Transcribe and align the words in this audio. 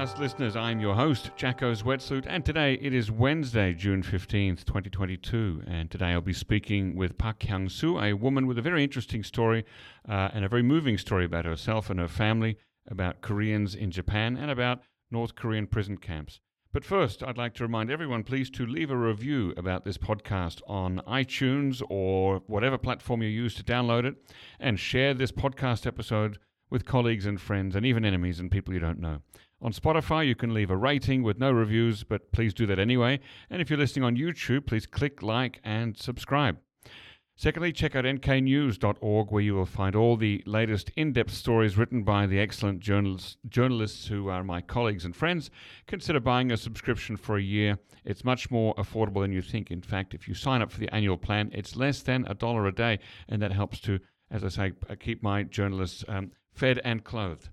podcast 0.00 0.18
listeners. 0.18 0.56
I'm 0.56 0.80
your 0.80 0.94
host, 0.94 1.30
Jacco 1.36 1.74
Zwetsloot, 1.74 2.24
and 2.26 2.42
today 2.42 2.78
it 2.80 2.94
is 2.94 3.10
Wednesday, 3.10 3.74
June 3.74 4.02
15th, 4.02 4.64
2022. 4.64 5.64
And 5.66 5.90
today 5.90 6.06
I'll 6.06 6.22
be 6.22 6.32
speaking 6.32 6.96
with 6.96 7.18
Park 7.18 7.40
Hyung 7.40 7.70
Soo, 7.70 7.98
a 7.98 8.14
woman 8.14 8.46
with 8.46 8.56
a 8.56 8.62
very 8.62 8.82
interesting 8.82 9.22
story 9.22 9.66
uh, 10.08 10.30
and 10.32 10.42
a 10.42 10.48
very 10.48 10.62
moving 10.62 10.96
story 10.96 11.26
about 11.26 11.44
herself 11.44 11.90
and 11.90 12.00
her 12.00 12.08
family, 12.08 12.56
about 12.90 13.20
Koreans 13.20 13.74
in 13.74 13.90
Japan, 13.90 14.38
and 14.38 14.50
about 14.50 14.80
North 15.10 15.34
Korean 15.34 15.66
prison 15.66 15.98
camps. 15.98 16.40
But 16.72 16.86
first, 16.86 17.22
I'd 17.22 17.36
like 17.36 17.52
to 17.56 17.64
remind 17.64 17.90
everyone, 17.90 18.24
please, 18.24 18.48
to 18.52 18.64
leave 18.64 18.90
a 18.90 18.96
review 18.96 19.52
about 19.58 19.84
this 19.84 19.98
podcast 19.98 20.62
on 20.66 21.02
iTunes 21.06 21.82
or 21.90 22.40
whatever 22.46 22.78
platform 22.78 23.22
you 23.22 23.28
use 23.28 23.54
to 23.56 23.62
download 23.62 24.06
it, 24.06 24.14
and 24.58 24.80
share 24.80 25.12
this 25.12 25.32
podcast 25.32 25.86
episode 25.86 26.38
with 26.70 26.86
colleagues 26.86 27.26
and 27.26 27.38
friends, 27.38 27.76
and 27.76 27.84
even 27.84 28.06
enemies 28.06 28.40
and 28.40 28.50
people 28.50 28.72
you 28.72 28.80
don't 28.80 29.00
know. 29.00 29.18
On 29.62 29.72
Spotify, 29.72 30.26
you 30.26 30.34
can 30.34 30.54
leave 30.54 30.70
a 30.70 30.76
rating 30.76 31.22
with 31.22 31.38
no 31.38 31.52
reviews, 31.52 32.02
but 32.02 32.32
please 32.32 32.54
do 32.54 32.64
that 32.64 32.78
anyway. 32.78 33.20
And 33.50 33.60
if 33.60 33.68
you're 33.68 33.78
listening 33.78 34.04
on 34.04 34.16
YouTube, 34.16 34.64
please 34.64 34.86
click 34.86 35.22
like 35.22 35.60
and 35.62 35.96
subscribe. 35.98 36.58
Secondly, 37.36 37.72
check 37.72 37.94
out 37.94 38.04
nknews.org 38.04 39.30
where 39.30 39.42
you 39.42 39.54
will 39.54 39.66
find 39.66 39.94
all 39.94 40.16
the 40.16 40.42
latest 40.46 40.90
in 40.96 41.12
depth 41.12 41.32
stories 41.32 41.76
written 41.76 42.02
by 42.02 42.26
the 42.26 42.38
excellent 42.38 42.80
journalists, 42.80 43.36
journalists 43.48 44.06
who 44.06 44.28
are 44.28 44.44
my 44.44 44.62
colleagues 44.62 45.04
and 45.04 45.14
friends. 45.14 45.50
Consider 45.86 46.20
buying 46.20 46.52
a 46.52 46.56
subscription 46.56 47.18
for 47.18 47.36
a 47.36 47.42
year. 47.42 47.78
It's 48.04 48.24
much 48.24 48.50
more 48.50 48.74
affordable 48.76 49.22
than 49.22 49.32
you 49.32 49.42
think. 49.42 49.70
In 49.70 49.82
fact, 49.82 50.14
if 50.14 50.26
you 50.26 50.34
sign 50.34 50.62
up 50.62 50.70
for 50.70 50.80
the 50.80 50.94
annual 50.94 51.18
plan, 51.18 51.50
it's 51.52 51.76
less 51.76 52.00
than 52.00 52.26
a 52.28 52.34
dollar 52.34 52.66
a 52.66 52.74
day, 52.74 52.98
and 53.28 53.40
that 53.42 53.52
helps 53.52 53.80
to, 53.80 54.00
as 54.30 54.42
I 54.42 54.48
say, 54.48 54.72
keep 54.98 55.22
my 55.22 55.42
journalists 55.42 56.02
um, 56.08 56.32
fed 56.52 56.80
and 56.84 57.04
clothed. 57.04 57.48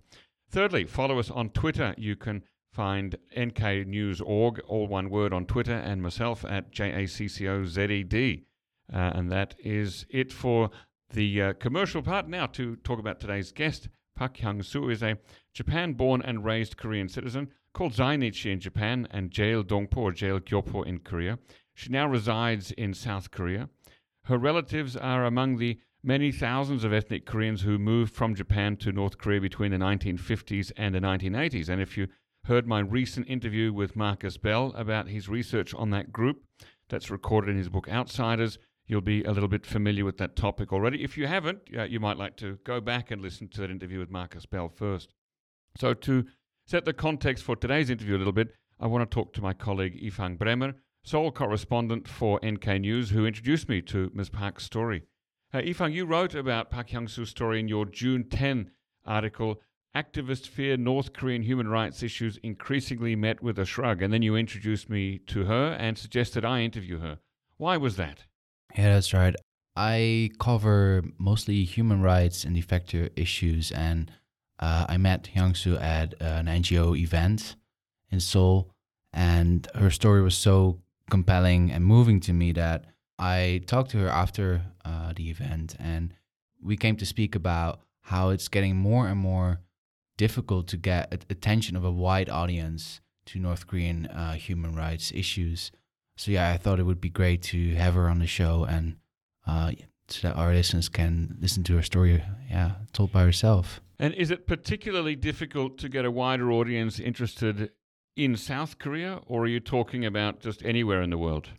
Thirdly, 0.49 0.85
follow 0.85 1.19
us 1.19 1.29
on 1.29 1.49
Twitter. 1.49 1.93
You 1.97 2.15
can 2.15 2.43
find 2.71 3.17
NK 3.37 3.87
News 3.87 4.21
Org, 4.21 4.59
all 4.67 4.87
one 4.87 5.09
word 5.09 5.33
on 5.33 5.45
Twitter, 5.45 5.73
and 5.73 6.01
myself 6.01 6.45
at 6.45 6.71
J 6.71 7.03
A 7.03 7.07
C 7.07 7.27
C 7.27 7.47
O 7.47 7.65
Z 7.65 7.83
E 7.83 8.03
D. 8.03 8.45
Uh, 8.91 9.11
and 9.15 9.31
that 9.31 9.55
is 9.59 10.05
it 10.09 10.31
for 10.31 10.69
the 11.09 11.41
uh, 11.41 11.53
commercial 11.53 12.01
part. 12.01 12.29
Now, 12.29 12.45
to 12.47 12.75
talk 12.77 12.99
about 12.99 13.19
today's 13.19 13.51
guest, 13.51 13.89
Park 14.15 14.37
Hyung 14.37 14.63
Soo 14.63 14.89
is 14.89 15.03
a 15.03 15.17
Japan 15.53 15.93
born 15.93 16.21
and 16.21 16.45
raised 16.45 16.77
Korean 16.77 17.09
citizen 17.09 17.49
called 17.73 17.93
Zainichi 17.93 18.51
in 18.51 18.59
Japan 18.59 19.07
and 19.11 19.29
Jaeil 19.29 19.63
Dongpo 19.63 19.97
or 19.97 20.11
Jaeil 20.11 20.39
Gyopo 20.39 20.85
in 20.85 20.99
Korea. 20.99 21.39
She 21.73 21.89
now 21.89 22.07
resides 22.07 22.71
in 22.71 22.93
South 22.93 23.31
Korea. 23.31 23.69
Her 24.23 24.37
relatives 24.37 24.95
are 24.95 25.25
among 25.25 25.57
the 25.57 25.79
many 26.07 26.31
thousands 26.31 26.85
of 26.85 26.93
ethnic 26.93 27.25
Koreans 27.25 27.63
who 27.63 27.77
moved 27.77 28.15
from 28.15 28.33
Japan 28.33 28.77
to 28.77 28.93
North 28.93 29.17
Korea 29.17 29.41
between 29.41 29.71
the 29.71 29.77
1950s 29.77 30.71
and 30.77 30.95
the 30.95 31.01
1980s. 31.01 31.67
And 31.67 31.81
if 31.81 31.97
you 31.97 32.07
heard 32.45 32.65
my 32.65 32.79
recent 32.79 33.27
interview 33.27 33.73
with 33.73 33.97
Markus 33.97 34.37
Bell 34.37 34.71
about 34.77 35.09
his 35.09 35.27
research 35.27 35.73
on 35.73 35.89
that 35.89 36.13
group, 36.13 36.43
that's 36.87 37.11
recorded 37.11 37.51
in 37.51 37.57
his 37.57 37.67
book 37.67 37.89
Outsiders, 37.89 38.57
you'll 38.87 39.01
be 39.01 39.21
a 39.25 39.31
little 39.31 39.49
bit 39.49 39.65
familiar 39.65 40.05
with 40.05 40.17
that 40.19 40.37
topic 40.37 40.71
already. 40.71 41.03
If 41.03 41.17
you 41.17 41.27
haven't, 41.27 41.59
you 41.89 41.99
might 41.99 42.15
like 42.15 42.37
to 42.37 42.57
go 42.63 42.79
back 42.79 43.11
and 43.11 43.21
listen 43.21 43.49
to 43.49 43.59
that 43.59 43.69
interview 43.69 43.99
with 43.99 44.09
Markus 44.09 44.45
Bell 44.45 44.69
first. 44.69 45.13
So, 45.77 45.93
to 45.93 46.25
set 46.65 46.85
the 46.85 46.93
context 46.93 47.43
for 47.43 47.57
today's 47.57 47.89
interview 47.89 48.15
a 48.15 48.19
little 48.19 48.31
bit, 48.31 48.53
I 48.79 48.87
want 48.87 49.09
to 49.09 49.13
talk 49.13 49.33
to 49.33 49.41
my 49.41 49.51
colleague 49.51 50.01
Ifang 50.01 50.37
Bremer, 50.37 50.75
Seoul 51.03 51.33
correspondent 51.33 52.07
for 52.07 52.39
NK 52.45 52.79
News, 52.79 53.09
who 53.09 53.25
introduced 53.25 53.67
me 53.67 53.81
to 53.81 54.09
Ms. 54.13 54.29
Park's 54.29 54.63
story. 54.63 55.03
Uh, 55.53 55.59
you 55.59 56.05
wrote 56.05 56.35
about 56.35 56.69
Park 56.69 56.89
Hyung 56.89 57.09
Soo's 57.09 57.29
story 57.29 57.59
in 57.59 57.67
your 57.67 57.85
June 57.85 58.25
10 58.29 58.71
article, 59.05 59.61
Activists 59.95 60.47
Fear 60.47 60.77
North 60.77 61.13
Korean 61.13 61.41
Human 61.41 61.69
Rights 61.69 62.03
Issues 62.03 62.37
Increasingly 62.43 63.15
Met 63.15 63.41
with 63.41 63.57
a 63.57 63.65
Shrug. 63.65 64.01
And 64.01 64.13
then 64.13 64.21
you 64.21 64.35
introduced 64.35 64.89
me 64.89 65.19
to 65.27 65.45
her 65.45 65.75
and 65.79 65.97
suggested 65.97 66.43
I 66.43 66.61
interview 66.61 66.99
her. 66.99 67.19
Why 67.55 67.77
was 67.77 67.95
that? 67.95 68.25
Yeah, 68.77 68.93
that's 68.93 69.13
right. 69.13 69.35
I 69.75 70.31
cover 70.39 71.03
mostly 71.17 71.63
human 71.63 72.01
rights 72.01 72.43
and 72.43 72.55
defector 72.55 73.09
issues, 73.15 73.71
and 73.71 74.11
uh, 74.59 74.85
I 74.89 74.97
met 74.97 75.29
Hyung 75.35 75.55
Soo 75.55 75.77
at 75.77 76.19
an 76.19 76.47
NGO 76.47 76.97
event 76.97 77.55
in 78.11 78.19
Seoul, 78.19 78.71
and 79.13 79.67
her 79.75 79.91
story 79.91 80.21
was 80.21 80.35
so 80.35 80.81
compelling 81.09 81.71
and 81.71 81.85
moving 81.85 82.19
to 82.21 82.33
me 82.33 82.51
that 82.53 82.85
I 83.19 83.61
talked 83.65 83.91
to 83.91 83.99
her 83.99 84.09
after 84.09 84.63
uh, 84.85 85.13
the 85.15 85.29
event, 85.29 85.75
and 85.79 86.13
we 86.61 86.77
came 86.77 86.95
to 86.97 87.05
speak 87.05 87.35
about 87.35 87.81
how 88.01 88.29
it's 88.29 88.47
getting 88.47 88.75
more 88.75 89.07
and 89.07 89.19
more 89.19 89.61
difficult 90.17 90.67
to 90.67 90.77
get 90.77 91.25
attention 91.29 91.75
of 91.75 91.83
a 91.83 91.91
wide 91.91 92.29
audience 92.29 93.01
to 93.27 93.39
North 93.39 93.67
Korean 93.67 94.07
uh, 94.07 94.33
human 94.33 94.75
rights 94.75 95.11
issues. 95.13 95.71
So 96.15 96.31
yeah, 96.31 96.51
I 96.51 96.57
thought 96.57 96.79
it 96.79 96.83
would 96.83 97.01
be 97.01 97.09
great 97.09 97.41
to 97.43 97.75
have 97.75 97.93
her 97.93 98.09
on 98.09 98.19
the 98.19 98.27
show 98.27 98.63
and 98.63 98.95
uh, 99.45 99.71
so 100.09 100.29
that 100.29 100.37
our 100.37 100.53
listeners 100.53 100.89
can 100.89 101.37
listen 101.39 101.63
to 101.65 101.75
her 101.75 101.83
story, 101.83 102.23
yeah, 102.49 102.71
told 102.93 103.11
by 103.11 103.23
herself. 103.23 103.81
And 103.99 104.13
is 104.13 104.31
it 104.31 104.47
particularly 104.47 105.15
difficult 105.15 105.77
to 105.79 105.89
get 105.89 106.05
a 106.05 106.11
wider 106.11 106.51
audience 106.51 106.99
interested 106.99 107.71
in 108.15 108.35
South 108.35 108.79
Korea, 108.79 109.19
or 109.27 109.43
are 109.43 109.47
you 109.47 109.59
talking 109.59 110.05
about 110.05 110.39
just 110.39 110.63
anywhere 110.63 111.01
in 111.01 111.09
the 111.09 111.17
world? 111.17 111.49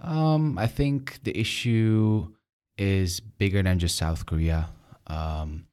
Um, 0.00 0.58
I 0.58 0.66
think 0.66 1.22
the 1.24 1.38
issue 1.38 2.28
is 2.78 3.20
bigger 3.20 3.62
than 3.62 3.78
just 3.78 3.96
South 3.96 4.26
Korea. 4.26 4.70
Um, 5.06 5.66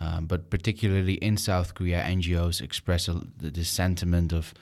um, 0.00 0.26
but 0.26 0.50
particularly 0.50 1.14
in 1.14 1.36
South 1.36 1.74
Korea, 1.74 2.02
NGOs 2.02 2.60
express 2.60 3.08
a, 3.08 3.14
the, 3.36 3.50
the, 3.50 3.64
sentiment 3.64 4.32
of, 4.32 4.54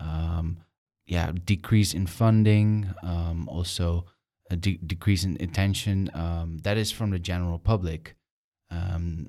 um, 0.00 0.58
yeah, 1.06 1.32
decrease 1.44 1.92
in 1.92 2.06
funding, 2.06 2.94
um, 3.02 3.48
also 3.48 4.06
a 4.50 4.56
de- 4.56 4.78
decrease 4.78 5.24
in 5.24 5.36
attention. 5.40 6.10
Um, 6.14 6.58
that 6.62 6.78
is 6.78 6.90
from 6.90 7.10
the 7.10 7.18
general 7.18 7.58
public. 7.58 8.14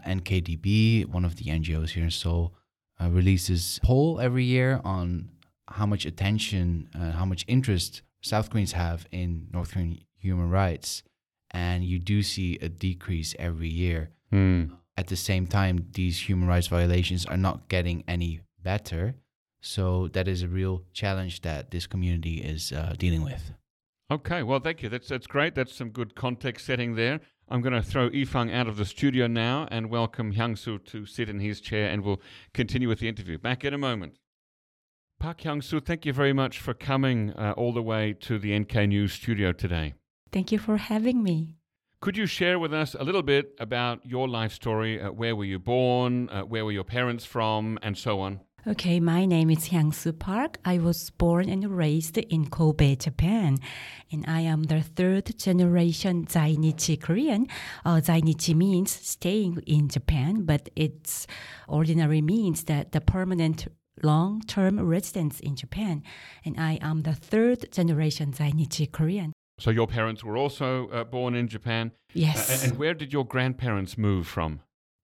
NKDB, 0.09 1.05
one 1.05 1.25
of 1.25 1.35
the 1.35 1.45
NGOs 1.45 1.89
here 1.89 2.03
in 2.03 2.11
Seoul, 2.11 2.53
uh, 3.01 3.09
releases 3.09 3.79
poll 3.83 4.19
every 4.19 4.43
year 4.43 4.81
on 4.83 5.29
how 5.67 5.85
much 5.85 6.05
attention, 6.05 6.89
uh, 6.95 7.11
how 7.11 7.25
much 7.25 7.45
interest 7.47 8.01
South 8.21 8.49
Koreans 8.49 8.73
have 8.73 9.07
in 9.11 9.47
North 9.51 9.73
Korean 9.73 9.99
human 10.17 10.49
rights, 10.49 11.03
and 11.51 11.83
you 11.83 11.99
do 11.99 12.21
see 12.21 12.57
a 12.61 12.69
decrease 12.69 13.35
every 13.39 13.69
year. 13.69 14.11
Mm. 14.33 14.71
At 14.97 15.07
the 15.07 15.15
same 15.15 15.47
time, 15.47 15.87
these 15.93 16.27
human 16.27 16.47
rights 16.47 16.67
violations 16.67 17.25
are 17.25 17.37
not 17.37 17.69
getting 17.69 18.03
any 18.07 18.41
better. 18.61 19.15
So 19.61 20.09
that 20.09 20.27
is 20.27 20.43
a 20.43 20.47
real 20.47 20.83
challenge 20.93 21.41
that 21.41 21.71
this 21.71 21.87
community 21.87 22.35
is 22.35 22.71
uh, 22.71 22.95
dealing 22.97 23.23
with. 23.23 23.53
Okay, 24.11 24.43
well, 24.43 24.59
thank 24.59 24.81
you. 24.81 24.89
That's 24.89 25.07
that's 25.07 25.27
great. 25.27 25.53
That's 25.55 25.73
some 25.73 25.89
good 25.89 26.15
context 26.15 26.65
setting 26.65 26.95
there. 26.95 27.19
I'm 27.47 27.61
going 27.61 27.73
to 27.73 27.81
throw 27.81 28.09
Ifang 28.09 28.53
out 28.53 28.67
of 28.67 28.77
the 28.77 28.85
studio 28.85 29.27
now 29.27 29.67
and 29.71 29.89
welcome 29.89 30.33
Hyung 30.33 30.57
Soo 30.57 30.79
to 30.79 31.05
sit 31.05 31.29
in 31.29 31.39
his 31.39 31.61
chair, 31.61 31.89
and 31.89 32.03
we'll 32.03 32.21
continue 32.53 32.87
with 32.87 32.99
the 32.99 33.07
interview. 33.07 33.37
Back 33.37 33.63
in 33.63 33.73
a 33.73 33.77
moment. 33.77 34.17
Park 35.19 35.41
Hyung 35.41 35.61
Soo, 35.61 35.81
thank 35.81 36.05
you 36.05 36.13
very 36.13 36.31
much 36.31 36.59
for 36.59 36.73
coming 36.73 37.31
uh, 37.33 37.53
all 37.57 37.73
the 37.73 37.81
way 37.81 38.13
to 38.21 38.39
the 38.39 38.57
NK 38.57 38.87
News 38.87 39.11
studio 39.11 39.51
today. 39.51 39.93
Thank 40.31 40.53
you 40.53 40.57
for 40.57 40.77
having 40.77 41.21
me. 41.21 41.57
Could 41.99 42.15
you 42.15 42.25
share 42.25 42.57
with 42.57 42.73
us 42.73 42.95
a 42.97 43.03
little 43.03 43.21
bit 43.21 43.53
about 43.59 44.05
your 44.05 44.29
life 44.29 44.53
story? 44.53 45.01
Uh, 45.01 45.11
where 45.11 45.35
were 45.35 45.43
you 45.43 45.59
born? 45.59 46.29
Uh, 46.29 46.43
where 46.43 46.63
were 46.63 46.71
your 46.71 46.85
parents 46.85 47.25
from? 47.25 47.77
And 47.81 47.97
so 47.97 48.21
on. 48.21 48.39
Okay, 48.65 48.99
my 49.01 49.25
name 49.25 49.49
is 49.49 49.69
Hyung 49.69 49.93
Soo 49.93 50.13
Park. 50.13 50.57
I 50.63 50.77
was 50.77 51.09
born 51.09 51.49
and 51.49 51.77
raised 51.77 52.17
in 52.17 52.49
Kobe, 52.49 52.95
Japan, 52.95 53.57
and 54.11 54.25
I 54.27 54.41
am 54.41 54.63
the 54.63 54.81
third 54.81 55.37
generation 55.37 56.25
Zainichi 56.27 57.01
Korean. 57.01 57.47
Uh, 57.83 58.01
Zainichi 58.01 58.55
means 58.55 58.91
staying 58.91 59.63
in 59.65 59.89
Japan, 59.89 60.43
but 60.45 60.69
its 60.75 61.25
ordinary 61.67 62.21
means 62.21 62.65
that 62.65 62.91
the 62.91 63.01
permanent 63.01 63.67
long 64.03 64.41
term 64.41 64.79
residents 64.79 65.39
in 65.39 65.55
Japan, 65.55 66.03
and 66.45 66.59
I 66.59 66.79
am 66.81 67.03
the 67.03 67.13
third 67.13 67.71
generation 67.71 68.33
Zainichi 68.33 68.91
Korean. 68.91 69.33
So 69.59 69.71
your 69.71 69.87
parents 69.87 70.23
were 70.23 70.37
also 70.37 70.87
uh, 70.89 71.03
born 71.03 71.35
in 71.35 71.47
Japan? 71.47 71.91
Yes. 72.13 72.49
Uh, 72.49 72.67
and 72.67 72.79
where 72.79 72.93
did 72.93 73.11
your 73.11 73.25
grandparents 73.25 73.97
move 73.97 74.25
from? 74.25 74.61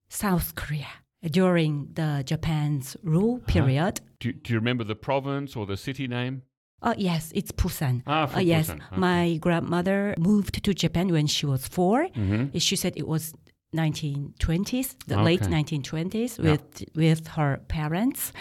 South 0.08 0.54
Korea 0.54 0.88
during 1.22 1.88
the 1.92 2.22
Japan's 2.24 2.96
rule 3.02 3.36
uh-huh. 3.36 3.52
period. 3.52 4.00
Do, 4.20 4.32
do 4.32 4.52
you 4.52 4.58
remember 4.58 4.84
the 4.84 4.94
province 4.94 5.56
or 5.56 5.66
the 5.66 5.76
city 5.76 6.08
name? 6.08 6.42
Uh, 6.82 6.94
yes, 6.96 7.32
it's 7.34 7.52
Busan. 7.52 8.02
Ah, 8.06 8.34
uh, 8.34 8.40
yes, 8.40 8.68
Busan. 8.68 8.76
Okay. 8.76 8.96
my 8.96 9.36
grandmother 9.38 10.14
moved 10.18 10.62
to 10.62 10.74
Japan 10.74 11.08
when 11.08 11.26
she 11.26 11.46
was 11.46 11.66
4 11.66 12.06
mm-hmm. 12.08 12.58
She 12.58 12.76
said 12.76 12.94
it 12.96 13.08
was 13.08 13.34
1920s, 13.74 14.96
the 15.06 15.16
okay. 15.16 15.24
late 15.24 15.40
1920s, 15.40 16.38
with 16.38 16.62
yeah. 16.78 16.86
with 16.94 17.28
her 17.28 17.60
parents 17.68 18.32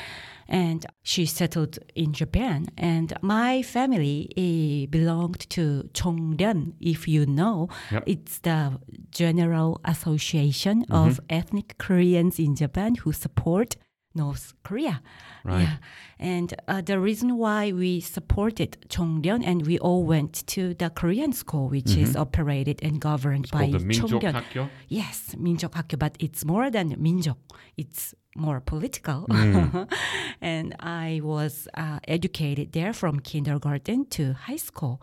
and 0.48 0.86
she 1.04 1.26
settled 1.26 1.80
in 1.96 2.14
Japan. 2.14 2.68
And 2.78 3.14
my 3.22 3.62
family 3.62 4.30
eh, 4.38 4.86
belonged 4.90 5.50
to 5.52 5.90
Chongryun, 5.94 6.74
if 6.80 7.08
you 7.08 7.26
know. 7.26 7.70
Yep. 7.92 8.04
It's 8.06 8.40
the 8.40 8.80
General 9.12 9.82
Association 9.86 10.86
mm-hmm. 10.86 10.94
of 10.94 11.20
Ethnic 11.30 11.78
Koreans 11.78 12.40
in 12.40 12.56
Japan 12.56 12.96
who 12.96 13.12
support 13.12 13.76
North 14.16 14.54
Korea. 14.64 15.02
Right. 15.44 15.62
Yeah. 15.62 15.78
And 16.18 16.54
uh, 16.68 16.82
the 16.82 17.00
reason 17.00 17.38
why 17.38 17.74
we 17.74 18.00
supported 18.00 18.78
Chongryun 18.88 19.46
and 19.46 19.68
we 19.68 19.78
all 19.78 20.06
went 20.06 20.48
to 20.48 20.74
the 20.74 20.90
Korean 20.90 21.34
school, 21.34 21.68
which 21.70 21.86
mm-hmm. 21.86 22.04
is 22.04 22.16
operated 22.16 22.80
and 22.82 23.02
governed 23.02 23.46
it's 23.46 23.52
by 23.52 23.66
the 23.70 23.80
Yes, 24.88 25.36
Minjok 25.38 25.72
Hakgyo, 25.72 26.00
but 26.00 26.16
it's 26.20 26.46
more 26.46 26.72
than 26.72 26.96
Minjok. 26.96 27.36
It's 27.76 28.16
more 28.36 28.60
political. 28.60 29.26
and 30.42 30.76
I 30.80 31.22
was 31.24 31.68
uh, 31.74 32.00
educated 32.08 32.74
there 32.74 32.94
from 32.94 33.20
kindergarten 33.20 34.06
to 34.08 34.34
high 34.34 34.58
school. 34.58 35.02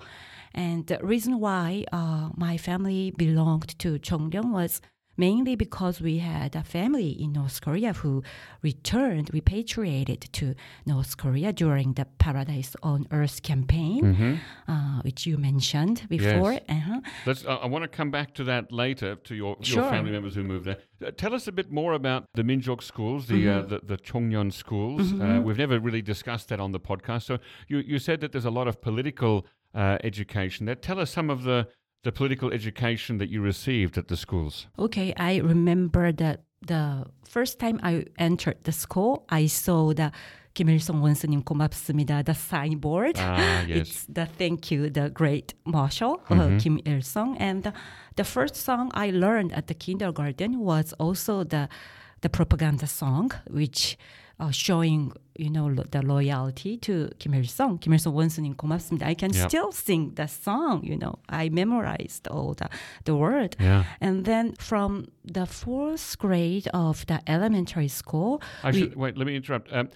And 0.55 0.87
the 0.87 0.99
reason 1.03 1.41
why 1.41 1.87
uh, 1.93 2.29
my 2.37 2.59
family 2.59 3.13
belonged 3.17 3.79
to 3.79 3.99
Chongryun 3.99 4.53
was 4.53 4.81
mainly 5.27 5.55
because 5.67 5.97
we 6.09 6.15
had 6.19 6.51
a 6.63 6.65
family 6.77 7.11
in 7.23 7.29
North 7.41 7.59
Korea 7.67 7.93
who 8.03 8.13
returned, 8.69 9.27
repatriated 9.33 10.21
to 10.39 10.45
North 10.93 11.13
Korea 11.23 11.51
during 11.53 11.89
the 11.99 12.07
Paradise 12.27 12.73
on 12.83 13.07
Earth 13.21 13.39
campaign, 13.51 14.01
uh, 14.73 14.99
which 15.07 15.21
you 15.29 15.35
mentioned 15.51 15.99
before. 16.09 16.53
Mm-hmm. 16.53 16.73
Yes. 16.73 16.83
Uh-huh. 16.89 17.01
Let's. 17.27 17.43
Uh, 17.45 17.65
I 17.65 17.67
want 17.75 17.83
to 17.87 17.93
come 17.99 18.11
back 18.19 18.29
to 18.39 18.45
that 18.51 18.65
later 18.85 19.11
to 19.29 19.33
your, 19.35 19.55
your 19.61 19.75
Sure. 19.77 19.91
family 19.91 20.13
members 20.17 20.35
who 20.35 20.43
moved 20.53 20.65
there. 20.69 20.79
Uh, 21.07 21.11
tell 21.23 21.33
us 21.39 21.45
a 21.53 21.53
bit 21.61 21.69
more 21.81 21.93
about 22.01 22.21
the 22.39 22.43
Minjok 22.51 22.83
schools, 22.83 23.27
the 23.27 23.41
Mm-hmm. 23.45 23.59
uh, 23.75 23.79
the, 23.79 23.79
the 23.93 23.99
Chongnyeon 24.09 24.53
schools. 24.53 25.13
Uh, 25.13 25.41
we've 25.45 25.59
never 25.65 25.79
really 25.89 26.03
discussed 26.15 26.47
that 26.51 26.61
on 26.67 26.71
the 26.73 26.81
podcast. 26.91 27.23
So 27.31 27.35
you 27.71 27.79
you 27.93 27.99
said 28.09 28.19
that 28.23 28.31
there's 28.33 28.51
a 28.55 28.57
lot 28.61 28.67
of 28.69 28.75
political 28.89 29.35
uh, 29.75 29.99
education 30.11 30.67
there. 30.67 30.79
Tell 30.89 30.99
us 31.05 31.11
some 31.19 31.31
of 31.31 31.39
the 31.49 31.59
the 32.04 32.12
political 32.12 32.52
education 32.52 33.18
that 33.18 33.30
you 33.30 33.42
received 33.42 33.98
at 33.98 34.08
the 34.08 34.18
schools. 34.18 34.68
Okay, 34.80 35.14
I 35.18 35.38
remember 35.38 36.12
that 36.14 36.44
the 36.66 37.06
first 37.28 37.60
time 37.60 37.80
I 37.84 38.06
entered 38.18 38.64
the 38.64 38.72
school, 38.72 39.26
I 39.30 39.48
saw 39.48 39.94
the 39.94 40.12
김일성 40.54 41.04
원수님 41.04 41.44
고맙습니다, 41.44 42.26
the 42.26 42.34
signboard. 42.34 43.16
Ah, 43.20 43.64
yes. 43.68 43.78
It's 43.78 44.06
the 44.06 44.26
thank 44.26 44.72
you, 44.72 44.90
the 44.90 45.10
great 45.12 45.54
marshal, 45.66 46.20
uh, 46.32 46.58
Kim 46.58 46.80
Il 46.84 47.02
Sung. 47.02 47.38
And 47.38 47.62
the, 47.62 47.74
the 48.16 48.24
first 48.24 48.56
song 48.56 48.90
I 48.96 49.12
learned 49.12 49.54
at 49.54 49.68
the 49.68 49.76
kindergarten 49.76 50.60
was 50.60 50.94
also 50.94 51.44
the 51.44 51.70
the 52.22 52.30
propaganda 52.30 52.88
song, 52.88 53.32
which 53.48 53.96
uh, 54.42 54.52
showing 54.52 55.12
you 55.38 55.50
know 55.50 55.68
lo- 55.68 55.86
the 55.90 56.02
loyalty 56.02 56.78
to 56.78 57.10
Kim 57.20 57.34
Il 57.34 57.46
Sung. 57.46 57.78
Kim 57.80 57.94
Il 57.94 58.00
Sung 58.00 58.14
원수님 58.14 58.56
고맙습니다. 58.56 59.06
I 59.08 59.16
can 59.16 59.32
Yep. 59.34 59.50
still 59.50 59.72
sing 59.72 60.14
the 60.16 60.28
song. 60.28 60.84
You 60.84 60.98
know, 60.98 61.20
I 61.30 61.50
memorized 61.50 62.28
all 62.30 62.54
the 62.54 62.70
the 63.06 63.16
word. 63.16 63.56
Yeah. 63.60 63.84
And 64.02 64.26
then 64.26 64.54
from 64.60 65.08
the 65.24 65.46
fourth 65.46 66.18
grade 66.18 66.68
of 66.74 67.06
the 67.08 67.20
elementary 67.28 67.88
school, 67.90 68.42
I 68.64 68.72
we- 68.72 68.80
should 68.80 68.96
wait. 68.96 69.18
Let 69.18 69.28
me 69.28 69.36
interrupt. 69.36 69.72
Um, 69.74 69.90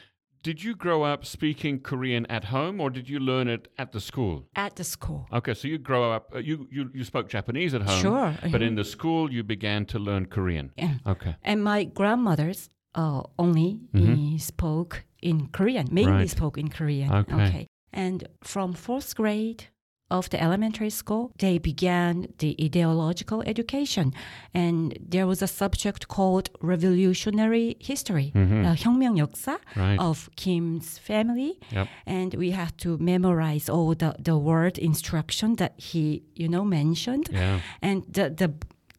did 0.44 0.64
you 0.64 0.74
grow 0.76 1.04
up 1.04 1.24
speaking 1.24 1.78
Korean 1.82 2.26
at 2.26 2.46
home, 2.46 2.82
or 2.82 2.90
did 2.90 3.08
you 3.08 3.20
learn 3.20 3.48
it 3.48 3.68
at 3.78 3.92
the 3.92 4.00
school? 4.02 4.48
at 4.56 4.76
the 4.76 4.84
school. 4.84 5.28
Okay, 5.32 5.54
so 5.54 5.68
you 5.68 5.78
grow 5.78 6.12
up. 6.12 6.32
Uh, 6.34 6.40
you, 6.40 6.68
you 6.72 6.90
you 6.96 7.04
spoke 7.04 7.30
Japanese 7.30 7.76
at 7.76 7.84
home, 7.84 8.02
Sure, 8.02 8.34
but 8.50 8.62
mhm. 8.62 8.68
in 8.70 8.76
the 8.76 8.84
school 8.84 9.32
you 9.32 9.44
began 9.44 9.86
to 9.86 10.00
learn 10.00 10.26
Korean. 10.26 10.72
Yeah. 10.76 10.98
Okay. 11.06 11.36
And 11.44 11.64
my 11.64 11.84
grandmothers 11.84 12.72
uh, 12.96 13.22
only 13.38 13.80
uh, 13.96 14.38
spoke 14.38 15.04
in 15.22 15.48
Korean, 15.52 15.88
mainly 15.92 16.12
Mm-hmm. 16.12 16.20
Right. 16.20 16.30
spoke 16.30 16.58
in 16.58 16.70
Korean. 16.70 17.12
Okay. 17.32 17.68
And 17.94 18.28
from 18.44 18.74
fourth 18.74 19.16
grade 19.16 19.66
of 20.10 20.30
the 20.30 20.42
elementary 20.44 20.90
school, 20.90 21.32
they 21.40 21.58
began 21.58 22.28
the 22.40 22.56
ideological 22.62 23.44
education. 23.46 24.14
And 24.54 24.98
there 25.00 25.26
was 25.26 25.42
a 25.42 25.48
subject 25.48 26.08
called 26.10 26.50
revolutionary 26.62 27.78
history, 27.80 28.32
uh, 28.36 28.76
혁명 28.76 29.18
역사 29.18 29.58
Mm-hmm. 29.76 29.80
Right. 29.80 30.00
of 30.00 30.30
Kim's 30.36 30.98
family. 30.98 31.60
Yep. 31.72 31.88
And 32.06 32.34
we 32.36 32.52
had 32.52 32.78
to 32.80 32.98
memorize 32.98 33.70
all 33.70 33.96
the, 33.96 34.16
the 34.20 34.38
word 34.38 34.78
instruction 34.78 35.56
that 35.58 35.74
he, 35.80 36.24
you 36.36 36.50
know, 36.50 36.66
mentioned 36.66 37.30
Yeah. 37.32 37.60
and 37.82 38.04
the, 38.12 38.30
the 38.30 38.52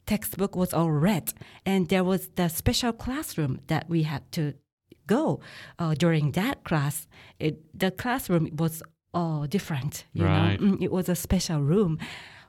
textbook 0.07 0.55
was 0.55 0.73
all 0.73 0.91
red 0.91 1.33
and 1.65 1.89
there 1.89 2.03
was 2.03 2.21
the 2.35 2.47
special 2.49 2.91
classroom 3.05 3.59
that 3.67 3.83
we 3.89 4.03
had 4.03 4.23
to 4.31 4.53
go 5.05 5.39
uh, 5.79 5.93
during 6.03 6.31
that 6.31 6.63
class 6.63 7.07
it, 7.39 7.55
the 7.83 7.91
classroom 7.91 8.49
was 8.57 8.81
all 9.13 9.45
different 9.47 9.93
you 10.13 10.23
Right. 10.25 10.59
know 10.61 10.67
Mm, 10.77 10.81
it 10.81 10.91
was 10.91 11.09
a 11.09 11.15
special 11.15 11.59
room 11.61 11.97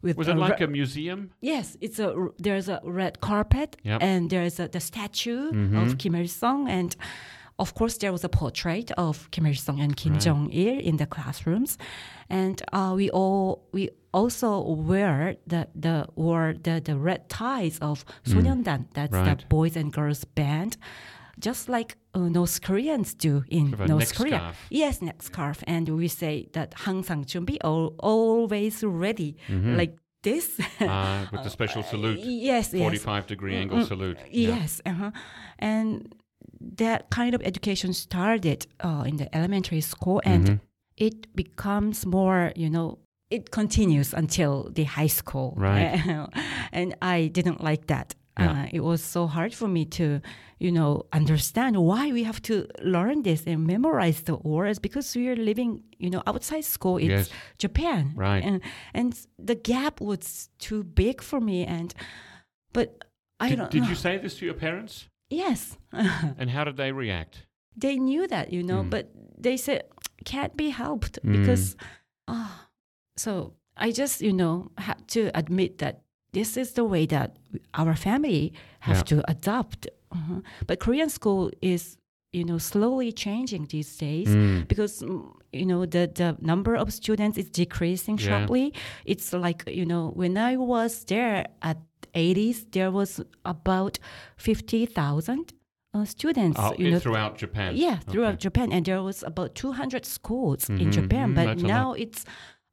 with 0.03 0.17
Was 0.17 0.29
it 0.29 0.37
like 0.37 0.61
a 0.61 0.67
museum? 0.67 1.21
yes 1.41 1.77
it's 1.81 1.99
a 1.99 2.09
there's 2.39 2.69
a 2.69 2.79
red 2.85 3.15
carpet 3.21 3.71
Yep. 3.85 4.03
and 4.03 4.31
there's 4.31 4.57
a, 4.61 4.67
the 4.69 4.81
statue 4.81 5.51
Mhm. 5.53 5.83
of 5.83 5.99
Kim 5.99 6.15
Il 6.15 6.29
Sung 6.29 6.69
and 6.69 6.97
of 7.61 7.75
course, 7.75 7.99
there 7.99 8.13
was 8.13 8.23
a 8.23 8.29
portrait 8.29 8.89
of 8.97 9.29
Kim 9.33 9.45
Il 9.47 9.55
Sung 9.57 9.81
and 9.81 9.97
Kim 9.97 10.13
Right. 10.13 10.23
Jong 10.27 10.49
Il 10.53 10.79
in 10.91 10.97
the 10.97 11.07
classrooms, 11.07 11.77
and 12.31 12.63
uh, 12.73 12.93
we 12.95 13.11
all 13.11 13.67
we 13.73 13.91
also 14.18 14.60
wear 14.62 15.36
the 15.48 15.68
the 15.76 16.06
wore 16.16 16.54
the, 16.62 16.82
the 16.84 16.96
red 16.98 17.30
ties 17.30 17.80
of 17.80 18.06
소년단. 18.26 18.86
That's 18.94 19.12
Mm. 19.14 19.26
Right. 19.26 19.40
the 19.40 19.46
boys 19.48 19.76
and 19.76 19.92
girls 19.92 20.24
band, 20.26 20.78
just 21.40 21.68
like 21.70 21.98
uh, 22.14 22.30
North 22.30 22.62
Koreans 22.62 23.14
do 23.14 23.44
in 23.50 23.70
Sort 23.70 23.74
of 23.74 23.82
a 23.82 23.88
North 23.88 24.00
neck 24.10 24.16
Korea. 24.18 24.38
scarf. 24.38 24.58
Yes, 24.70 25.02
neck 25.02 25.22
scarf, 25.24 25.64
and 25.68 25.90
we 25.90 26.08
say 26.08 26.48
that 26.54 26.72
항상 26.86 27.26
준비, 27.26 27.58
al- 27.64 27.94
always 28.00 28.84
ready, 28.84 29.36
like 29.50 29.98
this. 30.22 30.60
Uh, 30.80 31.26
with 31.32 31.44
the 31.44 31.50
special 31.50 31.84
salute, 31.84 32.20
yes, 32.20 32.72
yes. 32.74 32.82
45 32.82 33.28
degree 33.28 33.56
angle 33.56 33.84
salute. 33.86 34.18
Yeah. 34.32 34.56
Yes, 34.62 34.80
uh-huh. 34.86 35.12
and 35.60 36.14
that 36.78 37.10
kind 37.10 37.34
of 37.36 37.42
education 37.44 37.94
started 37.94 38.68
uh, 38.80 39.04
in 39.06 39.18
the 39.18 39.28
elementary 39.36 39.82
school, 39.82 40.22
and 40.24 40.46
Mhm. 40.48 40.60
it 40.98 41.36
becomes 41.36 42.06
more, 42.06 42.54
you 42.56 42.70
know, 42.70 43.00
it 43.31 43.51
continues 43.51 44.15
until 44.15 44.71
the 44.73 44.85
high 44.85 45.09
school. 45.09 45.55
Right. 45.57 46.01
and 46.73 46.95
I 47.03 47.29
didn't 47.29 47.63
like 47.63 47.87
that. 47.87 48.15
Yeah. 48.39 48.51
Uh, 48.53 48.67
it 48.73 48.81
was 48.81 49.03
so 49.03 49.27
hard 49.27 49.53
for 49.53 49.67
me 49.69 49.85
to, 49.85 50.21
you 50.61 50.71
know, 50.71 51.03
understand 51.13 51.77
why 51.77 52.13
we 52.13 52.23
have 52.25 52.41
to 52.43 52.67
learn 52.83 53.23
this 53.23 53.43
and 53.47 53.67
memorize 53.67 54.23
the 54.23 54.37
words 54.37 54.79
because 54.79 55.17
we 55.19 55.29
are 55.29 55.37
living, 55.37 55.83
you 55.99 56.09
know, 56.09 56.23
outside 56.27 56.65
school. 56.65 56.99
It's 56.99 57.09
Yes. 57.09 57.31
Japan, 57.59 58.13
Right. 58.17 58.45
And 58.45 58.61
and 58.95 59.13
the 59.47 59.57
gap 59.57 60.01
was 60.01 60.49
too 60.59 60.85
big 60.85 61.21
for 61.23 61.41
me, 61.41 61.65
and 61.67 61.93
but 62.73 63.05
I 63.41 63.49
Did, 63.51 63.59
don't. 63.59 63.71
did 63.73 63.83
know. 63.83 63.89
you 63.89 63.95
say 63.97 64.19
this 64.19 64.39
to 64.39 64.45
your 64.45 64.55
parents? 64.55 65.09
Yes. 65.31 65.77
And 66.39 66.51
how 66.51 66.65
did 66.65 66.77
they 66.77 66.93
react? 66.93 67.45
they 67.81 67.97
knew 67.97 68.27
that, 68.29 68.53
you 68.53 68.63
know, 68.63 68.83
Mm. 68.83 68.91
but 68.91 69.05
they 69.43 69.57
said 69.57 69.83
can't 70.25 70.57
be 70.57 70.71
helped 70.71 71.19
Mm. 71.23 71.33
because 71.33 71.77
ah 72.29 72.68
so 73.19 73.53
I 73.77 73.91
just, 73.93 74.21
you 74.23 74.33
know, 74.33 74.71
had 74.79 74.99
to 75.09 75.31
admit 75.35 75.79
that 75.79 75.95
this 76.33 76.57
is 76.57 76.73
the 76.73 76.85
way 76.85 77.07
that 77.07 77.37
our 77.75 77.95
family 77.97 78.53
have 78.81 78.99
Yeah. 78.99 79.03
to 79.13 79.31
adopt. 79.31 79.87
Uh-huh. 80.13 80.41
But 80.67 80.79
Korean 80.81 81.11
school 81.11 81.51
is, 81.63 81.97
you 82.33 82.45
know, 82.45 82.59
slowly 82.59 83.13
changing 83.13 83.67
these 83.75 83.91
days 84.07 84.29
Mm. 84.29 84.67
because 84.69 85.03
mm, 85.03 85.25
you 85.53 85.65
know 85.71 85.87
the 85.87 86.05
the 86.21 86.37
number 86.41 86.75
of 86.83 86.93
students 86.93 87.39
is 87.39 87.49
decreasing 87.51 88.19
Yeah. 88.19 88.29
sharply. 88.29 88.67
It's 89.13 89.33
like 89.47 89.61
you 89.79 89.87
know 89.87 90.05
when 90.21 90.37
I 90.37 90.57
was 90.57 91.05
there 91.05 91.47
at 91.63 91.79
80s, 92.15 92.67
there 92.73 92.91
was 92.91 93.21
about 93.45 93.99
50,000 94.37 95.53
uh, 95.95 96.05
students. 96.05 96.59
Oh, 96.61 96.75
you 96.79 96.91
know, 96.91 96.99
throughout 97.01 97.39
Japan. 97.39 97.77
yeah, 97.77 97.99
throughout 98.11 98.35
Okay. 98.35 98.43
Japan, 98.49 98.73
and 98.73 98.85
there 98.85 99.03
was 99.03 99.23
about 99.23 99.55
200 99.55 100.05
schools 100.05 100.69
in 100.69 100.89
Mhm, 100.89 100.93
Japan, 100.93 101.31
mhm, 101.33 101.35
but 101.35 101.59
now 101.63 101.93
it's 101.95 102.25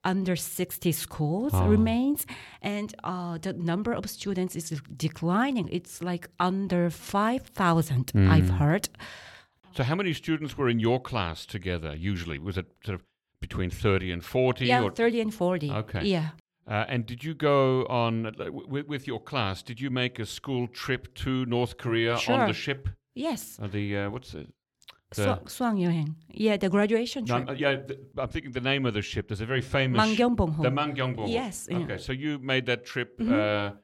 under 0.05 0.35
60 0.35 0.91
schools 0.91 1.51
Oh. 1.53 1.67
remains, 1.67 2.25
and 2.61 2.93
uh, 3.03 3.37
the 3.39 3.53
number 3.53 3.91
of 3.93 4.05
students 4.09 4.55
is 4.55 4.81
declining. 4.95 5.67
It's 5.71 6.01
like 6.01 6.27
under 6.39 6.89
5,000. 6.89 8.11
I've 8.15 8.49
Mm. 8.51 8.57
heard. 8.59 8.89
So, 9.75 9.83
how 9.83 9.95
many 9.95 10.13
students 10.13 10.57
were 10.57 10.69
in 10.69 10.79
your 10.79 11.01
class 11.01 11.45
together 11.45 11.95
usually? 11.95 12.39
Was 12.39 12.57
it 12.57 12.65
sort 12.85 12.95
of 12.99 13.05
between 13.41 13.69
30 13.69 14.11
and 14.11 14.23
40? 14.23 14.65
Yeah, 14.65 14.83
or, 14.83 14.91
30 14.91 15.21
and 15.21 15.33
40. 15.33 15.71
Okay. 15.71 16.05
Yeah. 16.05 16.29
uh, 16.67 16.85
and 16.87 17.05
did 17.05 17.23
you 17.23 17.33
go 17.35 17.85
on, 17.89 18.31
with, 18.69 18.87
with 18.87 19.05
your 19.07 19.19
class, 19.21 19.61
did 19.63 19.79
you 19.79 19.89
make 19.91 20.17
a 20.19 20.25
school 20.25 20.67
trip 20.67 21.13
to 21.15 21.45
North 21.45 21.77
Korea 21.77 22.15
on 22.27 22.47
the 22.47 22.53
ship? 22.53 22.89
Yes. 23.13 23.59
Uh, 23.61 23.67
the, 23.67 23.97
uh, 23.97 24.09
what's 24.09 24.33
it? 24.33 24.47
The- 25.14 25.36
수, 25.44 25.44
수학여행. 25.48 26.14
Yeah, 26.32 26.56
the 26.56 26.68
graduation 26.70 27.24
No, 27.24 27.38
trip. 27.38 27.48
I'm- 27.48 27.56
uh, 27.56 27.58
yeah, 27.58 27.76
th- 27.76 27.98
I'm 28.16 28.28
thinking 28.28 28.52
the 28.52 28.60
name 28.60 28.86
of 28.86 28.94
the 28.94 29.02
ship. 29.02 29.26
There's 29.28 29.40
a 29.40 29.46
very 29.46 29.60
famous 29.60 30.00
Mangyongbongho. 30.00 30.62
The 30.62 30.70
Mangyongbongho. 30.70 31.28
Yes, 31.28 31.66
yeah. 31.68 31.78
Okay, 31.78 31.98
so 31.98 32.12
you 32.12 32.38
made 32.38 32.66
that 32.66 32.84
trip 32.86 33.18
Mhm. 33.18 33.32
uh, 33.32 33.74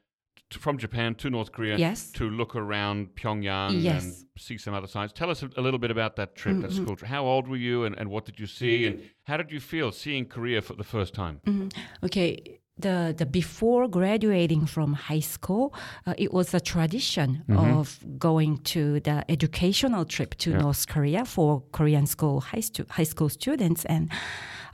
t- 0.49 0.57
from 0.57 0.77
Japan 0.77 1.15
to 1.15 1.29
North 1.29 1.51
Korea 1.51 1.75
Yes. 1.77 2.11
to 2.13 2.29
look 2.29 2.55
around 2.55 3.09
Pyongyang 3.15 3.83
Yes. 3.83 4.05
and 4.05 4.13
see 4.39 4.57
some 4.57 4.73
other 4.73 4.87
sites. 4.87 5.11
Tell 5.11 5.29
us 5.29 5.43
a, 5.43 5.49
a 5.57 5.61
little 5.61 5.79
bit 5.79 5.91
about 5.91 6.15
that 6.15 6.35
trip, 6.37 6.61
that 6.61 6.71
Mhm. 6.71 6.75
school 6.81 6.95
trip. 6.95 7.09
How 7.09 7.25
old 7.25 7.49
were 7.49 7.57
you 7.59 7.83
and, 7.83 7.93
and 7.99 8.09
what 8.09 8.23
did 8.23 8.39
you 8.39 8.47
see 8.47 8.85
and 8.87 9.01
how 9.25 9.35
did 9.35 9.51
you 9.51 9.59
feel 9.59 9.91
seeing 9.91 10.25
Korea 10.25 10.61
for 10.61 10.75
the 10.75 10.85
first 10.85 11.13
time? 11.13 11.41
Mhm. 11.45 11.73
Okay, 12.05 12.60
the 12.82 13.14
the 13.16 13.26
before 13.26 13.88
graduating 13.88 14.66
from 14.66 14.94
high 15.10 15.20
school, 15.34 15.72
uh, 16.06 16.14
it 16.24 16.30
was 16.32 16.54
a 16.54 16.60
tradition 16.60 17.42
of 17.48 17.98
going 18.18 18.58
to 18.74 19.00
the 19.00 19.24
educational 19.30 20.04
trip 20.04 20.34
to 20.42 20.50
North 20.50 20.86
Korea 20.86 21.24
for 21.24 21.62
Korean 21.72 22.06
school 22.06 22.40
high 22.40 22.60
stu- 22.68 22.86
high 22.90 23.08
school 23.12 23.28
students, 23.28 23.84
and 23.86 24.10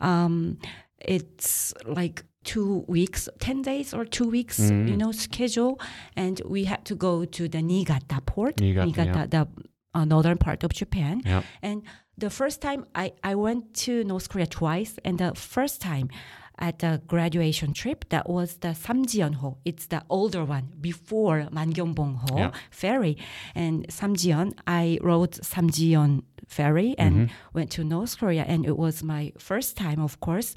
um, 0.00 0.58
it's 0.98 1.72
like 1.86 2.24
two 2.44 2.84
weeks, 2.88 3.28
ten 3.40 3.62
days 3.62 3.94
or 3.94 4.04
two 4.04 4.28
weeks, 4.30 4.58
you 4.58 4.96
know, 4.96 5.12
schedule, 5.12 5.78
and 6.16 6.40
we 6.46 6.64
had 6.64 6.84
to 6.84 6.94
go 6.94 7.24
to 7.24 7.48
the 7.48 7.60
Niigata 7.62 8.20
port, 8.26 8.60
Niigata, 8.60 9.04
yeah. 9.04 9.26
the 9.26 9.48
uh, 9.94 10.04
northern 10.04 10.38
part 10.38 10.64
of 10.64 10.70
Japan, 10.72 11.22
Yeah. 11.24 11.42
and 11.62 11.82
the 12.16 12.30
first 12.30 12.60
time 12.60 12.84
I, 12.94 13.12
I 13.22 13.34
went 13.34 13.74
to 13.84 14.02
North 14.04 14.28
Korea 14.28 14.46
twice, 14.46 14.98
and 15.04 15.18
the 15.18 15.34
first 15.34 15.80
time 15.80 16.08
at 16.58 16.78
the 16.80 17.00
graduation 17.06 17.72
trip, 17.72 18.04
that 18.08 18.28
was 18.28 18.56
the 18.56 18.68
Samjiyeon-ho. 18.68 19.58
It's 19.64 19.86
the 19.86 20.02
older 20.08 20.44
one 20.44 20.72
before 20.80 21.48
Mangyongbong-ho 21.52 22.36
Yeah. 22.36 22.50
ferry. 22.70 23.16
And 23.54 23.86
Samjiyeon, 23.88 24.52
I 24.66 24.98
rode 25.02 25.32
Samjiyeon 25.32 26.22
ferry 26.46 26.94
and 26.98 27.14
Mm-hmm. 27.14 27.34
went 27.54 27.70
to 27.72 27.84
North 27.84 28.18
Korea. 28.18 28.44
And 28.48 28.66
it 28.66 28.76
was 28.76 29.02
my 29.02 29.32
first 29.38 29.76
time, 29.76 30.00
of 30.00 30.18
course, 30.20 30.54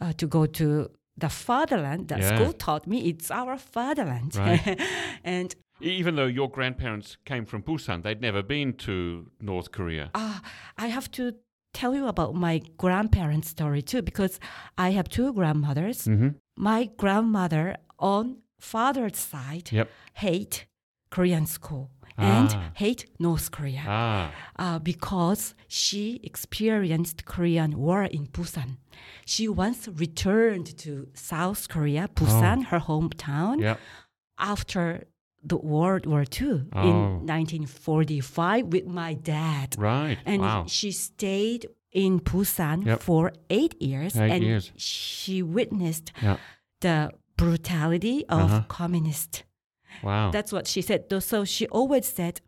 uh, 0.00 0.12
to 0.14 0.26
go 0.26 0.46
to 0.46 0.90
the 1.16 1.28
fatherland. 1.28 2.08
The 2.08 2.18
Yeah. 2.18 2.34
school 2.36 2.52
taught 2.52 2.86
me 2.86 2.98
it's 3.10 3.30
our 3.30 3.56
fatherland. 3.58 4.34
Right. 4.36 4.80
and 5.24 5.54
Even 5.80 6.14
though 6.14 6.26
your 6.26 6.48
grandparents 6.48 7.16
came 7.24 7.44
from 7.44 7.62
Busan, 7.62 8.02
they'd 8.04 8.20
never 8.20 8.42
been 8.42 8.72
to 8.74 9.26
North 9.40 9.70
Korea. 9.72 10.10
Ah, 10.14 10.40
I 10.78 10.86
have 10.86 11.10
to 11.10 11.32
tell 11.80 11.94
you 11.94 12.06
about 12.06 12.34
my 12.34 12.60
grandparents' 12.78 13.48
story 13.48 13.82
too, 13.82 14.02
because 14.02 14.34
I 14.78 14.88
have 14.96 15.08
two 15.08 15.32
grandmothers. 15.38 15.98
Mm-hmm. 16.06 16.28
My 16.56 16.80
grandmother 16.96 17.76
on 17.98 18.24
father's 18.60 19.18
side 19.18 19.66
Yep. 19.72 19.88
hate 20.24 20.66
Korean 21.10 21.46
school 21.46 21.90
and 22.16 22.50
Ah. 22.54 22.70
hate 22.82 23.02
North 23.18 23.50
Korea 23.50 23.82
Ah, 23.86 24.30
uh, 24.64 24.78
because 24.78 25.54
she 25.68 26.20
experienced 26.22 27.24
Korean 27.24 27.72
War 27.84 28.04
in 28.16 28.26
Busan. 28.34 28.70
She 29.26 29.44
once 29.48 29.88
returned 30.04 30.68
to 30.84 30.90
South 31.14 31.68
Korea, 31.68 32.08
Busan, 32.18 32.58
her 32.70 32.80
hometown, 32.90 33.60
yep. 33.60 33.78
after 34.38 35.04
the 35.44 35.56
World 35.56 36.06
War 36.06 36.24
II 36.40 36.64
Oh. 36.74 36.88
in 36.88 37.26
1945 37.26 38.66
with 38.72 38.86
my 38.86 39.14
dad. 39.14 39.76
Right. 39.78 40.18
And 40.24 40.42
wow. 40.42 40.64
she 40.66 40.90
stayed 40.92 41.66
in 41.92 42.20
Busan 42.20 42.84
Yep. 42.86 43.02
for 43.02 43.32
eight 43.50 43.80
years. 43.80 44.16
Eight 44.16 44.30
and 44.32 44.42
years. 44.44 44.72
she 44.76 45.42
witnessed 45.42 46.12
Yeah. 46.22 46.36
the 46.80 47.10
brutality 47.36 48.24
of 48.28 48.50
Uh-huh. 48.50 48.62
communist. 48.68 49.44
Wow. 50.02 50.30
That's 50.30 50.52
what 50.52 50.66
she 50.66 50.82
said. 50.82 51.04
So 51.22 51.44
she 51.44 51.66
always 51.68 52.06
said, 52.06 52.40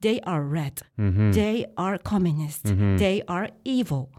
they 0.00 0.20
are 0.20 0.42
red. 0.44 0.82
mm-hmm. 0.98 1.32
They 1.32 1.66
are 1.76 1.98
communist. 1.98 2.64
Mhm. 2.64 2.98
They 2.98 3.22
are 3.26 3.48
evil. 3.64 4.12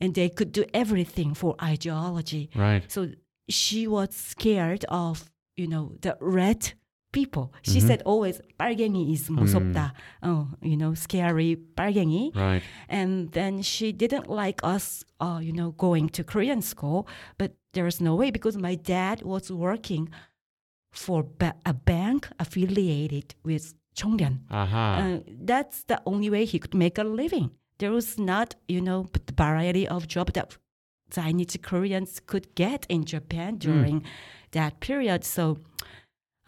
And 0.00 0.14
they 0.14 0.30
could 0.30 0.52
do 0.52 0.64
everything 0.72 1.34
for 1.34 1.54
ideology. 1.62 2.48
Right. 2.54 2.90
So 2.90 3.08
she 3.48 3.86
was 3.86 4.14
scared 4.14 4.84
of, 4.88 5.30
you 5.56 5.66
know, 5.66 5.96
the 6.00 6.16
red 6.20 6.72
people. 7.12 7.52
She 7.62 7.78
mm-hmm. 7.78 7.86
said 7.86 8.02
always 8.04 8.40
발갱이 8.58 9.12
is 9.12 9.28
무섭다. 9.28 9.92
Mm. 10.22 10.28
Oh, 10.28 10.48
you 10.62 10.76
know, 10.76 10.94
scary 10.94 11.56
발갱이. 11.76 12.34
Right. 12.34 12.62
And 12.88 13.30
then 13.32 13.62
she 13.62 13.92
didn't 13.92 14.28
like 14.28 14.60
us, 14.62 15.04
uh, 15.20 15.40
you 15.42 15.52
know, 15.52 15.72
going 15.72 16.08
to 16.10 16.24
Korean 16.24 16.62
school. 16.62 17.06
But 17.38 17.52
there 17.72 17.84
was 17.84 18.00
no 18.00 18.14
way 18.14 18.30
because 18.30 18.56
my 18.56 18.74
dad 18.74 19.22
was 19.22 19.50
working 19.50 20.08
for 20.92 21.22
ba- 21.22 21.54
a 21.64 21.74
bank 21.74 22.28
affiliated 22.38 23.34
with 23.44 23.74
Chongryun. 23.96 24.40
Uh-huh. 24.50 24.76
Uh, 24.76 25.18
that's 25.42 25.84
the 25.84 26.00
only 26.06 26.30
way 26.30 26.44
he 26.44 26.58
could 26.58 26.74
make 26.74 26.98
a 26.98 27.04
living. 27.04 27.50
There 27.78 27.92
was 27.92 28.18
not, 28.18 28.54
you 28.68 28.80
know, 28.80 29.08
the 29.12 29.32
variety 29.32 29.88
of 29.88 30.06
job 30.06 30.32
that 30.34 30.56
Zainichi 31.10 31.60
Koreans 31.62 32.20
could 32.24 32.54
get 32.54 32.86
in 32.88 33.04
Japan 33.04 33.54
mm. 33.54 33.58
during 33.58 34.00
mm. 34.00 34.06
that 34.52 34.80
period. 34.80 35.24
So 35.24 35.58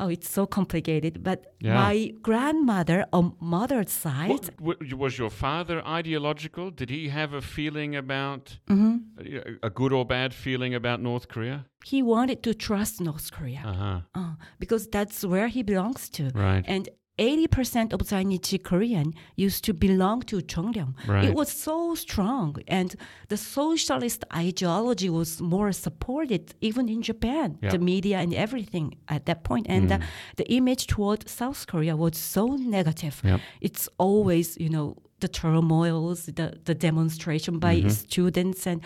oh, 0.01 0.09
it's 0.09 0.31
so 0.31 0.47
complicated. 0.47 1.23
But 1.23 1.39
Yeah. 1.61 1.75
my 1.75 2.13
grandmother 2.23 3.05
on 3.13 3.35
mother's 3.41 3.91
side, 3.91 4.51
What, 4.59 4.93
was 4.97 5.19
your 5.19 5.31
father 5.31 5.83
ideological? 5.87 6.71
Did 6.71 6.91
he 6.91 7.09
have 7.09 7.33
a 7.33 7.41
feeling 7.41 7.95
about 7.97 8.59
mhm, 8.69 9.01
uh, 9.19 9.67
a 9.69 9.71
good 9.71 9.93
or 9.93 10.05
bad 10.05 10.35
feeling 10.35 10.75
about 10.75 11.01
North 11.01 11.29
Korea? 11.29 11.67
he 11.85 12.01
wanted 12.03 12.43
to 12.45 12.55
trust 12.55 13.01
North 13.01 13.31
Korea 13.33 13.63
Uh 13.65 13.73
huh. 13.75 14.01
uh, 14.15 14.35
because 14.59 14.87
that's 14.89 15.25
where 15.25 15.49
he 15.49 15.63
belongs 15.63 16.09
to. 16.11 16.31
Right. 16.35 16.65
And 16.69 16.89
80% 17.19 17.93
of 17.93 18.01
Zainichi 18.01 18.63
Korean 18.63 19.13
used 19.37 19.65
to 19.65 19.75
belong 19.75 20.23
to 20.23 20.37
Chongryun. 20.39 20.95
Right. 21.07 21.25
It 21.27 21.35
was 21.35 21.51
so 21.51 21.95
strong, 21.95 22.57
and 22.67 22.95
the 23.29 23.37
socialist 23.37 24.25
ideology 24.35 25.11
was 25.11 25.41
more 25.41 25.73
supported 25.73 26.55
even 26.61 26.89
in 26.89 27.03
Japan, 27.03 27.59
Yeah. 27.63 27.71
the 27.71 27.79
media 27.79 28.19
and 28.19 28.33
everything 28.35 28.97
at 29.09 29.27
that 29.27 29.45
point. 29.45 29.67
And 29.69 29.89
the, 29.91 30.01
the 30.37 30.51
image 30.51 30.87
toward 30.87 31.29
South 31.29 31.67
Korea 31.67 31.97
was 31.97 32.17
so 32.17 32.47
negative. 32.57 33.21
Yep. 33.25 33.41
It's 33.61 33.89
always, 33.99 34.57
you 34.59 34.71
know, 34.71 34.97
the 35.21 35.29
turmoils, 35.29 36.27
the, 36.27 36.59
the 36.65 36.75
demonstration 36.75 37.59
by 37.59 37.75
Mm-hmm. 37.77 37.89
students 37.91 38.67
and 38.67 38.81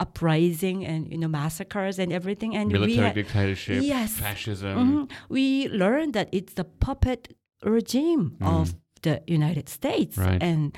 uprising 0.00 0.84
and, 0.84 1.10
you 1.12 1.18
know, 1.18 1.28
massacres 1.28 1.98
and 1.98 2.12
everything. 2.12 2.54
And 2.56 2.70
we 2.72 2.78
Military 2.78 3.06
had, 3.06 3.14
dictatorship, 3.14 3.82
Yes. 3.82 4.12
fascism. 4.14 4.76
Mhm. 5.08 5.10
We 5.28 5.68
learned 5.68 6.12
that 6.14 6.28
it's 6.32 6.54
the 6.54 6.64
puppet 6.64 7.34
regime 7.70 8.36
mm-hmm. 8.38 8.46
of 8.46 8.74
the 9.02 9.22
United 9.26 9.68
States. 9.68 10.16
Right. 10.18 10.42
And, 10.42 10.76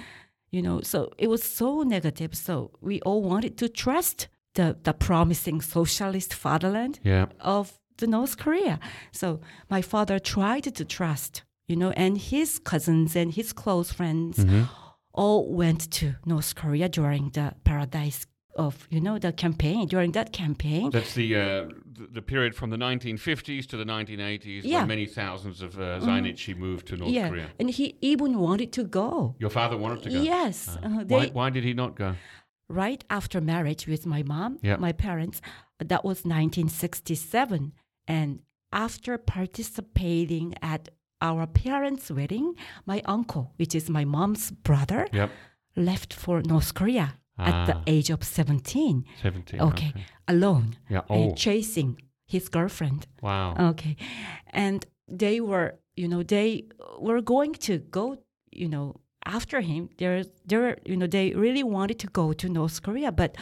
you 0.51 0.63
know, 0.63 0.81
so 0.83 1.13
it 1.19 1.29
was 1.29 1.43
so 1.43 1.83
negative. 1.83 2.35
So 2.35 2.71
we 2.81 3.01
all 3.03 3.23
wanted 3.23 3.57
to 3.59 3.69
trust 3.69 4.29
the, 4.55 4.77
the 4.83 4.93
promising 4.93 5.61
socialist 5.61 6.35
fatherland 6.35 6.99
Yeah. 7.03 7.27
of 7.41 7.79
the 7.99 8.07
North 8.07 8.37
Korea. 8.39 8.79
So 9.13 9.41
my 9.71 9.83
father 9.83 10.19
tried 10.19 10.75
to 10.75 10.85
trust, 10.85 11.43
you 11.67 11.77
know, 11.77 11.91
and 11.91 12.19
his 12.19 12.59
cousins 12.59 13.17
and 13.17 13.33
his 13.33 13.53
close 13.53 13.93
friends 13.93 14.39
mm-hmm. 14.39 14.65
all 15.13 15.53
went 15.53 15.91
to 15.93 16.15
North 16.25 16.55
Korea 16.55 16.89
during 16.89 17.31
the 17.31 17.55
paradise 17.65 18.27
of, 18.59 18.87
you 18.91 19.01
know, 19.01 19.19
the 19.19 19.33
campaign, 19.33 19.87
during 19.87 20.13
that 20.13 20.33
campaign. 20.33 20.91
That's 20.91 21.15
the, 21.15 21.37
uh, 21.37 21.69
the 22.13 22.23
period 22.23 22.55
from 22.55 22.71
the 22.71 22.77
1950s 22.77 23.67
to 23.71 23.77
the 23.77 23.85
1980s 23.85 24.63
Yeah. 24.65 24.79
when 24.81 24.89
many 24.89 25.07
thousands 25.07 25.63
of 25.63 25.79
uh, 25.79 26.01
Zainichi 26.01 26.57
moved 26.57 26.87
to 26.89 26.97
North 26.97 27.13
yeah. 27.13 27.29
Korea. 27.29 27.49
And 27.61 27.71
he 27.71 27.97
even 28.01 28.39
wanted 28.39 28.73
to 28.79 28.85
go. 28.85 29.35
Your 29.39 29.51
father 29.51 29.77
wanted 29.77 30.03
to 30.05 30.11
go. 30.11 30.21
Yes. 30.21 30.69
Uh, 30.69 30.87
uh, 30.87 30.89
why, 30.89 31.05
they, 31.05 31.27
why 31.33 31.51
did 31.51 31.65
he 31.65 31.75
not 31.75 31.95
go? 31.95 32.15
right 32.71 33.03
after 33.09 33.41
marriage 33.41 33.87
with 33.87 34.05
my 34.05 34.23
mom, 34.23 34.59
Yeah. 34.63 34.77
my 34.77 34.93
parents, 34.93 35.41
that 35.79 36.05
was 36.05 36.19
1967. 36.27 37.73
And 38.07 38.41
after 38.73 39.17
participating 39.19 40.55
at 40.61 40.89
our 41.21 41.47
parents' 41.47 42.11
wedding, 42.11 42.55
my 42.87 43.03
uncle, 43.05 43.53
which 43.57 43.75
is 43.75 43.89
my 43.89 44.05
mom's 44.05 44.51
brother, 44.51 45.09
Yep. 45.13 45.31
left 45.77 46.13
for 46.13 46.43
North 46.43 46.75
Korea 46.75 47.18
at 47.39 47.67
the 47.67 47.75
Ah. 47.77 47.83
age 47.87 48.11
of 48.11 48.23
17. 48.25 49.05
17. 49.23 49.61
Okay. 49.61 49.93
Alone. 50.27 50.77
Yeah. 50.91 51.03
and 51.09 51.33
Oh. 51.33 51.35
chasing 51.35 52.01
his 52.27 52.49
girlfriend. 52.49 53.07
Wow. 53.23 53.55
Okay. 53.71 53.97
And 54.53 54.85
they 55.07 55.41
were, 55.41 55.79
you 55.97 56.09
know, 56.09 56.23
they 56.23 56.65
were 57.01 57.23
going 57.23 57.55
to 57.55 57.79
go, 57.79 58.19
you 58.53 58.69
know, 58.69 58.97
after 59.25 59.61
him. 59.61 59.89
They're, 59.99 60.25
they're, 60.47 60.77
you 60.85 60.97
know, 60.97 61.07
they 61.07 61.33
really 61.35 61.63
wanted 61.63 61.99
to 62.01 62.07
go 62.09 62.33
to 62.35 62.49
North 62.49 62.83
Korea. 62.83 63.11
But 63.13 63.37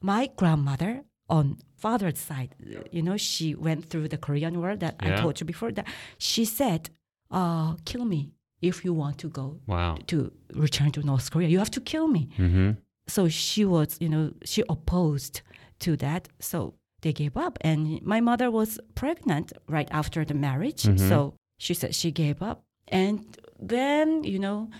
my 0.00 0.28
grandmother 0.36 1.02
on 1.28 1.58
father's 1.76 2.18
side, 2.18 2.54
you 2.92 3.02
know, 3.02 3.16
she 3.16 3.54
went 3.54 3.84
through 3.90 4.08
the 4.08 4.18
Korean 4.18 4.58
War 4.60 4.76
that 4.76 4.94
I 5.00 5.16
told 5.16 5.40
you 5.40 5.46
before 5.46 5.72
that 5.72 5.86
she 6.18 6.44
said, 6.44 6.90
uh, 7.30 7.74
kill 7.84 8.04
me 8.04 8.32
if 8.60 8.84
you 8.84 8.92
want 8.94 9.18
to 9.18 9.28
go 9.28 9.60
Wow. 9.66 9.96
to 10.06 10.30
return 10.54 10.90
to 10.92 11.00
North 11.02 11.30
Korea. 11.30 11.48
You 11.48 11.58
have 11.58 11.70
to 11.72 11.80
kill 11.80 12.06
me. 12.08 12.28
Mm-hmm. 12.38 12.70
So 13.06 13.28
she 13.28 13.64
was, 13.64 13.96
you 14.00 14.08
know, 14.08 14.32
she 14.44 14.62
opposed 14.68 15.42
to 15.80 15.96
that. 15.98 16.28
So 16.40 16.74
they 17.02 17.12
gave 17.12 17.36
up. 17.36 17.58
And 17.60 18.00
my 18.02 18.20
mother 18.20 18.50
was 18.50 18.78
pregnant 18.94 19.52
right 19.68 19.88
after 19.90 20.24
the 20.24 20.34
marriage. 20.34 20.84
Mhm. 20.84 20.98
So 21.08 21.34
she 21.58 21.74
said 21.74 21.94
she 21.94 22.10
gave 22.10 22.42
up. 22.42 22.64
And 22.88 23.36
then, 23.58 24.24
you 24.24 24.38
know, 24.38 24.70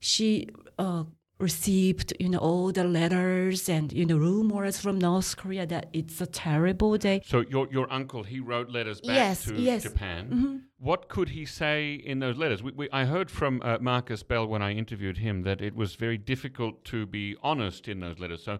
she 0.00 0.48
uh, 0.78 1.04
received, 1.42 2.12
you 2.18 2.28
know, 2.28 2.38
all 2.38 2.72
the 2.72 2.84
letters 2.84 3.68
and, 3.68 3.92
you 3.92 4.06
know, 4.06 4.16
rumors 4.16 4.80
from 4.80 4.98
North 4.98 5.36
Korea 5.36 5.66
that 5.66 5.84
it's 5.92 6.20
a 6.20 6.26
terrible 6.26 6.96
day. 6.96 7.20
So 7.26 7.38
your 7.54 7.66
your 7.76 7.86
uncle 7.92 8.22
he 8.32 8.38
wrote 8.40 8.68
letters 8.70 9.00
back 9.00 9.16
Yes, 9.16 9.44
to 9.44 9.54
yes. 9.70 9.82
Japan. 9.82 10.22
Mhm. 10.30 10.60
What 10.78 11.08
could 11.14 11.30
he 11.30 11.44
say 11.44 11.94
in 12.10 12.20
those 12.20 12.36
letters? 12.42 12.62
We, 12.62 12.72
we, 12.72 12.88
I 13.00 13.04
heard 13.04 13.30
from 13.30 13.60
uh, 13.62 13.78
Markus 13.80 14.22
Bell 14.22 14.46
when 14.46 14.62
I 14.62 14.70
interviewed 14.72 15.18
him 15.18 15.42
that 15.42 15.60
it 15.60 15.74
was 15.76 15.90
very 15.96 16.18
difficult 16.32 16.74
to 16.92 17.06
be 17.06 17.36
honest 17.42 17.88
in 17.88 18.00
those 18.00 18.18
letters. 18.22 18.42
So, 18.44 18.58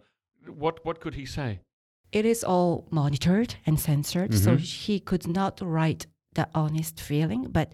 what 0.63 0.85
what 0.87 1.01
could 1.01 1.15
he 1.15 1.27
say? 1.27 1.61
it 2.21 2.27
is 2.27 2.45
all 2.45 2.87
monitored 2.91 3.55
and 3.67 3.81
censored, 3.81 4.35
so 4.35 4.51
he 4.57 5.01
could 5.01 5.27
not 5.27 5.55
write 5.63 6.07
the 6.35 6.47
honest 6.55 7.01
feeling. 7.01 7.43
But 7.59 7.73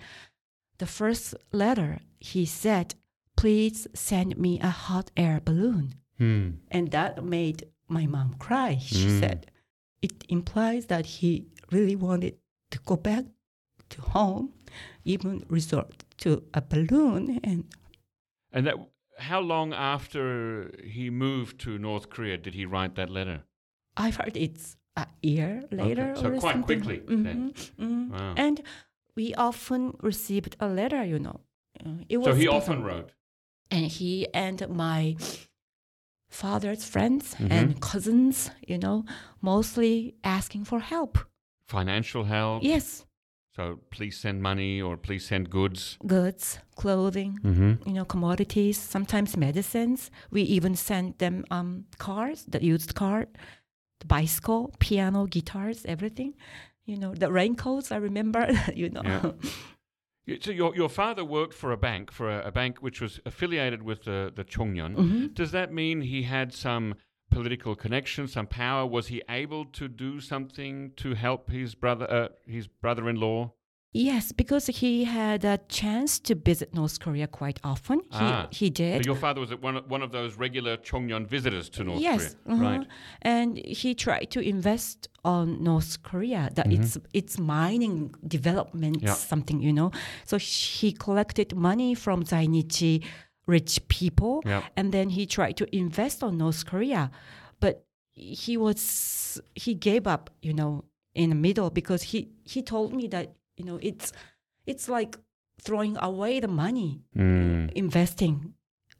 the 0.79 0.87
first 0.87 1.35
letter, 1.53 1.99
he 2.21 2.45
said, 2.47 2.95
"Please 3.41 3.87
send 3.95 4.37
me 4.37 4.53
a 4.61 4.73
hot 4.87 5.11
air 5.17 5.41
balloon," 5.49 5.87
Hmm. 6.19 6.49
and 6.77 6.91
that 6.91 7.23
made 7.23 7.61
my 7.89 8.07
mom 8.07 8.35
cry. 8.47 8.79
She 8.79 9.09
said, 9.21 9.39
"It 10.03 10.25
implies 10.29 10.87
that 10.87 11.05
he 11.07 11.31
really 11.71 11.97
wanted 11.97 12.35
to 12.71 12.79
go 12.85 12.97
back 12.97 13.25
to 13.91 13.99
home, 14.17 14.47
even 15.05 15.45
resort 15.49 16.05
to 16.23 16.31
a 16.53 16.61
balloon." 16.61 17.39
And 17.45 17.65
And 18.53 18.67
that, 18.67 18.77
how 19.31 19.41
long 19.41 19.73
after 19.73 20.73
he 20.85 21.11
moved 21.11 21.59
to 21.65 21.79
North 21.79 22.07
Korea 22.11 22.37
did 22.39 22.55
he 22.55 22.65
write 22.67 22.95
that 22.95 23.11
letter? 23.11 23.39
I've 23.97 24.17
heard 24.17 24.37
it's 24.37 24.77
a 24.97 25.07
year 25.23 25.63
later 25.71 26.15
so 26.17 26.27
or 26.29 26.39
quite 26.41 26.55
something. 26.55 26.81
quickly 26.83 26.99
then. 27.25 27.53
Mhm, 27.53 27.71
mhm. 27.79 28.11
Wow. 28.11 28.35
And 28.37 28.63
we 29.17 29.35
often 29.35 29.83
received 30.01 30.57
a 30.61 30.69
letter, 30.69 31.05
you 31.05 31.19
know. 31.19 31.41
Uh, 31.85 32.23
So 32.25 32.35
he 32.35 32.49
often 32.49 32.83
wrote. 32.83 33.13
And 33.71 33.87
he 33.87 34.27
and 34.35 34.69
my 34.69 35.17
father's 36.31 36.85
friends 36.85 37.35
Mm-hmm. 37.35 37.53
and 37.53 37.81
cousins, 37.81 38.51
you 38.67 38.79
know, 38.79 39.05
mostly 39.41 40.15
asking 40.25 40.65
for 40.65 40.81
help. 40.81 41.19
Financial 41.67 42.25
help. 42.25 42.63
Yes, 42.63 43.05
So 43.57 43.79
please 43.91 44.17
send 44.21 44.41
money 44.43 44.81
or 44.81 44.97
please 44.97 45.27
send 45.27 45.51
goods. 45.51 45.97
goods, 46.07 46.59
clothing, 46.77 47.39
Mm-hmm. 47.45 47.89
you 47.89 47.95
know, 47.95 48.05
commodities, 48.05 48.79
sometimes 48.79 49.37
medicines. 49.37 50.11
We 50.31 50.43
even 50.43 50.77
sent 50.77 51.19
them 51.19 51.45
um, 51.51 51.85
cars, 51.99 52.45
the 52.49 52.61
used 52.63 52.95
car, 52.95 53.27
the 54.01 54.07
bicycle, 54.07 54.73
piano, 54.79 55.27
guitars, 55.27 55.85
everything. 55.87 56.35
You 56.87 56.97
know, 56.99 57.15
the 57.15 57.31
raincoats, 57.31 57.91
I 57.93 57.97
remember, 57.99 58.49
you 58.75 58.91
know. 58.91 59.03
Yeah. 59.05 59.33
So 60.41 60.51
your, 60.51 60.75
your 60.77 60.89
father 60.89 61.25
worked 61.25 61.55
for 61.55 61.73
a 61.73 61.77
bank, 61.77 62.11
for 62.13 62.29
a, 62.31 62.49
a 62.49 62.53
bank 62.53 62.79
which 62.81 63.01
was 63.01 63.21
affiliated 63.25 63.83
with 63.83 64.05
the, 64.05 64.33
the 64.35 64.45
Chongnyeon. 64.45 64.95
Mhm. 64.97 65.35
Does 65.35 65.53
that 65.53 65.73
mean 65.73 66.03
he 66.03 66.23
had 66.23 66.53
some 66.53 66.95
political 67.31 67.75
connection, 67.75 68.29
some 68.29 68.47
power? 68.47 68.87
Was 68.87 69.09
he 69.09 69.23
able 69.29 69.65
to 69.67 69.89
do 69.89 70.21
something 70.21 70.93
to 70.97 71.15
help 71.15 71.51
his 71.51 71.75
brother, 71.75 72.11
uh, 72.11 72.29
his 72.47 72.67
brother-in-law? 72.67 73.53
Yes, 73.93 74.33
because 74.33 74.67
he 74.67 75.05
had 75.05 75.45
a 75.45 75.59
chance 75.69 76.19
to 76.21 76.35
visit 76.35 76.75
North 76.75 77.01
Korea 77.01 77.27
quite 77.27 77.59
often. 77.65 78.01
He, 78.01 78.19
Ah. 78.21 78.47
he 78.51 78.67
So 78.67 78.73
did. 78.75 79.07
your 79.07 79.17
father 79.17 79.41
was 79.41 79.51
one 79.57 79.77
of, 79.79 79.91
one 79.91 80.03
of 80.03 80.13
those 80.13 80.37
regular 80.37 80.77
Chongnyeon 80.77 81.27
visitors 81.27 81.71
to 81.71 81.85
North 81.85 82.01
yes, 82.01 82.37
Korea, 82.45 82.55
uh-huh. 82.55 82.65
right? 82.79 82.87
And 83.23 83.57
he 83.65 83.95
tried 83.95 84.31
to 84.33 84.41
invest 84.41 85.09
on 85.25 85.63
North 85.65 86.03
Korea 86.03 86.51
that 86.55 86.71
it's 86.71 86.99
it's 87.15 87.39
mining 87.39 88.15
development 88.27 88.97
Mm-hmm. 88.99 89.07
Yeah. 89.07 89.15
something 89.15 89.61
you 89.63 89.73
know. 89.73 89.91
So 90.27 90.37
he 90.39 90.93
collected 90.93 91.55
money 91.57 91.95
from 91.95 92.25
Zainichi 92.25 93.05
rich 93.47 93.81
people, 93.89 94.43
Yeah. 94.45 94.63
and 94.77 94.93
then 94.93 95.09
he 95.11 95.25
tried 95.27 95.57
to 95.57 95.65
invest 95.75 96.23
on 96.23 96.37
North 96.37 96.67
Korea, 96.67 97.11
but 97.61 97.87
he 98.15 98.59
was 98.59 99.41
he 99.55 99.73
gave 99.75 100.07
up, 100.07 100.29
you 100.43 100.53
know, 100.53 100.85
in 101.15 101.31
the 101.31 101.37
middle 101.37 101.71
because 101.71 102.03
he 102.13 102.29
he 102.45 102.63
told 102.63 102.93
me 102.93 103.09
that 103.09 103.35
you 103.59 103.65
know 103.65 103.79
it's 103.83 104.13
it's 104.67 104.89
like 104.89 105.19
throwing 105.61 105.97
away 105.99 106.41
the 106.41 106.49
money 106.49 107.03
Mm. 107.17 107.73
investing 107.75 108.55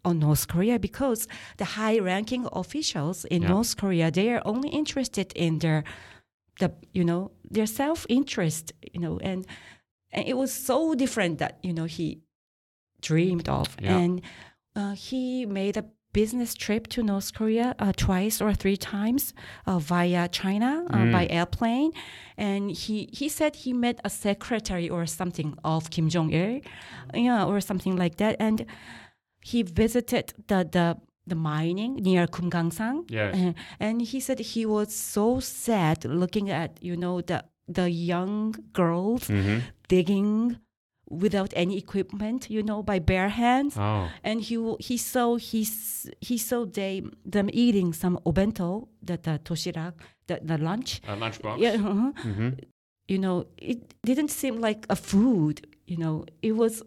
on 0.05 0.19
North 0.19 0.47
Korea 0.49 0.79
because 0.79 1.29
the 1.57 1.65
high-ranking 1.65 2.47
officials 2.53 3.25
in 3.25 3.43
Yeah. 3.43 3.49
North 3.55 3.77
Korea 3.77 4.11
they 4.11 4.29
are 4.35 4.43
only 4.45 4.69
interested 4.71 5.33
in 5.35 5.59
their 5.59 5.85
the 6.61 6.69
you 6.93 7.05
know 7.05 7.31
their 7.55 7.67
self-interest 7.67 8.73
you 8.95 9.01
know 9.01 9.19
and, 9.31 9.47
and 10.13 10.27
it 10.29 10.37
was 10.37 10.53
so 10.53 10.95
different 10.95 11.39
that 11.39 11.59
you 11.63 11.73
know 11.73 11.85
he 11.87 12.21
dreamed 13.01 13.49
of 13.49 13.77
Yeah. 13.81 13.99
and 13.99 14.23
uh, 14.75 14.95
he 14.95 15.47
made 15.47 15.77
a 15.77 15.85
business 16.21 16.51
trip 16.65 16.83
to 16.95 16.99
North 17.03 17.31
Korea 17.39 17.69
uh, 17.79 17.93
twice 18.07 18.37
or 18.45 18.53
three 18.63 18.77
times 18.95 19.25
uh, 19.67 19.79
via 19.93 20.23
China 20.41 20.71
uh, 20.91 20.97
Mm. 20.99 21.13
by 21.17 21.25
airplane, 21.39 21.91
and 22.47 22.63
he 22.83 22.97
he 23.21 23.27
said 23.39 23.53
he 23.65 23.73
met 23.87 23.97
a 24.05 24.11
secretary 24.27 24.89
or 24.95 25.03
something 25.07 25.51
of 25.63 25.81
Kim 25.95 26.07
Jong 26.15 26.31
Il, 26.43 26.61
yeah, 27.27 27.49
or 27.51 27.61
something 27.61 27.95
like 28.03 28.17
that, 28.23 28.35
and 28.47 28.59
he 29.51 29.59
visited 29.83 30.27
the 30.51 30.59
the 30.77 30.87
the 31.31 31.35
mining 31.51 31.93
near 32.09 32.27
Kumgangsan, 32.27 32.97
Yes. 33.19 33.35
uh, 33.37 33.53
and 33.87 33.97
he 34.13 34.19
said 34.21 34.39
he 34.55 34.63
was 34.67 34.89
so 35.15 35.41
sad 35.41 35.99
looking 36.23 36.51
at 36.51 36.71
you 36.89 36.97
know 36.97 37.21
the 37.31 37.39
the 37.75 37.89
young 38.13 38.55
girls 38.73 39.29
Mm-hmm. 39.29 39.59
digging 39.89 40.57
without 41.11 41.53
any 41.57 41.77
equipment, 41.79 42.51
you 42.51 42.63
know, 42.63 42.83
by 42.83 42.99
bare 42.99 43.29
hands 43.31 43.77
Oh. 43.79 44.09
and 44.23 44.41
he 44.41 44.57
he 44.81 44.97
saw 44.97 45.37
he 45.37 45.63
s- 45.63 46.09
he 46.21 46.37
saw 46.39 46.65
they 46.67 47.03
them 47.25 47.49
eating 47.53 47.93
some 47.95 48.19
obento 48.27 48.89
that 49.03 49.23
the 49.23 49.39
toshirak 49.39 49.95
the, 50.27 50.41
the 50.43 50.59
lunch 50.59 51.01
A 51.09 51.17
lunchbox. 51.17 51.59
yeah 51.59 51.75
uh-huh. 51.75 52.13
Mm-hmm. 52.29 52.51
you 53.09 53.19
know 53.19 53.47
it 53.57 53.95
didn't 54.05 54.31
seem 54.31 54.61
like 54.61 54.85
a 54.91 54.97
food 54.97 55.67
you 55.87 55.97
know 55.97 56.25
it 56.43 56.53
was 56.57 56.83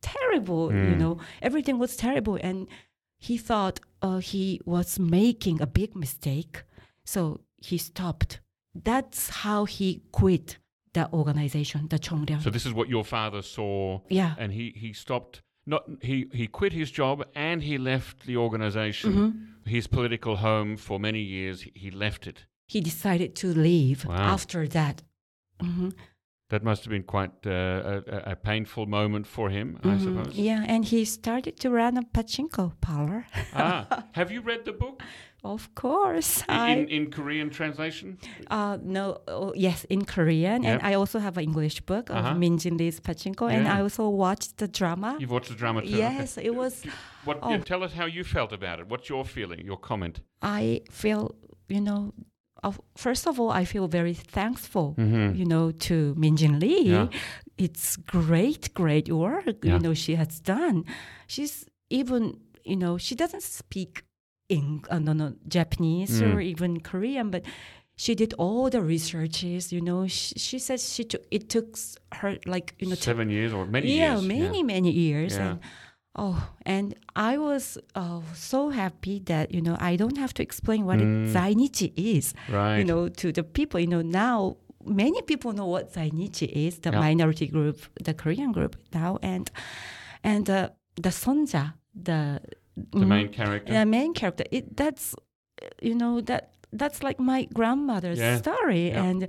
terrible 0.00 0.72
you 0.72 0.94
Mm. 0.94 0.98
know 0.98 1.18
everything 1.40 1.78
was 1.78 1.96
terrible 1.96 2.36
and 2.42 2.66
he 3.18 3.36
thought 3.38 3.78
uh, 4.02 4.18
he 4.18 4.60
was 4.66 4.98
making 4.98 5.60
a 5.62 5.66
big 5.66 5.94
mistake 5.94 6.64
so 7.04 7.40
he 7.68 7.78
stopped 7.78 8.40
that's 8.74 9.30
how 9.44 9.64
he 9.64 10.02
quit 10.10 10.58
the 10.94 11.08
organization 11.12 11.88
the 11.88 11.98
Chongryun 11.98 12.42
So 12.42 12.50
this 12.50 12.66
is 12.66 12.72
what 12.72 12.88
your 12.88 13.04
father 13.04 13.42
saw, 13.42 14.00
yeah 14.08 14.34
and 14.38 14.52
he 14.52 14.72
he 14.76 14.92
stopped. 14.92 15.42
Not 15.66 15.82
he 16.00 16.26
he 16.32 16.46
quit 16.48 16.72
his 16.72 16.90
job 16.90 17.24
and 17.34 17.62
he 17.62 17.78
left 17.78 18.26
the 18.26 18.36
organization, 18.36 19.12
Mm-hmm. 19.12 19.70
his 19.76 19.86
political 19.86 20.36
home 20.36 20.76
for 20.76 20.98
many 20.98 21.20
years. 21.20 21.62
He, 21.74 21.90
left 21.90 22.26
it. 22.26 22.46
he 22.66 22.80
decided 22.80 23.30
to 23.36 23.46
leave 23.54 24.04
Wow. 24.04 24.34
after 24.34 24.66
that 24.68 25.02
hmm 25.60 25.90
That 26.52 26.62
must 26.62 26.84
have 26.84 26.90
been 26.96 27.04
quite 27.16 27.32
uh, 27.46 28.02
a, 28.06 28.32
a- 28.32 28.36
painful 28.36 28.84
moment 28.86 29.26
for 29.26 29.48
him, 29.50 29.78
I 29.82 29.86
Mhm. 29.88 30.00
suppose. 30.04 30.34
Yeah, 30.50 30.72
and 30.74 30.84
he 30.84 31.04
started 31.06 31.54
to 31.62 31.68
run 31.70 31.96
a 31.96 32.02
pachinko 32.02 32.72
parlor. 32.80 33.24
ah, 33.54 33.86
have 34.12 34.30
you 34.34 34.42
read 34.50 34.64
the 34.64 34.72
book 34.72 35.02
of 35.54 35.62
course, 35.74 36.42
in, 36.48 36.54
I 36.54 36.84
in 36.96 37.10
Korean 37.10 37.48
translation? 37.50 38.18
uh 38.50 38.76
no 38.98 39.04
oh, 39.28 39.52
yes 39.56 39.86
in 39.88 40.04
Korean, 40.04 40.64
and 40.64 40.78
I 40.90 40.92
also 41.00 41.18
have 41.20 41.38
an 41.40 41.44
English 41.44 41.80
book 41.86 42.10
of 42.10 42.16
Uh-huh. 42.16 42.34
Min 42.42 42.58
Jin 42.58 42.76
Lee's 42.76 43.00
pachinko, 43.00 43.46
and 43.56 43.66
I 43.66 43.80
also 43.80 44.04
watched 44.24 44.52
the 44.62 44.68
drama. 44.68 45.10
You've 45.20 45.32
watched 45.36 45.50
the 45.54 45.58
drama 45.62 45.80
too. 45.80 45.96
Yes, 45.96 46.36
it 46.48 46.54
was. 46.54 46.74
What? 47.24 47.36
Oh. 47.42 47.50
yeah, 47.50 47.64
tell 47.72 47.82
us 47.86 47.92
how 48.00 48.06
you 48.16 48.24
felt 48.24 48.52
about 48.52 48.76
it. 48.80 48.84
What's 48.92 49.08
your 49.08 49.24
feeling? 49.24 49.60
Your 49.70 49.78
comment? 49.80 50.20
I 50.60 50.82
feel 50.90 51.22
you 51.68 51.80
know. 51.80 52.12
First 52.96 53.26
of 53.26 53.40
all, 53.40 53.50
I 53.50 53.64
feel 53.64 53.88
very 53.88 54.14
thankful, 54.14 54.94
Mm-hmm. 54.98 55.34
you 55.38 55.44
know, 55.44 55.72
to 55.88 56.14
Minjin 56.14 56.60
Lee. 56.60 56.90
Yeah. 56.92 57.08
It's 57.58 57.96
great, 57.96 58.72
great 58.74 59.08
work, 59.10 59.64
Yeah. 59.64 59.74
you 59.74 59.78
know, 59.80 59.94
she 59.94 60.14
has 60.14 60.40
done. 60.40 60.84
She's 61.26 61.66
even, 61.90 62.38
you 62.64 62.76
know, 62.76 62.98
she 62.98 63.14
doesn't 63.14 63.42
speak 63.42 64.04
in 64.48 64.82
uh, 64.90 64.98
no, 64.98 65.12
no, 65.12 65.34
Japanese 65.48 66.20
Mm. 66.22 66.34
or 66.34 66.40
even 66.40 66.80
Korean, 66.80 67.30
but 67.30 67.42
she 67.96 68.14
did 68.14 68.32
all 68.38 68.70
the 68.70 68.80
researches. 68.82 69.72
You 69.72 69.80
know, 69.80 70.06
she, 70.06 70.34
she 70.38 70.58
says 70.58 70.92
she 70.94 71.04
took 71.04 71.22
it 71.30 71.48
took 71.48 71.76
her 72.20 72.38
like 72.46 72.74
you 72.78 72.86
know 72.88 72.94
t- 72.96 73.00
Seven 73.02 73.28
years 73.30 73.52
or 73.52 73.66
many 73.66 73.88
years. 73.88 73.98
yeah 73.98 74.14
years? 74.18 74.26
many 74.28 74.62
many 74.62 74.90
years 74.90 75.34
Yeah. 75.36 75.50
and 75.50 75.60
oh 76.16 76.50
and 76.66 76.94
I 77.16 77.38
was 77.38 77.78
uh, 77.94 78.20
so 78.34 78.70
happy 78.70 79.18
that 79.26 79.54
you 79.54 79.62
know 79.62 79.76
I 79.80 79.96
don't 79.96 80.18
have 80.18 80.32
to 80.34 80.42
explain 80.42 80.84
what 80.84 80.98
Mm. 80.98 81.32
Zainichi 81.32 81.92
is 81.96 82.34
Right. 82.48 82.78
you 82.78 82.84
know, 82.84 83.08
to 83.08 83.32
the 83.32 83.42
people. 83.42 83.80
You 83.80 83.86
know, 83.88 84.02
now 84.02 84.56
many 84.84 85.22
people 85.22 85.52
know 85.52 85.66
what 85.66 85.92
Zainichi 85.94 86.48
is, 86.66 86.78
the 86.80 86.90
Yeah. 86.90 87.00
minority 87.00 87.46
group, 87.46 87.76
the 88.04 88.14
Korean 88.14 88.52
group 88.52 88.76
now, 88.94 89.18
and 89.22 89.50
and 90.24 90.48
uh, 90.50 90.68
the 90.96 91.10
Sunja, 91.10 91.74
the 91.94 92.40
the 92.92 93.06
main 93.06 93.28
character. 93.28 93.72
the 93.72 93.84
main 93.86 94.12
character. 94.14 94.44
It 94.50 94.76
that's 94.76 95.14
you 95.82 95.94
know 95.94 96.20
that 96.22 96.42
that's 96.72 97.02
like 97.02 97.18
my 97.20 97.46
grandmother's 97.54 98.18
Yeah. 98.18 98.36
story, 98.38 98.88
Yeah. 98.88 99.04
and 99.04 99.28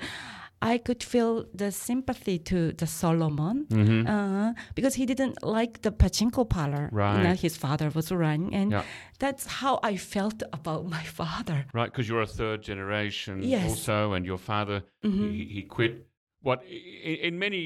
I 0.74 0.78
could 0.78 1.04
feel 1.04 1.46
the 1.54 1.72
sympathy 1.72 2.38
to 2.52 2.58
the 2.82 2.88
Solomon. 2.88 3.66
Mm-hmm. 3.70 4.08
Uh, 4.08 4.54
because 4.76 4.96
he 4.96 5.06
didn't 5.06 5.38
like 5.44 5.82
the 5.82 5.92
pachinko 5.92 6.44
parlor 6.56 6.90
Right. 6.92 7.24
that 7.24 7.40
his 7.42 7.56
father 7.58 7.90
was 7.98 8.12
running, 8.12 8.54
and 8.60 8.72
Yeah. 8.72 8.84
that's 9.20 9.46
how 9.62 9.74
I 9.92 9.98
felt 9.98 10.40
about 10.60 10.82
my 10.98 11.04
father. 11.20 11.66
Right, 11.74 11.92
because 11.92 12.08
you're 12.10 12.22
a 12.32 12.34
third 12.42 12.60
generation 12.64 13.44
Yes. 13.44 13.70
also, 13.70 14.14
and 14.16 14.26
your 14.26 14.38
father 14.52 14.84
Mhm. 15.04 15.32
he, 15.32 15.46
he 15.56 15.62
quit. 15.64 15.94
What 16.42 16.60
in, 16.66 17.16
in 17.28 17.40
many, 17.40 17.62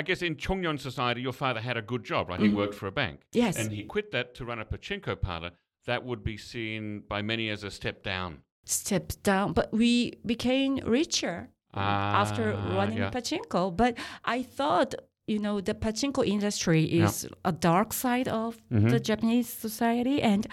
I 0.00 0.02
guess, 0.02 0.22
in 0.22 0.36
Chongnyeon 0.36 0.78
society, 0.78 1.20
your 1.20 1.34
father 1.44 1.60
had 1.60 1.76
a 1.76 1.82
good 1.82 2.02
job, 2.04 2.28
right? 2.30 2.40
He 2.40 2.48
worked 2.48 2.74
for 2.74 2.86
a 2.86 2.92
bank, 3.02 3.16
Mm-hmm. 3.20 3.38
Yes. 3.44 3.56
and 3.58 3.70
he 3.72 3.82
quit 3.84 4.10
that 4.12 4.34
to 4.36 4.44
run 4.44 4.58
a 4.58 4.64
pachinko 4.64 5.16
parlor. 5.20 5.50
That 5.86 6.04
would 6.04 6.22
be 6.24 6.36
seen 6.36 7.02
by 7.08 7.20
many 7.22 7.50
as 7.50 7.62
a 7.64 7.70
step 7.70 8.02
down. 8.02 8.30
stepped 8.64 9.16
down, 9.24 9.52
but 9.52 9.68
we 9.72 9.90
became 10.24 10.76
richer 10.98 11.48
after 11.74 12.54
Ah, 12.56 12.76
running 12.76 12.98
yeah. 12.98 13.10
pachinko. 13.10 13.74
But 13.76 13.96
I 14.24 14.42
thought, 14.42 14.94
you 15.26 15.38
know, 15.38 15.60
the 15.60 15.74
pachinko 15.74 16.26
industry 16.26 16.80
Yeah. 16.80 17.04
is 17.06 17.26
a 17.44 17.52
dark 17.52 17.92
side 17.92 18.28
of 18.28 18.56
Mhm. 18.70 18.90
the 18.90 19.00
Japanese 19.00 19.48
society, 19.48 20.20
and 20.22 20.46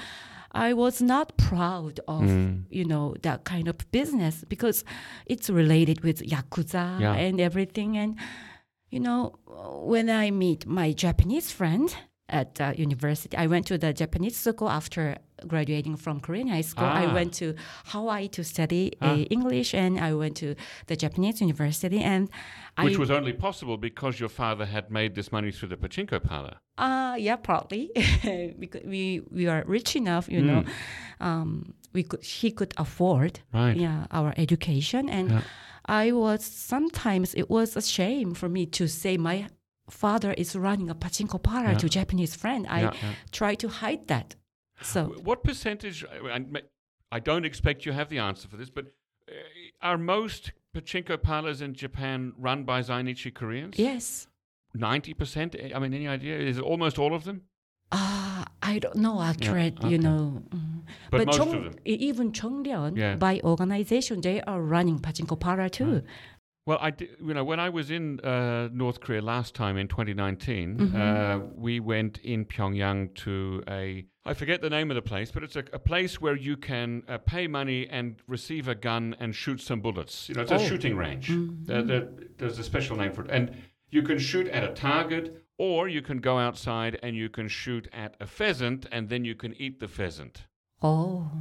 I 0.52 0.74
was 0.74 1.02
not 1.02 1.38
proud 1.38 2.00
of, 2.08 2.24
Mm. 2.24 2.64
you 2.72 2.84
know, 2.86 3.16
that 3.22 3.44
kind 3.44 3.68
of 3.68 3.76
business 3.92 4.44
because 4.50 4.84
it's 5.28 5.50
related 5.50 6.04
with 6.04 6.22
yakuza 6.24 7.00
Yeah. 7.00 7.14
and 7.14 7.40
everything. 7.40 7.98
And 7.98 8.16
you 8.92 9.00
know, 9.00 9.34
when 9.86 10.10
I 10.10 10.32
meet 10.32 10.66
my 10.66 10.94
Japanese 10.94 11.52
friend 11.52 11.96
at 12.28 12.56
the 12.56 12.74
university, 12.76 13.38
I 13.38 13.46
went 13.46 13.68
to 13.68 13.78
the 13.78 13.94
Japanese 13.94 14.36
school 14.36 14.68
after 14.68 15.18
graduating 15.48 15.96
from 15.98 16.20
Korean 16.20 16.48
high 16.48 16.62
school. 16.62 16.86
I 16.86 17.06
Ah. 17.06 17.14
went 17.14 17.34
to 17.36 17.54
Hawaii 17.86 18.28
to 18.30 18.44
study 18.44 18.94
Ah. 19.02 19.14
uh, 19.14 19.18
English, 19.30 19.74
and 19.74 20.00
I 20.00 20.14
went 20.14 20.36
to 20.38 20.56
the 20.88 20.96
Japanese 20.96 21.42
university. 21.42 22.00
And 22.04 22.30
Which 22.84 22.96
I, 22.96 23.00
was 23.00 23.12
only 23.12 23.34
possible 23.34 23.78
because 23.78 24.20
your 24.20 24.30
father 24.30 24.66
had 24.66 24.90
made 24.90 25.14
this 25.16 25.32
money 25.32 25.52
through 25.52 25.70
the 25.70 25.78
pachinko 25.78 26.20
parlor. 26.24 26.58
uh, 26.78 27.16
yeah, 27.20 27.36
partly 27.36 27.92
because 28.60 28.84
we 28.86 29.22
we 29.32 29.48
are 29.48 29.64
rich 29.68 29.96
enough, 29.96 30.30
you 30.30 30.42
know, 30.42 30.62
Hmm. 31.20 31.28
um, 31.28 31.74
we 31.94 32.04
could 32.04 32.24
he 32.24 32.52
could 32.52 32.74
afford 32.78 33.40
Right. 33.54 33.76
yeah 33.78 34.06
our 34.12 34.34
education 34.38 35.10
and 35.10 35.30
Yeah. 35.32 35.42
i 35.86 36.12
was 36.12 36.46
sometimes 36.46 37.34
it 37.36 37.50
was 37.50 37.76
a 37.76 37.82
shame 37.82 38.34
for 38.36 38.48
me 38.50 38.66
to 38.68 38.88
say 38.88 39.18
my 39.18 39.48
father 39.90 40.32
is 40.38 40.56
running 40.56 40.90
a 40.90 40.96
pachinko 40.96 41.40
parlor 41.42 41.72
Yeah. 41.72 41.80
to 41.84 41.90
japanese 41.90 42.36
friend 42.36 42.68
i 42.70 42.82
Yeah, 42.82 42.94
yeah. 43.04 43.14
try 43.32 43.56
to 43.56 43.68
hide 43.82 44.04
that 44.08 44.36
so 44.82 45.06
What 45.24 45.44
percentage? 45.44 46.06
I- 46.06 46.30
I 46.36 46.40
ma- 46.40 46.68
I 47.12 47.20
don't 47.20 47.46
expect 47.46 47.86
you 47.86 47.92
have 47.94 48.10
the 48.10 48.20
answer 48.20 48.48
for 48.48 48.58
this, 48.58 48.70
but 48.70 48.86
uh, 49.28 49.34
are 49.82 49.98
most 49.98 50.52
pachinko 50.76 51.22
parlors 51.22 51.62
in 51.62 51.74
Japan 51.74 52.34
run 52.38 52.64
by 52.64 52.82
Zainichi 52.82 53.34
Koreans? 53.34 53.78
yes 53.80 54.28
Ninety 54.76 55.16
percent. 55.16 55.56
I 55.76 55.80
mean, 55.80 55.96
any 55.96 56.08
idea? 56.08 56.38
Is 56.38 56.58
it 56.60 56.64
almost 56.64 57.00
all 57.00 57.14
of 57.16 57.24
them? 57.24 57.42
uh, 57.92 58.46
i 58.62 58.78
don't 58.78 58.98
know 58.98 59.20
accurate 59.20 59.76
okay. 59.80 59.90
you 59.90 59.98
know 59.98 60.44
mm. 60.50 60.82
But 61.10 61.26
most 61.26 61.38
Chong- 61.38 61.56
of 61.56 61.64
them. 61.64 61.74
even 61.86 62.32
Chonglyeon, 62.32 62.96
Yeah. 62.96 63.16
by 63.16 63.42
organization 63.44 64.22
they 64.22 64.42
are 64.42 64.62
running 64.62 65.00
pachinko 65.00 65.40
parlor 65.40 65.70
too 65.70 66.04
Well, 66.68 66.78
I 66.80 66.92
di- 66.92 67.10
you 67.28 67.34
know 67.34 67.44
when 67.44 67.60
I 67.60 67.70
was 67.70 67.90
in 67.90 68.20
uh, 68.20 68.70
North 68.72 69.00
Korea 69.02 69.24
last 69.24 69.56
time 69.56 69.76
in 69.82 69.88
2019, 69.88 70.78
Mm-hmm. 70.78 71.02
uh, 71.02 71.38
we 71.66 71.80
went 71.80 72.20
in 72.20 72.46
Pyongyang 72.46 73.16
to 73.24 73.64
a 73.68 74.06
I 74.30 74.36
forget 74.36 74.62
the 74.62 74.70
name 74.70 74.92
of 74.92 74.96
the 74.96 75.02
place, 75.02 75.32
but 75.32 75.42
it's 75.44 75.56
a, 75.56 75.64
a 75.74 75.80
place 75.80 76.22
where 76.22 76.36
you 76.36 76.56
can 76.56 77.02
uh, 77.08 77.18
pay 77.18 77.48
money 77.48 77.88
and 77.90 78.16
receive 78.28 78.68
a 78.68 78.76
gun 78.76 79.16
and 79.20 79.34
shoot 79.34 79.60
some 79.60 79.82
bullets. 79.82 80.30
You 80.30 80.36
know, 80.36 80.42
it's 80.44 80.52
a 80.52 80.56
Oh. 80.56 80.68
shooting 80.70 80.96
range. 80.96 81.30
Mm-hmm. 81.30 81.64
There- 81.66 81.82
there- 81.82 82.10
there's 82.38 82.60
a 82.60 82.64
special 82.64 82.96
name 82.96 83.12
for 83.12 83.26
it, 83.26 83.32
and 83.32 83.56
you 83.90 84.04
can 84.04 84.20
shoot 84.20 84.48
at 84.50 84.64
a 84.64 84.72
target, 84.74 85.44
or 85.58 85.88
you 85.90 86.04
can 86.04 86.20
go 86.20 86.38
outside 86.38 87.00
and 87.02 87.16
you 87.16 87.28
can 87.28 87.48
shoot 87.48 87.88
at 87.92 88.16
a 88.20 88.28
pheasant, 88.28 88.86
and 88.92 89.10
then 89.10 89.26
you 89.26 89.34
can 89.34 89.56
eat 89.60 89.80
the 89.80 89.88
pheasant. 89.88 90.46
oh 90.84 91.32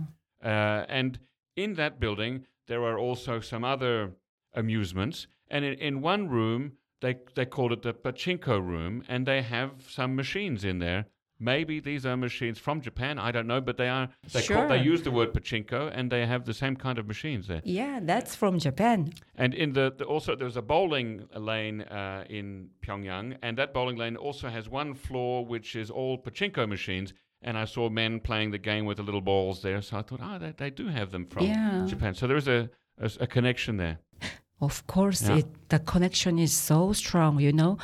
Uh, 0.43 0.87
and 1.01 1.19
in 1.57 1.75
that 1.75 2.01
building, 2.01 2.47
there 2.69 2.83
are 2.85 2.99
also 2.99 3.39
some 3.41 3.65
other 3.65 4.13
amusements. 4.55 5.27
And 5.51 5.63
in, 5.65 5.75
in 5.75 6.01
one 6.01 6.29
room, 6.29 6.73
they, 7.03 7.17
they 7.35 7.45
called 7.45 7.73
it 7.73 7.83
the 7.83 7.93
pachinko 7.93 8.59
room, 8.67 9.05
and 9.09 9.27
they 9.27 9.43
have 9.43 9.71
some 9.91 10.17
machines 10.17 10.65
in 10.65 10.79
there. 10.79 11.05
Maybe 11.41 11.79
these 11.81 12.05
are 12.05 12.17
machines 12.17 12.59
from 12.59 12.81
Japan. 12.81 13.19
I 13.19 13.31
don't 13.31 13.47
know, 13.47 13.61
but 13.61 13.77
they 13.77 13.89
are. 13.89 14.09
They, 14.33 14.43
call, 14.43 14.67
they 14.69 14.81
use 14.83 15.03
the 15.03 15.11
word 15.13 15.33
pachinko, 15.33 15.91
and 15.95 16.11
they 16.11 16.27
have 16.27 16.45
the 16.45 16.55
same 16.55 16.75
kind 16.77 16.99
of 16.99 17.07
machines 17.07 17.47
there. 17.47 17.63
yeah 17.65 18.01
that's 18.03 18.35
from 18.35 18.59
japan 18.59 19.13
And 19.37 19.55
in 19.55 19.73
the, 19.73 19.87
the 19.99 20.05
also 20.05 20.35
there's 20.37 20.57
a 20.57 20.63
bowling 20.63 21.11
lane 21.37 21.83
uh, 21.83 22.25
in 22.29 22.71
Pyongyang, 22.85 23.37
and 23.43 23.57
that 23.59 23.73
bowling 23.73 23.97
lane 23.97 24.17
also 24.17 24.49
has 24.49 24.69
one 24.69 24.95
floor 24.95 25.45
which 25.47 25.77
is 25.77 25.91
all 25.91 26.19
pachinko 26.19 26.69
machines. 26.69 27.13
And 27.41 27.57
I 27.57 27.67
saw 27.67 27.89
men 27.89 28.19
playing 28.19 28.51
the 28.51 28.59
game 28.71 28.85
with 28.85 28.97
the 28.97 29.05
little 29.05 29.21
balls 29.21 29.63
there, 29.63 29.81
so 29.81 29.99
I 29.99 30.03
thought, 30.03 30.21
oh, 30.21 30.39
they, 30.41 30.53
they 30.57 30.71
do 30.71 30.89
have 30.89 31.13
them 31.13 31.25
from 31.27 31.45
Yeah. 31.47 31.87
Japan. 31.89 32.13
So 32.15 32.27
there 32.27 32.37
is 32.37 32.49
a, 32.49 32.69
a, 33.01 33.11
a 33.21 33.27
connection 33.27 33.77
there. 33.77 33.99
Of 34.61 34.77
course, 34.89 35.23
Yeah. 35.29 35.39
it, 35.39 35.47
the 35.69 35.79
connection 35.79 36.37
is 36.37 36.53
so 36.53 36.93
strong, 36.93 37.39
you 37.39 37.53
know. 37.53 37.79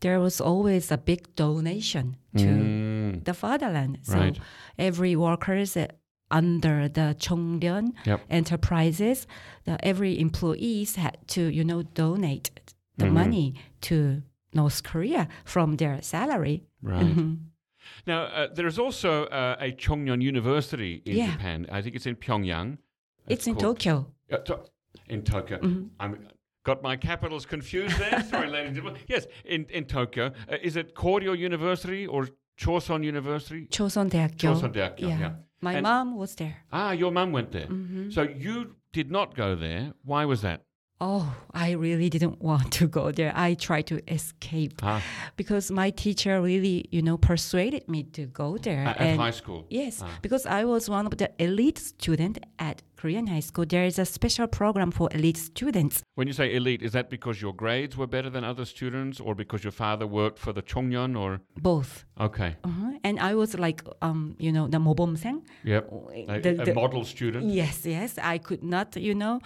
There 0.00 0.20
was 0.20 0.38
always 0.40 0.90
a 0.92 0.98
big 0.98 1.20
donation 1.34 2.16
to 2.36 2.44
Mm, 2.44 2.89
the 3.24 3.34
fatherland. 3.34 3.98
So 4.02 4.16
Right. 4.18 4.38
every 4.78 5.14
workers 5.16 5.76
under 6.30 6.88
the 6.88 7.14
Chonglyeon 7.18 7.92
Yep. 8.06 8.20
enterprises, 8.30 9.26
the, 9.64 9.74
every 9.84 10.18
employees 10.20 10.96
had 10.96 11.16
to, 11.28 11.40
you 11.52 11.64
know, 11.64 11.82
donate 11.82 12.50
the 12.96 13.06
Mhm. 13.06 13.12
money 13.12 13.54
to 13.80 14.22
North 14.54 14.82
Korea 14.82 15.28
from 15.44 15.76
their 15.76 16.02
salary. 16.02 16.62
right. 16.82 17.04
Mhm. 17.16 17.38
Now, 18.06 18.22
uh, 18.22 18.46
there's 18.54 18.78
also 18.78 19.24
uh, 19.26 19.56
a 19.60 19.70
Chongnyeon 19.72 20.22
University 20.22 21.02
in 21.04 21.16
Yeah. 21.16 21.32
Japan. 21.32 21.66
I 21.70 21.82
think 21.82 21.94
it's 21.96 22.06
in 22.06 22.16
Pyongyang. 22.16 22.78
It's 23.28 23.46
in 23.46 23.54
called- 23.54 23.76
Tokyo. 23.78 24.06
Uh, 24.32 24.36
to- 24.38 24.64
in 25.08 25.22
Tokyo. 25.22 25.58
I'm 26.00 26.12
got 26.64 26.82
my 26.82 26.96
capitals 26.96 27.44
confused 27.46 27.98
there. 27.98 28.22
Sorry, 28.22 28.48
ladies 28.54 28.68
and 28.68 28.76
gentlemen. 28.76 29.02
Yes, 29.08 29.26
in 29.44 29.64
in 29.70 29.84
Tokyo. 29.84 30.32
Uh, 30.50 30.56
is 30.62 30.76
it 30.76 30.94
Koryo 30.94 31.36
University 31.36 32.06
or 32.06 32.28
Choson 32.60 33.02
University? 33.04 33.66
Choson-daekyo. 33.66 34.36
Choson-daekyo, 34.54 35.08
yeah. 35.08 35.32
My 35.62 35.74
And- 35.74 35.82
mom 35.82 36.16
was 36.16 36.34
there. 36.36 36.56
Ah, 36.72 36.92
your 36.92 37.10
mum 37.12 37.32
went 37.32 37.50
there. 37.52 37.66
Mm-hmm. 37.66 38.10
So 38.10 38.22
you 38.22 38.76
did 38.92 39.10
not 39.10 39.34
go 39.34 39.54
there. 39.56 39.92
Why 40.04 40.24
was 40.24 40.40
that? 40.42 40.60
oh, 41.00 41.34
I 41.52 41.72
really 41.72 42.10
didn't 42.10 42.40
want 42.50 42.72
to 42.74 42.86
go 42.86 43.10
there. 43.10 43.32
I 43.34 43.54
tried 43.54 43.86
to 43.88 44.00
escape 44.12 44.80
ah. 44.82 45.02
because 45.36 45.70
my 45.70 45.90
teacher 45.90 46.40
really, 46.40 46.86
you 46.90 47.02
know, 47.02 47.16
persuaded 47.16 47.88
me 47.88 48.04
to 48.04 48.26
go 48.26 48.58
there. 48.58 48.84
At, 48.84 49.00
at 49.00 49.16
high 49.16 49.30
school? 49.30 49.66
Yes, 49.70 50.02
ah. 50.02 50.08
because 50.22 50.46
I 50.46 50.64
was 50.64 50.88
one 50.88 51.06
of 51.06 51.16
the 51.16 51.30
elite 51.38 51.78
student 51.78 52.38
at 52.58 52.82
Korean 53.00 53.26
high 53.26 53.40
school. 53.40 53.64
There 53.66 53.86
is 53.86 53.98
a 53.98 54.04
special 54.04 54.46
program 54.46 54.90
for 54.90 55.08
elite 55.12 55.38
students. 55.38 56.02
When 56.16 56.26
you 56.26 56.34
say 56.34 56.54
elite, 56.54 56.82
is 56.82 56.92
that 56.92 57.08
because 57.08 57.40
your 57.40 57.54
grades 57.54 57.96
were 57.96 58.06
better 58.06 58.28
than 58.28 58.44
other 58.44 58.66
students 58.66 59.20
or 59.20 59.34
because 59.34 59.64
your 59.64 59.72
father 59.72 60.06
worked 60.06 60.38
for 60.38 60.52
the 60.52 60.62
Chongnyeon 60.62 61.18
or? 61.18 61.40
Both. 61.56 62.04
Okay. 62.20 62.56
Uh-huh. 62.62 62.92
And 63.02 63.18
I 63.18 63.34
was 63.34 63.58
like, 63.58 63.82
um, 64.02 64.36
you 64.38 64.52
know, 64.52 64.68
the 64.68 64.78
mobomseng. 64.78 65.42
Yep, 65.64 65.90
uh, 65.90 66.38
the, 66.40 66.56
a, 66.58 66.62
a 66.62 66.64
the, 66.66 66.74
model 66.74 67.04
student. 67.04 67.46
Yes, 67.46 67.86
yes. 67.86 68.18
I 68.18 68.36
could 68.36 68.62
not, 68.62 68.96
you 68.96 69.14
know, 69.14 69.40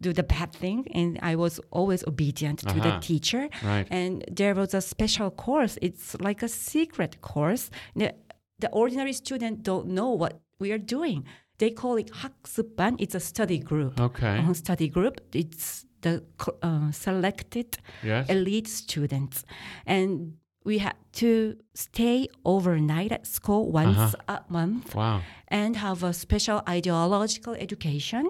do 0.00 0.12
the 0.12 0.22
bad 0.22 0.52
thing 0.52 0.86
and 0.94 1.18
i 1.22 1.34
was 1.34 1.60
always 1.70 2.04
obedient 2.06 2.64
uh-huh. 2.64 2.74
to 2.74 2.80
the 2.80 2.88
uh-huh. 2.88 3.00
teacher 3.00 3.48
right. 3.64 3.86
and 3.90 4.24
there 4.30 4.54
was 4.54 4.74
a 4.74 4.80
special 4.80 5.30
course 5.30 5.78
it's 5.82 6.14
like 6.20 6.42
a 6.42 6.48
secret 6.48 7.20
course 7.20 7.70
the, 7.94 8.14
the 8.58 8.70
ordinary 8.70 9.12
student 9.12 9.62
don't 9.62 9.86
know 9.86 10.10
what 10.10 10.40
we 10.58 10.72
are 10.72 10.78
doing 10.78 11.24
they 11.58 11.70
call 11.70 11.96
it 11.96 12.10
haksuban 12.12 12.96
it's 12.98 13.14
a 13.14 13.20
study 13.20 13.58
group 13.58 13.98
okay 14.00 14.38
uh-huh, 14.38 14.54
study 14.54 14.88
group 14.88 15.20
it's 15.32 15.86
the 16.02 16.22
uh, 16.62 16.90
selected 16.92 17.78
yes. 18.02 18.28
elite 18.28 18.68
students 18.68 19.44
and 19.86 20.34
we 20.64 20.78
had 20.78 20.96
to 21.12 21.56
stay 21.74 22.26
overnight 22.44 23.12
at 23.12 23.26
school 23.26 23.70
once 23.70 23.96
uh-huh. 23.96 24.40
a 24.48 24.52
month 24.52 24.94
wow. 24.94 25.22
and 25.48 25.76
have 25.76 26.02
a 26.02 26.12
special 26.12 26.60
ideological 26.68 27.54
education 27.54 28.24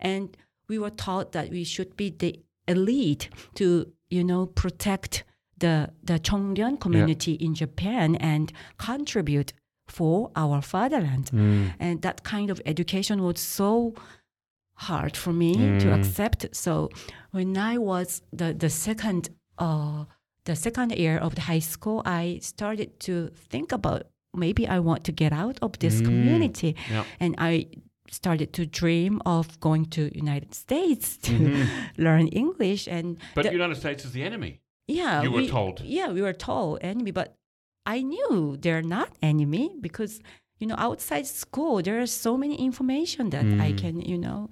and 0.00 0.36
we 0.68 0.78
were 0.78 0.90
taught 0.90 1.32
that 1.32 1.50
we 1.50 1.64
should 1.64 1.96
be 1.96 2.10
the 2.10 2.40
elite 2.68 3.28
to, 3.54 3.92
you 4.10 4.24
know, 4.24 4.46
protect 4.46 5.24
the 5.58 5.90
the 6.02 6.18
Chonglyeon 6.18 6.78
community 6.80 7.32
in 7.32 7.54
Japan 7.54 8.16
and 8.16 8.52
contribute 8.76 9.52
for 9.88 10.30
our 10.34 10.60
fatherland. 10.62 11.30
Mm. 11.32 11.72
And 11.78 12.02
that 12.02 12.22
kind 12.22 12.50
of 12.50 12.60
education 12.66 13.22
was 13.22 13.40
so 13.40 13.94
hard 14.74 15.16
for 15.16 15.32
me 15.32 15.54
to 15.54 15.86
Mm. 15.86 15.98
accept. 15.98 16.46
So 16.54 16.90
when 17.30 17.56
I 17.56 17.78
was 17.78 18.22
the 18.32 18.52
the 18.54 18.68
second 18.70 19.28
uh 19.58 20.04
the 20.44 20.54
second 20.56 20.92
year 20.92 21.18
of 21.18 21.34
the 21.34 21.40
high 21.42 21.60
school, 21.62 22.02
I 22.04 22.38
started 22.42 22.88
to 23.00 23.30
think 23.50 23.72
about 23.72 24.02
maybe 24.34 24.62
I 24.68 24.78
want 24.80 25.02
to 25.04 25.12
get 25.12 25.32
out 25.32 25.58
of 25.62 25.78
this 25.78 26.00
Mm. 26.00 26.04
community, 26.04 26.74
Yeah. 26.90 27.04
and 27.20 27.34
I 27.38 27.66
started 28.10 28.52
to 28.52 28.66
dream 28.66 29.20
of 29.26 29.58
going 29.60 29.84
to 29.86 30.10
United 30.16 30.54
States 30.54 31.16
to 31.18 31.32
Mhm. 31.32 31.66
learn 32.06 32.28
English 32.28 32.86
and 32.88 33.18
But 33.34 33.44
the- 33.44 33.52
United 33.52 33.76
States 33.76 34.04
is 34.04 34.12
the 34.12 34.22
enemy. 34.22 34.60
yeah 34.88 35.22
you 35.24 35.30
were 35.30 35.42
we- 35.42 35.48
told. 35.48 35.80
yeah 35.98 36.08
we 36.16 36.22
were 36.22 36.32
told 36.50 36.78
enemy 36.82 37.10
but 37.10 37.28
I 37.96 38.02
knew 38.02 38.56
they're 38.62 38.88
not 38.98 39.08
enemy 39.22 39.64
because 39.80 40.20
you 40.60 40.66
know 40.68 40.76
outside 40.78 41.26
school 41.26 41.82
there 41.82 42.00
is 42.00 42.12
so 42.26 42.36
many 42.36 42.56
information 42.70 43.30
that 43.30 43.44
I 43.66 43.72
Mm. 43.72 43.78
can 43.82 43.94
you 44.12 44.18
know 44.26 44.48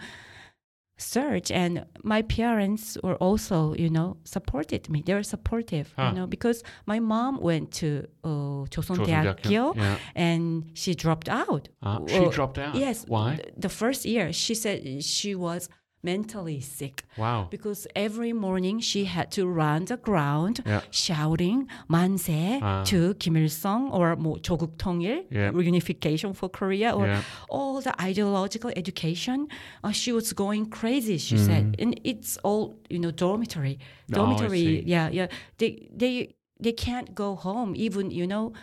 search 0.97 1.49
and 1.49 1.86
my 2.03 2.21
parents 2.21 2.97
were 3.01 3.15
also 3.23 3.73
you 3.75 3.89
know 3.89 4.17
supported 4.25 4.89
me 4.89 5.01
they 5.05 5.13
were 5.13 5.23
supportive 5.23 5.93
Huh. 5.95 6.10
you 6.12 6.19
know 6.19 6.27
because 6.27 6.62
my 6.86 6.99
mom 6.99 7.39
went 7.39 7.71
to 7.79 8.03
uh, 8.25 8.65
조선대학교? 8.69 9.39
조선대학교 9.39 9.75
Yeah. 9.77 9.97
and 10.13 10.65
she 10.73 10.93
dropped 10.95 11.29
out 11.29 11.69
Ah, 11.82 11.99
she 12.05 12.19
Well, 12.19 12.29
dropped 12.32 12.58
out. 12.60 12.75
yes 12.75 13.05
Why? 13.08 13.38
th- 13.38 13.53
the 13.58 13.69
first 13.69 14.03
year 14.05 14.34
she 14.34 14.53
said 14.53 14.84
she 15.01 15.36
was 15.36 15.69
mentally 16.03 16.62
sick 16.62 17.03
Wow. 17.17 17.47
because 17.51 17.86
every 17.93 18.32
morning 18.32 18.79
she 18.79 19.03
had 19.03 19.32
to 19.32 19.45
run 19.45 19.84
the 19.84 19.97
ground 19.97 20.62
Yeah. 20.65 20.79
shouting 20.91 21.67
만세 21.89 22.60
Ah. 22.62 22.84
to 22.86 23.13
Kim 23.19 23.36
Il 23.36 23.49
Sung 23.49 23.91
or 23.91 24.15
뭐 24.15 24.39
조국 24.41 24.77
통일 24.77 25.25
Yeah. 25.29 25.51
reunification 25.51 26.34
for 26.34 26.47
Korea 26.47 26.95
or 26.95 27.05
Yeah. 27.08 27.21
all 27.49 27.82
the 27.82 27.91
ideological 28.01 28.71
education 28.77 29.49
uh, 29.84 29.91
she 29.91 30.13
was 30.13 30.32
going 30.32 30.67
crazy 30.71 31.17
she 31.17 31.36
Mm. 31.36 31.45
said 31.45 31.75
and 31.77 31.99
it's 32.05 32.38
all 32.47 32.75
you 32.89 32.99
know 32.99 33.12
dormitory 33.12 33.75
Oh, 33.75 33.84
I 33.84 34.08
see. 34.08 34.15
dormitory 34.15 34.84
yeah 34.88 35.10
yeah 35.12 35.27
they 35.58 35.89
they 35.91 36.32
they 36.63 36.71
can't 36.71 37.12
go 37.13 37.36
home 37.36 37.75
even 37.75 38.10
you 38.10 38.25
know 38.25 38.53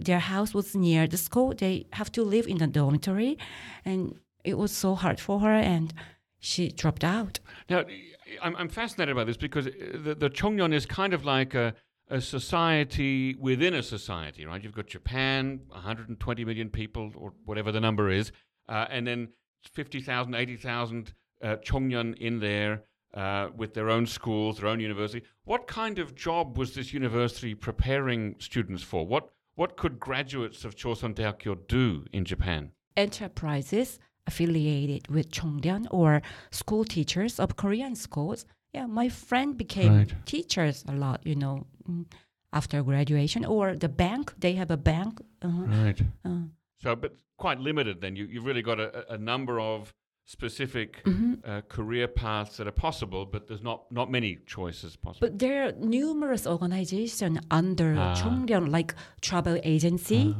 their 0.00 0.20
house 0.20 0.54
was 0.56 0.74
near 0.74 1.06
the 1.06 1.18
school 1.20 1.52
they 1.52 1.84
have 1.92 2.08
to 2.12 2.24
live 2.24 2.48
in 2.48 2.56
the 2.56 2.66
dormitory 2.66 3.36
and 3.84 4.16
it 4.42 4.56
was 4.56 4.72
so 4.72 4.94
hard 4.94 5.20
for 5.20 5.40
her 5.40 5.52
and 5.52 5.92
she 6.43 6.69
dropped 6.69 7.03
out 7.03 7.39
Now, 7.69 7.85
I'm, 8.41 8.55
I'm 8.57 8.69
fascinated 8.69 9.15
by 9.15 9.23
this 9.23 9.37
because 9.37 9.65
the, 9.65 10.15
the 10.17 10.29
Chongnyeon 10.29 10.73
is 10.73 10.85
kind 10.85 11.13
of 11.13 11.23
like 11.23 11.55
a, 11.55 11.73
a 12.09 12.19
society 12.19 13.35
within 13.35 13.73
a 13.73 13.81
society, 13.81 14.45
right? 14.45 14.61
You've 14.61 14.75
got 14.75 14.87
Japan, 14.87 15.61
120 15.69 16.45
million 16.45 16.69
people, 16.69 17.11
or 17.15 17.33
whatever 17.45 17.71
the 17.71 17.79
number 17.79 18.09
is, 18.09 18.31
uh, 18.67 18.85
and 18.89 19.07
then 19.07 19.29
50,000, 19.71 20.35
80,000 20.35 21.13
uh, 21.41 21.55
Chongnyeon 21.63 22.17
in 22.17 22.39
there 22.39 22.83
uh, 23.13 23.47
with 23.55 23.73
their 23.73 23.89
own 23.89 24.05
schools, 24.05 24.57
their 24.59 24.67
own 24.67 24.81
university. 24.81 25.23
What 25.45 25.67
kind 25.67 25.97
of 25.97 26.13
job 26.13 26.57
was 26.57 26.75
this 26.75 26.93
university 26.93 27.55
preparing 27.55 28.35
students 28.39 28.83
for? 28.83 29.07
What, 29.07 29.29
what 29.55 29.77
could 29.77 29.97
graduates 29.99 30.65
of 30.65 30.75
Chosun 30.75 31.13
Daekyo 31.15 31.67
do 31.67 32.05
in 32.11 32.25
Japan? 32.25 32.71
enterprises 32.95 33.99
affiliated 34.27 35.07
with 35.09 35.29
Chongryun 35.29 35.87
or 35.91 36.21
school 36.51 36.83
teachers 36.85 37.39
of 37.39 37.55
Korean 37.55 37.95
schools. 37.95 38.45
Yeah, 38.73 38.87
my 38.87 39.09
friend 39.09 39.57
became 39.57 39.93
Right. 39.93 40.13
teachers 40.25 40.83
a 40.87 40.93
lot, 40.93 41.19
you 41.25 41.35
know, 41.35 41.67
mm, 41.89 42.05
after 42.51 42.81
graduation. 42.83 43.45
Or 43.45 43.75
the 43.75 43.89
bank, 43.89 44.33
they 44.39 44.53
have 44.55 44.71
a 44.71 44.77
bank. 44.77 45.21
Uh, 45.41 45.47
Right. 45.83 46.01
uh, 46.25 46.47
So, 46.81 46.95
but 46.95 47.11
quite 47.37 47.59
limited 47.59 48.01
then. 48.01 48.15
You, 48.15 48.25
you've 48.25 48.45
really 48.45 48.61
got 48.61 48.79
a, 48.79 49.13
a 49.13 49.17
number 49.17 49.59
of 49.59 49.93
specific 50.25 51.03
mhm. 51.03 51.39
uh, 51.45 51.61
career 51.67 52.07
paths 52.07 52.57
that 52.57 52.65
are 52.67 52.71
possible, 52.87 53.25
but 53.25 53.47
there's 53.47 53.61
not, 53.61 53.91
not 53.91 54.09
many 54.09 54.37
choices 54.45 54.95
possible. 54.95 55.27
But 55.27 55.39
there 55.39 55.67
are 55.67 55.71
numerous 55.73 56.47
organizations 56.47 57.39
under 57.51 57.95
Ah. 57.97 58.15
Chongryun, 58.15 58.69
like 58.71 58.95
travel 59.21 59.59
agency, 59.63 60.35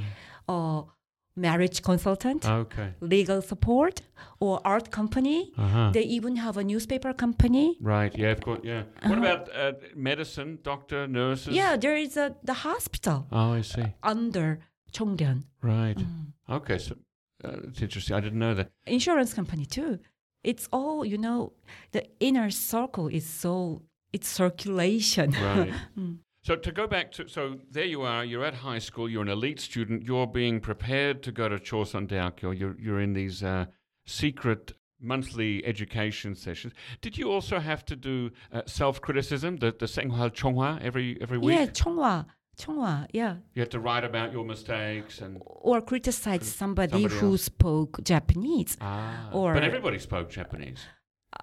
or 0.47 0.87
marriage 1.35 1.81
consultant, 1.81 2.45
okay. 2.45 2.93
legal 3.01 3.41
support, 3.41 4.01
or 4.39 4.61
art 4.65 4.91
company. 4.91 5.51
Uh-huh. 5.57 5.91
They 5.93 6.03
even 6.03 6.35
have 6.35 6.57
a 6.57 6.63
newspaper 6.63 7.13
company. 7.13 7.77
Right, 7.81 8.15
yeah, 8.17 8.31
of 8.31 8.41
course, 8.41 8.59
yeah. 8.63 8.83
What 9.05 9.17
about 9.17 9.49
uh, 9.55 9.73
medicine, 9.95 10.59
doctor, 10.63 11.07
nurses? 11.07 11.53
Yeah, 11.55 11.75
there 11.77 11.95
is 11.97 12.17
a 12.17 12.35
the 12.43 12.53
hospital 12.53 13.27
Oh, 13.31 13.53
I 13.53 13.61
see. 13.61 13.85
under 14.03 14.59
Chongryun. 14.91 15.43
Right. 15.61 15.97
Mm. 15.97 16.33
Okay, 16.49 16.77
so 16.77 16.95
uh, 17.43 17.57
it's 17.69 17.81
interesting. 17.81 18.15
I 18.15 18.19
didn't 18.19 18.39
know 18.39 18.53
that. 18.53 18.69
insurance 18.85 19.33
company 19.33 19.65
too. 19.65 19.99
It's 20.43 20.67
all 20.71 21.05
you 21.05 21.17
know. 21.17 21.53
The 21.93 22.03
inner 22.19 22.49
circle 22.51 23.07
is 23.07 23.25
so 23.25 23.81
it's 24.11 24.27
circulation. 24.27 25.31
Right. 25.31 25.73
Mm. 25.97 26.17
So 26.43 26.57
to 26.57 26.71
go 26.73 26.87
back 26.87 27.11
to 27.13 27.27
so 27.29 27.59
there 27.71 27.85
you 27.85 28.01
are. 28.01 28.25
You're 28.25 28.43
at 28.43 28.55
high 28.55 28.79
school. 28.79 29.09
You're 29.09 29.21
an 29.21 29.29
elite 29.29 29.61
student. 29.61 30.03
You're 30.03 30.27
being 30.27 30.59
prepared 30.59 31.23
to 31.23 31.31
go 31.31 31.47
to 31.47 31.57
Chosun 31.57 32.07
Daekyo. 32.07 32.57
You're 32.57 32.75
you're 32.77 32.99
in 32.99 33.13
these 33.13 33.41
uh, 33.41 33.67
secret 34.05 34.73
monthly 34.99 35.65
education 35.65 36.35
sessions. 36.35 36.73
Did 37.01 37.17
you 37.17 37.31
also 37.31 37.59
have 37.59 37.85
to 37.85 37.95
do 37.95 38.31
uh, 38.51 38.63
self 38.65 38.99
criticism? 38.99 39.55
The 39.57 39.71
the 39.71 39.85
Senghua 39.85 40.31
Chonghua 40.31 40.81
every 40.81 41.17
every 41.21 41.37
week. 41.37 41.55
Yeah, 41.55 41.67
Chonghua. 41.67 42.25
Chonghua, 42.57 43.07
yeah. 43.13 43.37
You 43.55 43.61
had 43.61 43.71
to 43.71 43.79
write 43.79 44.03
about 44.03 44.31
your 44.31 44.45
mistakes 44.45 45.21
and 45.21 45.41
or 45.45 45.81
criticize 45.81 46.45
somebody, 46.45 46.91
somebody 46.91 47.15
who 47.15 47.31
else. 47.31 47.43
spoke 47.43 48.03
Japanese. 48.03 48.77
Ah, 48.79 49.29
or 49.31 49.53
but 49.53 49.63
everybody 49.63 49.97
spoke 49.97 50.29
Japanese. 50.29 50.85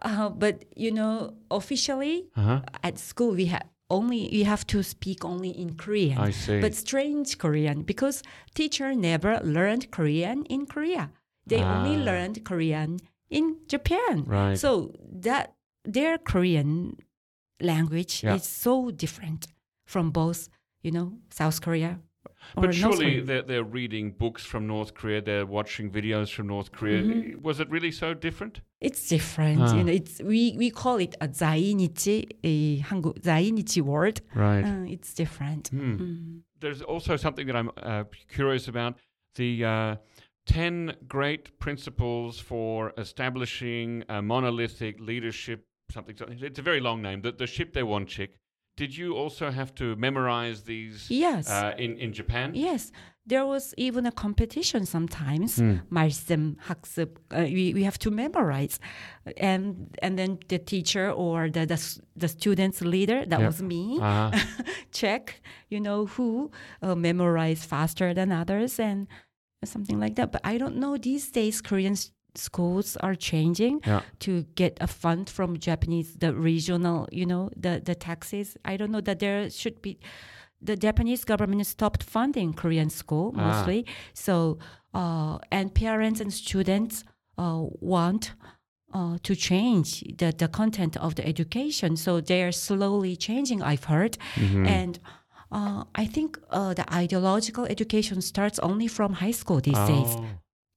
Uh, 0.02 0.28
but 0.28 0.66
you 0.76 0.92
know, 0.92 1.34
officially 1.50 2.28
uh-huh. 2.36 2.60
at 2.84 2.98
school 2.98 3.32
we 3.32 3.46
had 3.46 3.64
only 3.90 4.34
you 4.34 4.44
have 4.44 4.66
to 4.68 4.82
speak 4.82 5.24
only 5.24 5.50
in 5.50 5.74
Korean. 5.76 6.18
I 6.18 6.30
see. 6.30 6.60
But 6.60 6.74
strange 6.74 7.38
Korean 7.38 7.82
because 7.82 8.22
teacher 8.54 8.94
never 8.94 9.40
learned 9.42 9.90
Korean 9.90 10.44
in 10.46 10.66
Korea. 10.66 11.10
They 11.46 11.62
only 11.62 11.96
Ah. 12.00 12.04
learned 12.04 12.44
Korean 12.44 12.98
in 13.28 13.56
Japan. 13.68 14.24
Right. 14.26 14.58
So 14.58 14.92
that 15.22 15.54
their 15.84 16.18
Korean 16.18 16.96
language 17.60 18.22
Yeah. 18.22 18.36
is 18.36 18.44
so 18.44 18.90
different 18.90 19.46
from 19.86 20.10
both, 20.10 20.48
you 20.82 20.90
know, 20.90 21.18
South 21.30 21.60
Korea 21.60 21.98
or 22.56 22.62
But 22.62 22.74
surely 22.74 23.20
they're, 23.20 23.42
they're 23.42 23.64
reading 23.64 24.12
books 24.12 24.44
from 24.44 24.66
North 24.66 24.94
Korea, 24.94 25.20
they're 25.20 25.46
watching 25.46 25.90
videos 25.90 26.32
from 26.32 26.48
North 26.48 26.72
Korea. 26.72 27.02
Mm-hmm. 27.02 27.42
Was 27.42 27.60
it 27.60 27.70
really 27.70 27.90
so 27.90 28.14
different? 28.14 28.60
It's 28.80 29.08
different. 29.08 29.60
Ah. 29.60 29.74
You 29.74 29.84
know, 29.84 29.92
it's 29.92 30.20
we, 30.22 30.54
we 30.56 30.70
call 30.70 30.96
it 30.96 31.14
a 31.20 31.28
zainichi, 31.28 32.26
a 32.42 32.80
한국 32.80 33.20
zainichi 33.20 33.82
word. 33.82 34.20
Right. 34.34 34.64
Uh, 34.64 34.84
it's 34.86 35.14
different. 35.14 35.68
Hmm. 35.68 35.96
Mm. 35.96 36.40
There's 36.60 36.82
also 36.82 37.16
something 37.16 37.46
that 37.46 37.56
I'm 37.56 37.70
uh, 37.82 38.04
curious 38.28 38.68
about 38.68 38.96
the 39.36 39.64
uh, 39.64 39.96
10 40.46 40.96
great 41.08 41.58
principles 41.58 42.38
for 42.38 42.92
establishing 42.98 44.04
a 44.08 44.20
monolithic 44.20 44.98
leadership, 45.00 45.64
something. 45.90 46.16
It's 46.42 46.58
a 46.58 46.62
very 46.62 46.80
long 46.80 47.00
name, 47.00 47.22
the, 47.22 47.32
the 47.32 47.44
Sipdae 47.44 47.82
Wonchik 47.82 48.30
Did 48.79 48.95
you 48.97 49.15
also 49.15 49.51
have 49.51 49.73
to 49.75 49.95
memorize 49.95 50.63
these 50.63 51.07
Yes. 51.09 51.49
uh, 51.49 51.73
in, 51.77 51.97
in 51.97 52.11
Japan? 52.11 52.51
Yes, 52.53 52.91
there 53.25 53.45
was 53.45 53.73
even 53.77 54.05
a 54.05 54.11
competition 54.11 54.85
sometimes. 54.85 55.55
Hmm. 55.57 55.79
말씀 55.89 56.57
학습. 56.67 57.15
Uh, 57.31 57.45
we 57.47 57.73
we 57.73 57.83
have 57.83 57.97
to 57.99 58.11
memorize, 58.11 58.77
and 59.37 59.95
and 60.03 60.19
then 60.19 60.39
the 60.49 60.59
teacher 60.59 61.09
or 61.09 61.49
the 61.49 61.65
the, 61.65 61.75
s- 61.79 62.01
the 62.17 62.27
student's 62.27 62.81
leader 62.81 63.23
that 63.25 63.39
Yep. 63.39 63.47
was 63.47 63.61
me 63.63 63.97
Ah, 64.01 64.31
check. 64.91 65.41
You 65.69 65.79
know 65.79 66.05
who 66.07 66.51
uh, 66.83 66.95
memorized 66.95 67.63
faster 67.69 68.13
than 68.13 68.31
others 68.33 68.77
and 68.77 69.07
something 69.63 69.99
like 69.99 70.15
that. 70.15 70.31
But 70.33 70.41
I 70.43 70.57
don't 70.57 70.75
know 70.77 70.97
these 70.97 71.31
days 71.31 71.61
Korean 71.61 71.93
s- 71.93 72.11
schools 72.34 72.96
are 72.96 73.14
changing 73.14 73.80
yeah. 73.86 74.00
to 74.20 74.42
get 74.54 74.76
a 74.80 74.86
fund 74.86 75.28
from 75.30 75.58
Japanese 75.58 76.14
the 76.18 76.32
regional 76.32 77.08
you 77.12 77.26
know 77.26 77.50
the 77.56 77.80
the 77.84 77.94
taxes. 77.94 78.56
I 78.64 78.76
don't 78.76 78.90
know 78.90 79.02
that 79.02 79.18
there 79.18 79.50
should 79.50 79.80
be 79.82 79.98
the 80.62 80.76
Japanese 80.76 81.24
government 81.24 81.66
stopped 81.66 82.02
funding 82.02 82.52
Korean 82.54 82.90
school 82.90 83.32
Ah. 83.36 83.40
mostly. 83.46 83.84
So 84.14 84.58
uh, 84.94 85.38
and 85.50 85.74
parents 85.74 86.20
and 86.20 86.32
students 86.32 87.04
uh, 87.38 87.62
want 87.80 88.34
uh, 88.92 89.16
to 89.22 89.34
change 89.36 90.02
the, 90.18 90.32
the 90.36 90.48
content 90.48 90.96
of 90.96 91.14
the 91.14 91.24
education. 91.26 91.96
So 91.96 92.20
they 92.20 92.42
are 92.42 92.52
slowly 92.52 93.16
changing. 93.16 93.62
I've 93.62 93.84
heard, 93.84 94.18
Mm-hmm. 94.34 94.66
and 94.66 94.98
uh, 95.52 95.84
I 95.94 96.06
think 96.06 96.38
uh, 96.50 96.74
the 96.74 96.84
ideological 96.92 97.64
education 97.66 98.20
starts 98.20 98.58
only 98.58 98.88
from 98.88 99.12
high 99.14 99.30
school 99.32 99.60
these 99.60 99.78
days. 99.86 100.16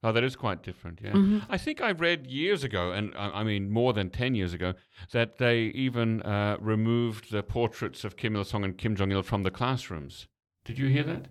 Oh. 0.04 0.12
That 0.12 0.24
is 0.24 0.36
quite 0.36 0.62
different. 0.64 1.00
Yeah, 1.02 1.14
Mhm. 1.14 1.46
I 1.50 1.58
think 1.58 1.82
I 1.82 1.92
read 1.92 2.28
years 2.28 2.64
ago, 2.64 2.92
and 2.92 3.14
I 3.16 3.42
I 3.42 3.44
mean 3.44 3.70
more 3.72 3.94
than 3.94 4.10
ten 4.10 4.36
years 4.36 4.54
ago, 4.54 4.74
that 5.12 5.38
they 5.38 5.58
even 5.88 6.22
uh, 6.22 6.58
removed 6.60 7.32
the 7.32 7.44
portraits 7.44 8.04
of 8.04 8.16
Kim 8.16 8.36
Il 8.36 8.44
Sung 8.44 8.64
and 8.64 8.78
Kim 8.78 8.96
Jong 8.96 9.12
Il 9.12 9.24
from 9.24 9.44
the 9.44 9.52
classrooms. 9.52 10.28
Did 10.66 10.78
you 10.78 10.88
hear 10.88 11.04
that? 11.04 11.28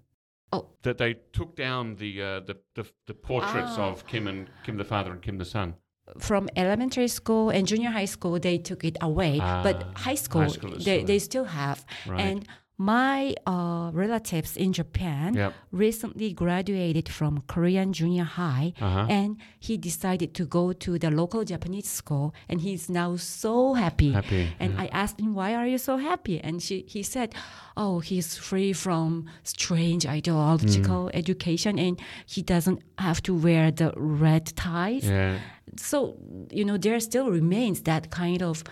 Oh. 0.55 0.69
that 0.83 0.99
they 0.99 1.15
took 1.33 1.57
down 1.57 1.97
the 1.97 2.21
uh, 2.23 2.41
the, 2.41 2.57
the 2.75 2.85
the 3.07 3.15
portraits 3.15 3.77
Ah. 3.79 3.91
of 3.91 4.07
Kim 4.07 4.27
and 4.27 4.49
Kim 4.65 4.77
the 4.77 4.85
father 4.85 5.11
and 5.13 5.23
Kim 5.23 5.39
the 5.39 5.45
son. 5.47 5.75
From 6.19 6.49
elementary 6.57 7.09
school 7.09 7.49
and 7.49 7.67
junior 7.67 7.91
high 7.91 8.07
school, 8.17 8.39
they 8.39 8.59
took 8.59 8.85
it 8.85 8.97
away. 9.01 9.39
Ah, 9.41 9.63
but 9.63 9.77
high 9.97 10.17
school, 10.17 10.43
high 10.43 10.49
school 10.49 10.71
they, 10.73 10.81
still 10.81 11.05
they 11.07 11.19
still 11.19 11.45
have. 11.45 11.87
Right. 12.07 12.21
And 12.21 12.47
my 12.79 13.35
uh, 13.47 13.91
relatives 13.93 14.57
in 14.57 14.73
Japan 14.73 15.35
Yep. 15.35 15.53
recently 15.71 16.33
graduated 16.33 17.09
from 17.09 17.43
Korean 17.47 17.93
junior 17.93 18.25
high, 18.25 18.73
Uh-huh. 18.81 19.07
and 19.09 19.37
he 19.61 19.77
decided 19.77 20.35
to 20.35 20.45
go 20.47 20.73
to 20.73 20.99
the 20.99 21.11
local 21.11 21.45
Japanese 21.45 21.89
school, 21.89 22.35
and 22.49 22.61
he's 22.61 22.89
now 22.89 23.17
so 23.17 23.75
happy. 23.75 24.13
Happy, 24.13 24.49
And 24.59 24.75
I 24.81 24.87
asked 24.87 25.21
him, 25.21 25.35
"Why 25.35 25.55
are 25.55 25.67
you 25.67 25.79
so 25.79 25.97
happy?" 25.99 26.41
And 26.41 26.63
she, 26.63 26.85
he 26.89 27.03
said, 27.03 27.35
"Oh, 27.77 28.01
he's 28.01 28.37
free 28.37 28.73
from 28.73 29.27
strange 29.45 30.07
ideological 30.07 31.07
Mm. 31.07 31.15
education, 31.15 31.79
and 31.79 32.01
he 32.27 32.43
doesn't 32.43 32.81
have 32.99 33.21
to 33.23 33.35
wear 33.35 33.71
the 33.71 33.93
red 33.97 34.45
ties." 34.57 35.05
Yeah. 35.05 35.39
So 35.77 36.17
you 36.51 36.65
know, 36.65 36.77
there 36.79 36.99
still 37.01 37.31
remains 37.31 37.83
that 37.83 38.11
kind 38.11 38.43
of 38.43 38.65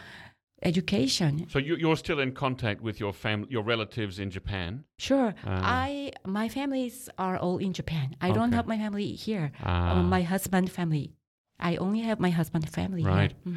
education. 0.62 1.46
So 1.48 1.58
you, 1.58 1.76
you're 1.76 1.96
still 1.96 2.20
in 2.20 2.32
contact 2.32 2.80
with 2.80 3.00
your 3.00 3.12
fam, 3.12 3.46
your 3.48 3.62
relatives 3.62 4.18
in 4.18 4.30
Japan. 4.30 4.84
Sure. 4.98 5.34
Ah. 5.46 5.60
I 5.62 6.12
my 6.26 6.48
families 6.48 7.08
are 7.18 7.36
all 7.38 7.58
in 7.58 7.72
Japan. 7.72 8.16
I 8.20 8.30
don't 8.32 8.52
have 8.52 8.66
my 8.66 8.78
family 8.78 9.12
here. 9.12 9.52
Ah. 9.62 9.98
Uh, 9.98 10.02
my 10.02 10.22
husband 10.22 10.70
family. 10.70 11.14
I 11.62 11.76
only 11.76 12.00
have 12.00 12.18
my 12.20 12.30
husband 12.30 12.70
family 12.70 13.04
Right. 13.04 13.34
Mm. 13.46 13.56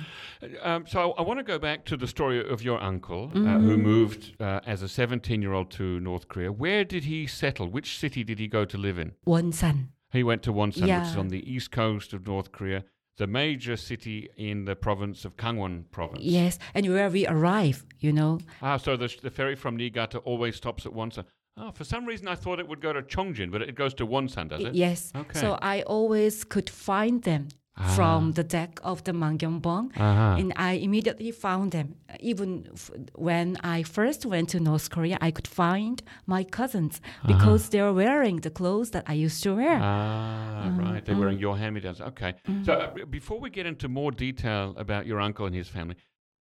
Um, 0.62 0.86
so 0.86 1.14
I 1.14 1.22
want 1.22 1.40
to 1.40 1.44
go 1.44 1.58
back 1.58 1.86
to 1.86 1.96
the 1.96 2.06
story 2.08 2.46
of 2.54 2.62
your 2.62 2.82
uncle 2.84 3.32
uh, 3.34 3.38
Mm-hmm. 3.38 3.66
who 3.70 3.78
moved 3.78 4.36
uh, 4.42 4.60
as 4.68 4.82
a 4.84 4.90
17 4.90 5.42
year 5.42 5.54
old 5.54 5.72
to 5.72 6.02
North 6.02 6.28
Korea. 6.28 6.52
Where 6.52 6.84
did 6.84 7.06
he 7.06 7.28
settle? 7.28 7.70
Which 7.70 7.98
city 7.98 8.26
did 8.26 8.40
he 8.40 8.48
go 8.50 8.66
to 8.66 8.78
live 8.78 9.00
in? 9.00 9.14
Wonsan. 9.26 9.88
He 10.12 10.22
went 10.22 10.44
to 10.44 10.52
Wonsan, 10.54 10.82
which 10.82 11.08
is 11.12 11.16
on 11.18 11.30
the 11.30 11.50
east 11.50 11.72
coast 11.72 12.14
of 12.14 12.28
North 12.28 12.52
Korea, 12.52 12.84
the 13.18 13.28
major 13.28 13.78
city 13.78 14.30
in 14.38 14.66
the 14.66 14.76
province 14.76 15.26
of 15.26 15.38
Kangwon 15.38 15.84
province. 15.92 16.22
Yes, 16.24 16.60
and 16.74 16.88
where 16.88 17.10
we 17.10 17.28
arrive, 17.28 17.86
you 18.00 18.12
know. 18.12 18.40
Ah, 18.62 18.78
so 18.78 18.98
the, 18.98 19.14
the 19.22 19.30
ferry 19.30 19.56
from 19.56 19.78
Niigata 19.78 20.20
always 20.20 20.56
stops 20.56 20.86
at 20.86 20.94
Wonsan. 20.94 21.26
Oh, 21.56 21.72
for 21.72 21.84
some 21.84 22.06
reason 22.06 22.28
I 22.28 22.36
thought 22.36 22.60
it 22.60 22.68
would 22.68 22.82
go 22.82 22.94
to 22.94 23.04
Chongjin, 23.04 23.52
but 23.52 23.62
it 23.62 23.76
goes 23.76 23.94
to 23.96 24.08
Wonsan, 24.08 24.50
does 24.50 24.64
it? 24.64 24.74
Yes. 24.74 25.12
Okay. 25.16 25.40
So 25.40 25.60
I 25.62 25.84
always 25.84 26.44
could 26.44 26.70
find 26.70 27.22
them 27.22 27.50
from 27.96 28.34
the 28.34 28.44
deck 28.44 28.80
of 28.84 29.04
the 29.04 29.12
Mangyongbong. 29.14 29.86
Uh-huh. 29.98 30.36
And 30.40 30.54
I 30.56 30.74
immediately 30.74 31.32
found 31.32 31.72
them. 31.72 31.96
Even 32.20 32.68
f- 32.74 32.92
when 33.16 33.58
I 33.64 33.82
first 33.84 34.26
went 34.26 34.50
to 34.50 34.60
North 34.60 34.90
Korea, 34.92 35.18
I 35.22 35.32
could 35.32 35.48
find 35.48 36.02
my 36.28 36.44
cousins 36.44 37.02
because 37.26 37.70
they 37.70 37.82
were 37.82 37.94
wearing 37.94 38.38
the 38.42 38.52
clothes 38.52 38.92
that 38.92 39.04
I 39.08 39.14
used 39.14 39.42
to 39.44 39.56
wear. 39.56 39.80
Ah, 39.82 40.66
Mm, 40.68 40.78
right. 40.86 41.04
They're 41.06 41.18
wearing 41.18 41.40
your 41.40 41.58
hand-me-downs. 41.58 42.00
Okay. 42.02 42.36
So 42.64 42.74
uh, 42.74 43.06
before 43.10 43.40
we 43.40 43.50
get 43.50 43.66
into 43.66 43.88
more 43.90 44.12
detail 44.12 44.76
about 44.78 45.06
your 45.06 45.20
uncle 45.20 45.46
and 45.48 45.56
his 45.56 45.68
family, 45.68 45.96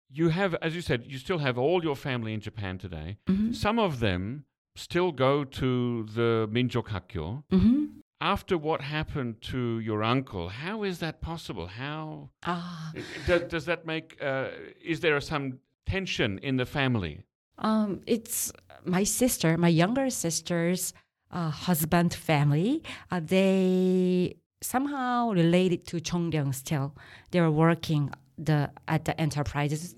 you 0.09 0.29
have, 0.29 0.55
as 0.63 0.75
you 0.77 0.81
said, 0.81 1.05
you 1.13 1.19
still 1.19 1.39
have 1.39 1.59
all 1.59 1.83
your 1.83 1.97
family 1.97 2.33
in 2.35 2.41
Japan 2.41 2.79
today. 2.79 3.19
Mm-hmm. 3.29 3.53
Some 3.53 3.79
of 3.79 3.99
them 4.01 4.45
still 4.77 5.11
go 5.11 5.43
to 5.45 6.05
the 6.15 6.49
Minjok 6.53 6.87
Hakgyo. 6.95 7.43
hmm 7.51 7.85
After 8.21 8.57
what 8.57 8.81
happened 8.81 9.43
to 9.53 9.79
your 9.81 10.03
uncle, 10.03 10.49
how 10.49 10.85
is 10.85 10.99
that 11.01 11.21
possible? 11.21 11.67
How 11.67 12.31
Ah, 12.47 12.93
does, 13.27 13.43
does 13.43 13.65
that 13.67 13.85
make? 13.85 14.17
Uh, 14.23 14.49
is 14.83 15.01
there 15.01 15.21
some 15.21 15.59
tension 15.85 16.39
in 16.39 16.57
the 16.57 16.65
family? 16.67 17.21
um, 17.59 18.01
it's 18.07 18.53
my 18.85 19.03
sister, 19.05 19.57
my 19.59 19.69
younger 19.69 20.09
sister's 20.11 20.93
uh, 21.31 21.51
husband 21.51 22.15
family. 22.15 22.83
Uh, 23.11 23.21
they 23.23 24.37
somehow 24.63 25.31
related 25.33 25.87
to 25.89 25.97
Chongryun 26.01 26.55
still. 26.55 26.95
They 27.33 27.41
were 27.41 27.51
working 27.51 28.11
the 28.39 28.71
at 28.89 29.05
the 29.05 29.19
enterprises 29.21 29.95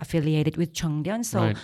affiliated 0.00 0.56
with 0.56 0.72
Chongryun. 0.72 1.24
So 1.24 1.38
Right. 1.40 1.56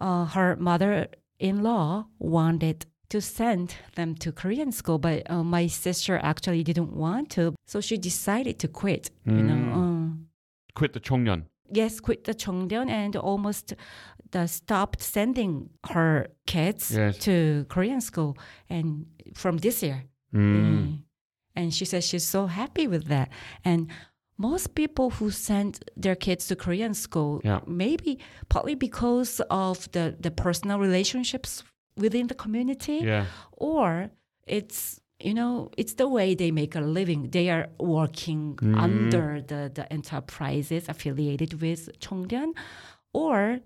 uh, 0.00 0.24
her 0.26 0.56
mother-in-law 0.56 2.06
wanted 2.18 2.84
to 3.10 3.20
send 3.20 3.74
them 3.94 4.14
to 4.16 4.32
Korean 4.32 4.70
school, 4.72 4.98
but 4.98 5.28
uh, 5.30 5.42
my 5.42 5.66
sister 5.66 6.18
actually 6.22 6.62
didn't 6.62 6.92
want 6.92 7.30
to. 7.30 7.54
So 7.66 7.80
she 7.80 7.96
decided 7.98 8.58
to 8.60 8.68
quit. 8.68 9.10
You 9.24 9.42
know. 9.42 9.54
um, 9.74 10.28
Quit 10.74 10.92
the 10.92 11.00
Chongnyeon. 11.00 11.42
yes, 11.72 12.00
quit 12.00 12.24
the 12.24 12.34
Chongryun 12.34 12.88
and 12.88 13.16
almost 13.16 13.74
the 14.30 14.46
stopped 14.46 15.00
sending 15.02 15.70
her 15.90 16.28
kids 16.46 16.90
Yes. 16.90 17.18
to 17.18 17.64
Korean 17.68 18.00
school 18.00 18.36
and 18.70 19.06
from 19.34 19.56
this 19.58 19.82
year. 19.82 20.04
Mm. 20.34 21.02
And 21.56 21.74
she 21.74 21.84
says 21.84 22.06
she's 22.06 22.26
so 22.26 22.46
happy 22.46 22.86
with 22.86 23.06
that. 23.08 23.30
And 23.64 23.90
most 24.36 24.74
people 24.74 25.10
who 25.10 25.30
send 25.30 25.80
their 25.96 26.14
kids 26.14 26.46
to 26.48 26.56
Korean 26.56 26.94
school, 26.94 27.40
Yeah. 27.44 27.60
maybe 27.66 28.18
partly 28.48 28.74
because 28.76 29.40
of 29.50 29.90
the, 29.92 30.14
the 30.20 30.30
personal 30.30 30.78
relationships 30.78 31.64
within 31.98 32.26
the 32.28 32.34
community, 32.34 33.00
Yeah. 33.04 33.24
or 33.52 34.10
it's 34.46 35.00
you 35.20 35.34
know 35.34 35.70
it's 35.76 35.94
the 35.94 36.06
way 36.08 36.34
they 36.34 36.50
make 36.52 36.74
a 36.76 36.80
living 36.80 37.30
they 37.30 37.50
are 37.50 37.66
working 37.80 38.54
mm. 38.56 38.78
under 38.86 39.42
the, 39.50 39.70
the 39.74 39.84
enterprises 39.92 40.88
affiliated 40.88 41.60
with 41.60 41.80
Chongryun 41.98 42.52
or 43.12 43.58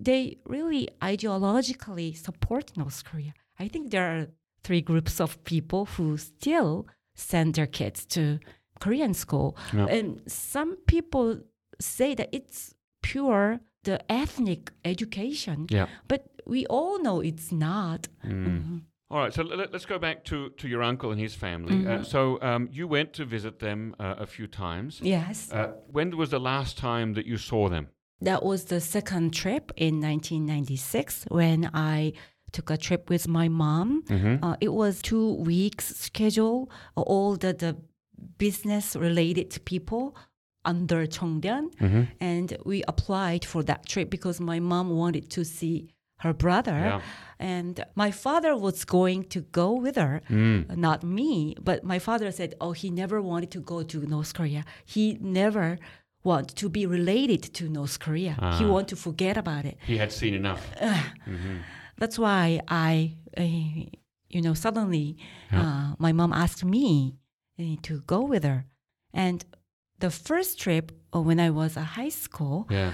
they 0.00 0.38
really 0.46 0.88
ideologically 1.02 2.16
support 2.16 2.76
North 2.76 3.04
Korea 3.04 3.32
I 3.58 3.68
think 3.68 3.90
there 3.90 4.06
are 4.18 4.26
three 4.62 4.80
groups 4.80 5.20
of 5.20 5.42
people 5.44 5.84
who 5.96 6.16
still 6.16 6.86
send 7.14 7.54
their 7.54 7.66
kids 7.66 8.06
to 8.06 8.38
Korean 8.80 9.14
school 9.14 9.56
Yeah. 9.74 9.86
and 9.96 10.20
some 10.26 10.76
people 10.86 11.40
say 11.80 12.14
that 12.14 12.28
it's 12.32 12.74
pure 13.02 13.60
the 13.84 13.98
ethnic 14.10 14.72
education 14.84 15.66
Yeah. 15.70 15.86
but 16.08 16.20
we 16.46 16.66
all 16.66 17.02
know 17.02 17.20
it's 17.20 17.50
not 17.52 18.08
All 19.10 19.20
right, 19.20 19.32
so 19.34 19.42
let, 19.42 19.72
us 19.74 19.86
go 19.86 19.98
back 19.98 20.24
to, 20.24 20.50
to 20.56 20.66
your 20.66 20.82
uncle 20.82 21.10
and 21.12 21.20
his 21.20 21.34
family. 21.34 21.74
Mm-hmm. 21.74 22.00
Uh, 22.00 22.02
so 22.02 22.40
um, 22.42 22.68
you 22.72 22.88
went 22.88 23.12
to 23.12 23.24
visit 23.24 23.58
them 23.60 23.94
uh, 24.00 24.14
a 24.18 24.26
few 24.26 24.46
times. 24.48 25.00
yes 25.02 25.52
Uh, 25.52 25.72
when 25.92 26.16
was 26.16 26.30
the 26.30 26.40
last 26.40 26.78
time 26.78 27.14
that 27.14 27.26
you 27.26 27.36
saw 27.36 27.68
them? 27.68 27.88
That 28.20 28.42
was 28.42 28.64
the 28.64 28.80
second 28.80 29.32
trip 29.34 29.72
in 29.76 30.00
1996 30.00 31.26
when 31.28 31.70
I 31.74 32.12
took 32.52 32.70
a 32.70 32.76
trip 32.76 33.10
with 33.10 33.28
my 33.28 33.48
mom. 33.48 34.02
Uh, 34.42 34.56
it 34.60 34.72
was 34.72 35.02
two 35.02 35.34
weeks 35.34 35.84
schedule. 35.96 36.70
uh, 36.96 37.02
All 37.02 37.36
the, 37.36 37.52
the 37.52 37.76
business 38.38 38.96
related 38.96 39.64
people 39.64 40.16
under 40.64 41.06
Chongryun, 41.06 41.66
and 42.20 42.56
we 42.64 42.82
applied 42.88 43.44
for 43.44 43.62
that 43.64 43.86
trip 43.86 44.08
because 44.10 44.40
my 44.40 44.60
mom 44.60 44.88
wanted 44.90 45.28
to 45.30 45.44
see 45.44 45.93
her 46.18 46.32
brother, 46.32 46.78
Yeah. 46.78 47.00
and 47.38 47.84
my 47.94 48.10
father 48.10 48.56
was 48.56 48.84
going 48.84 49.24
to 49.24 49.40
go 49.52 49.72
with 49.72 49.96
her, 49.96 50.20
Mm. 50.30 50.76
not 50.76 51.02
me. 51.02 51.54
But 51.60 51.84
my 51.84 51.98
father 51.98 52.30
said, 52.32 52.54
"Oh, 52.60 52.72
he 52.72 52.90
never 52.90 53.20
wanted 53.20 53.50
to 53.52 53.60
go 53.60 53.82
to 53.82 53.98
North 54.06 54.32
Korea. 54.34 54.64
He 54.84 55.18
never." 55.20 55.78
Want 56.26 56.56
to 56.56 56.70
be 56.70 56.86
related 56.86 57.42
to 57.58 57.68
North 57.68 57.98
Korea. 57.98 58.32
He 58.58 58.64
Ah. 58.64 58.72
want 58.74 58.88
to 58.88 58.96
forget 58.96 59.36
about 59.36 59.66
it. 59.66 59.76
He 59.86 59.98
had 59.98 60.10
seen 60.10 60.32
enough. 60.32 60.62
That's 61.98 62.18
why 62.18 62.60
I, 62.66 63.16
uh, 63.36 63.42
you 64.34 64.40
know, 64.42 64.54
suddenly 64.54 65.18
uh, 65.52 65.94
my 65.98 66.12
mom 66.12 66.32
asked 66.32 66.64
me 66.64 67.16
uh, 67.60 67.76
to 67.82 68.00
go 68.06 68.20
with 68.22 68.42
her. 68.44 68.64
And 69.12 69.44
the 69.98 70.10
first 70.10 70.58
trip 70.58 70.92
uh, 71.14 71.20
when 71.20 71.38
I 71.38 71.50
was 71.50 71.76
a 71.76 71.84
high 71.98 72.08
school, 72.08 72.66
Yeah. 72.70 72.92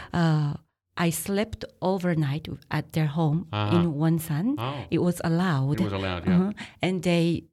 I 1.06 1.10
slept 1.10 1.64
overnight 1.80 2.46
at 2.70 2.84
their 2.92 3.06
home 3.18 3.38
Uh-huh. 3.52 3.76
in 3.76 3.82
Wonsan. 4.00 4.46
Oh. 4.58 4.84
It 4.90 5.00
was 5.08 5.20
allowed. 5.24 5.74
It 5.80 5.84
was 5.84 5.92
allowed, 6.00 6.22
yeah. 6.26 6.36
Uh-huh. 6.36 6.52
And 6.82 7.02
they 7.02 7.44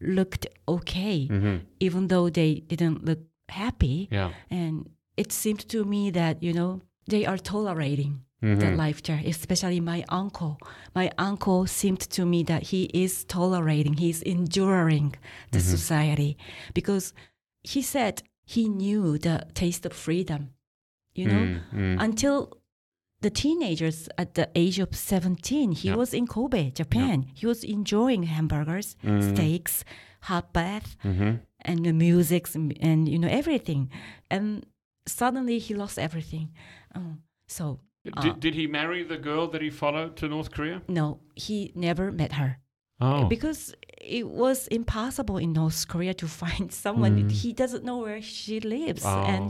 looked 0.00 0.46
okay, 0.66 1.28
Mm-hmm. 1.30 1.56
even 1.80 2.08
though 2.08 2.28
they 2.30 2.52
didn't 2.70 3.04
look 3.04 3.20
happy. 3.48 4.08
Yeah. 4.10 4.30
And 4.50 4.74
it 5.16 5.32
seemed 5.32 5.68
to 5.68 5.84
me 5.84 6.10
that, 6.12 6.42
you 6.42 6.52
know, 6.52 6.80
they 7.10 7.26
are 7.26 7.38
tolerating 7.38 8.14
the 8.40 8.66
Mhm. 8.66 8.76
life 8.76 9.00
there, 9.02 9.22
especially 9.24 9.80
my 9.80 10.04
uncle. 10.08 10.54
My 10.94 11.10
uncle 11.18 11.66
seemed 11.66 12.00
to 12.16 12.22
me 12.26 12.42
that 12.44 12.62
he 12.72 12.80
is 13.04 13.24
tolerating, 13.24 13.94
he's 13.94 14.20
enduring 14.22 15.14
the 15.52 15.58
Mm-hmm. 15.60 15.76
society 15.76 16.36
because 16.74 17.12
he 17.62 17.80
said 17.82 18.14
he 18.54 18.68
knew 18.68 19.18
the 19.18 19.36
taste 19.54 19.86
of 19.86 19.92
freedom, 20.06 20.50
you 21.14 21.26
know, 21.32 21.44
Mm, 21.44 21.60
mm. 21.72 21.96
until 22.06 22.38
the 23.26 23.30
teenagers 23.44 23.98
at 24.22 24.28
the 24.38 24.46
age 24.62 24.78
of 24.84 24.90
17 24.94 25.72
he 25.80 25.88
Yeah. 25.88 25.96
was 26.02 26.10
in 26.18 26.24
kobe 26.34 26.62
japan 26.80 27.16
he 27.38 27.44
was 27.52 27.60
enjoying 27.76 28.22
hamburgers 28.34 28.88
Mm. 29.02 29.22
steaks 29.30 29.74
hot 30.28 30.46
bath 30.56 30.88
Mhm. 31.10 31.32
and 31.68 31.78
the 31.86 31.92
music 32.06 32.42
and 32.88 33.00
you 33.12 33.18
know 33.22 33.32
everything 33.40 33.82
and 34.34 34.46
suddenly 35.20 35.56
he 35.66 35.72
lost 35.82 35.96
everything 35.98 36.46
Um, 36.96 37.12
so 37.58 37.64
Did, 38.24 38.34
did 38.44 38.54
he 38.60 38.66
marry 38.80 39.02
the 39.12 39.20
girl 39.28 39.44
that 39.52 39.62
he 39.66 39.70
followed 39.82 40.10
to 40.20 40.24
North 40.34 40.50
Korea? 40.56 40.76
no 41.00 41.06
he 41.44 41.56
never 41.88 42.06
met 42.22 42.32
her 42.40 42.50
Oh. 43.00 43.24
because 43.34 43.60
it 44.20 44.26
was 44.42 44.58
impossible 44.80 45.36
in 45.44 45.50
north 45.60 45.80
korea 45.92 46.14
to 46.22 46.26
find 46.44 46.66
someone 46.84 47.14
Mm. 47.18 47.30
he 47.42 47.50
doesn't 47.62 47.84
know 47.88 47.98
where 48.06 48.22
she 48.22 48.56
lives 48.76 49.04
oh. 49.04 49.24
and 49.34 49.48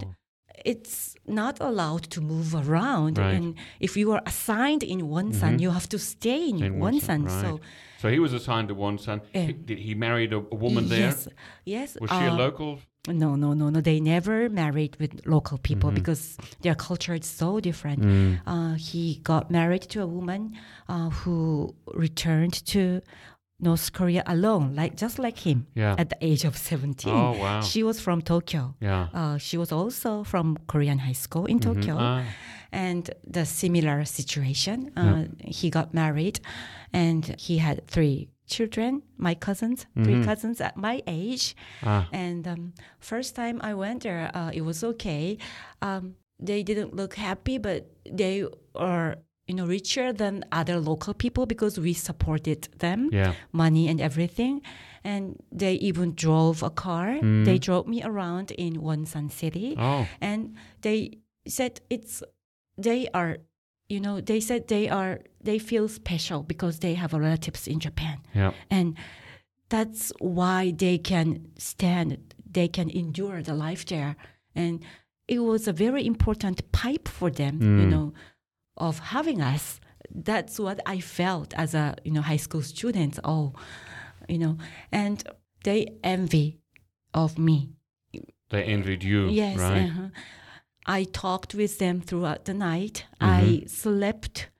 it's 0.64 1.14
not 1.26 1.59
allowed 1.61 2.05
to 2.11 2.20
move 2.20 2.55
around. 2.55 3.18
Right. 3.18 3.34
And 3.34 3.55
if 3.80 3.96
you 3.96 4.12
are 4.12 4.22
assigned 4.26 4.82
in 4.82 5.02
Wonsan, 5.02 5.61
you 5.61 5.70
have 5.70 5.88
to 5.88 5.98
stay 5.98 6.48
in, 6.48 6.59
Wonsan. 6.80 7.24
right. 7.26 7.40
So 7.42 7.61
so 8.00 8.11
he 8.11 8.18
was 8.18 8.32
assigned 8.34 8.68
to 8.68 8.74
Wonsan. 8.74 9.22
Yeah. 9.32 9.46
He, 9.46 9.52
did 9.55 9.78
he 9.78 9.94
married 9.94 10.32
a, 10.32 10.36
a 10.36 10.55
woman 10.55 10.88
there? 10.88 11.00
yes, 11.00 11.28
yes. 11.64 11.96
Was 12.00 12.11
she 12.11 12.16
a 12.16 12.32
uh, 12.32 12.36
local? 12.36 12.80
No, 13.09 13.34
no, 13.34 13.52
no, 13.55 13.68
no. 13.70 13.80
They 13.80 14.00
never 14.00 14.48
married 14.48 14.96
with 15.00 15.26
local 15.26 15.59
people 15.59 15.90
Mm-hmm. 15.90 15.94
because 16.02 16.36
their 16.62 16.74
culture 16.74 17.14
is 17.14 17.26
so 17.26 17.61
different. 17.61 18.00
Mm. 18.02 18.40
Uh, 18.46 18.74
he 18.74 19.20
got 19.22 19.50
married 19.50 19.82
to 19.92 20.02
a 20.02 20.07
woman 20.07 20.55
uh, 20.88 21.11
who 21.11 21.74
returned 21.94 22.64
to 22.66 23.00
North 23.64 23.92
Korea 23.92 24.22
alone, 24.26 24.74
like 24.76 24.94
just 25.04 25.18
like 25.18 25.38
him, 25.46 25.66
Yeah. 25.74 25.96
at 25.98 26.08
the 26.12 26.16
age 26.20 26.44
of 26.48 26.54
seventeen. 26.56 27.14
Oh, 27.14 27.32
wow. 27.42 27.60
She 27.62 27.82
was 27.82 27.98
from 28.00 28.22
Tokyo. 28.22 28.74
Yeah. 28.80 29.08
Uh, 29.12 29.38
she 29.38 29.56
was 29.58 29.72
also 29.72 30.24
from 30.24 30.56
Korean 30.66 30.98
high 30.98 31.16
school 31.24 31.46
in 31.46 31.58
Tokyo, 31.58 31.96
Ah. 31.98 32.22
and 32.72 33.10
the 33.36 33.44
similar 33.44 34.04
situation. 34.04 34.90
Uh, 34.96 35.24
He 35.60 35.70
got 35.70 35.92
married, 35.94 36.40
and 36.92 37.22
he 37.40 37.58
had 37.58 37.76
three 37.86 38.28
children. 38.46 39.02
My 39.16 39.34
cousins, 39.34 39.86
three 40.04 40.22
cousins 40.24 40.60
at 40.60 40.76
my 40.76 40.96
age. 41.06 41.54
Mm-hmm. 41.80 41.88
Ah. 41.88 42.06
And 42.12 42.46
um, 42.46 42.72
first 43.00 43.34
time 43.34 43.56
I 43.70 43.72
went 43.74 44.02
there, 44.02 44.30
uh, 44.34 44.50
it 44.52 44.62
was 44.62 44.84
okay. 44.84 45.38
Um, 45.80 46.14
they 46.46 46.62
didn't 46.62 46.92
look 46.94 47.14
happy, 47.14 47.58
but 47.58 47.80
they 48.04 48.44
are 48.74 49.16
you 49.47 49.55
know 49.55 49.66
richer 49.66 50.12
than 50.12 50.45
other 50.53 50.80
local 50.80 51.14
people 51.14 51.47
because 51.47 51.78
we 51.78 51.92
supported 51.95 52.68
them, 52.78 53.09
Yeah. 53.12 53.34
money 53.53 53.88
and 53.88 54.01
everything. 54.01 54.62
And 55.05 55.36
they 55.53 55.74
even 55.74 56.14
drove 56.14 56.62
a 56.62 56.70
car. 56.70 57.18
Mm. 57.20 57.45
They 57.45 57.59
drove 57.59 57.86
me 57.86 58.03
around 58.03 58.51
in 58.53 58.76
Wonsan 58.80 59.30
City, 59.30 59.74
Oh. 59.78 60.07
and 60.20 60.55
they 60.80 61.18
said 61.47 61.80
it's 61.90 62.22
they 62.76 63.09
are. 63.12 63.38
You 63.90 64.01
know, 64.01 64.18
they 64.22 64.40
said 64.40 64.68
they 64.68 64.88
are 64.88 65.20
they 65.42 65.59
feel 65.59 65.88
special 65.88 66.42
because 66.42 66.78
they 66.78 66.95
have 66.95 67.12
relatives 67.12 67.68
in 67.68 67.78
Japan 67.80 68.16
Yeah. 68.34 68.53
and 68.70 68.97
that's 69.68 70.11
why 70.20 70.72
they 70.76 70.97
can 70.99 71.53
stand 71.59 72.34
they 72.51 72.68
can 72.68 72.88
endure 72.88 73.42
the 73.42 73.55
life 73.55 73.84
there 73.86 74.16
and 74.55 74.80
it 75.28 75.40
was 75.40 75.68
a 75.68 75.72
very 75.72 76.07
important 76.07 76.70
pipe 76.72 77.09
for 77.09 77.30
them 77.30 77.61
you 77.61 77.86
mm. 77.86 77.90
know 77.90 78.12
of 78.77 78.99
having 78.99 79.41
us 79.41 79.81
that's 80.14 80.59
what 80.59 80.81
i 80.87 81.01
felt 81.01 81.55
as 81.55 81.75
a 81.75 81.95
you 82.05 82.12
know 82.12 82.20
high 82.22 82.37
school 82.47 82.62
student 82.62 83.18
oh 83.25 83.53
you 84.29 84.39
know 84.39 84.57
and 84.93 85.25
they 85.64 85.87
envy 86.03 86.59
of 87.14 87.39
me 87.39 87.70
They 88.51 88.64
envied 88.64 89.03
you. 89.03 89.29
yes 89.29 89.59
Right. 89.59 89.89
uh-huh. 89.89 90.09
i 90.87 91.05
talked 91.05 91.55
with 91.55 91.79
them 91.79 92.01
throughout 92.01 92.45
the 92.45 92.55
night 92.55 93.05
Mm-hmm. 93.20 93.41
i 93.41 93.64
slept 93.66 94.51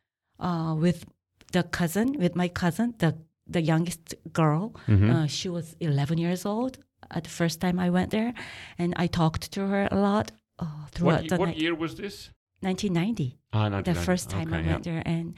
uh, 0.41 0.75
with 0.85 1.05
the 1.53 1.63
cousin 1.63 2.09
with 2.19 2.35
my 2.35 2.49
cousin 2.49 2.95
the 2.99 3.15
the 3.47 3.61
youngest 3.61 4.15
girl 4.33 4.73
Mm-hmm. 4.89 5.11
uh, 5.11 5.27
she 5.27 5.49
was 5.49 5.77
11 5.81 6.19
years 6.19 6.47
old 6.47 6.79
at 7.11 7.25
the 7.25 7.31
first 7.31 7.61
time 7.61 7.79
i 7.79 7.91
went 7.91 8.11
there 8.11 8.33
and 8.79 8.95
i 8.97 9.07
talked 9.07 9.51
to 9.53 9.61
her 9.61 9.89
a 9.91 9.97
lot 9.97 10.33
uh, 10.59 10.67
throughout 10.93 11.21
What, 11.23 11.29
the 11.29 11.37
what 11.37 11.47
night 11.47 11.55
What 11.57 11.63
year 11.63 11.75
was 11.75 11.95
this? 11.95 12.31
1990 12.65 13.39
Ah, 13.53 13.69
the 13.83 13.95
first 13.95 14.31
time 14.31 14.49
okay, 14.49 14.57
I 14.59 14.61
yeah. 14.65 14.71
went 14.73 14.85
there, 14.85 15.03
and 15.07 15.35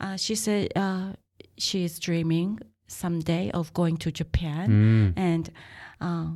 uh, 0.00 0.16
she 0.16 0.34
said 0.34 0.68
uh, 0.76 1.12
she 1.58 1.84
is 1.84 1.98
dreaming 1.98 2.60
someday 2.86 3.50
of 3.50 3.72
going 3.72 3.96
to 3.98 4.10
Japan, 4.12 4.66
Mm. 4.68 5.12
and 5.16 5.50
uh, 6.00 6.28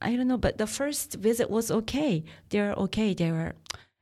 I 0.00 0.16
don't 0.16 0.28
know, 0.28 0.38
but 0.38 0.56
the 0.56 0.66
first 0.66 1.14
visit 1.20 1.50
was 1.50 1.70
okay. 1.70 2.24
They're 2.48 2.72
okay. 2.86 3.12
They 3.14 3.30
were, 3.30 3.52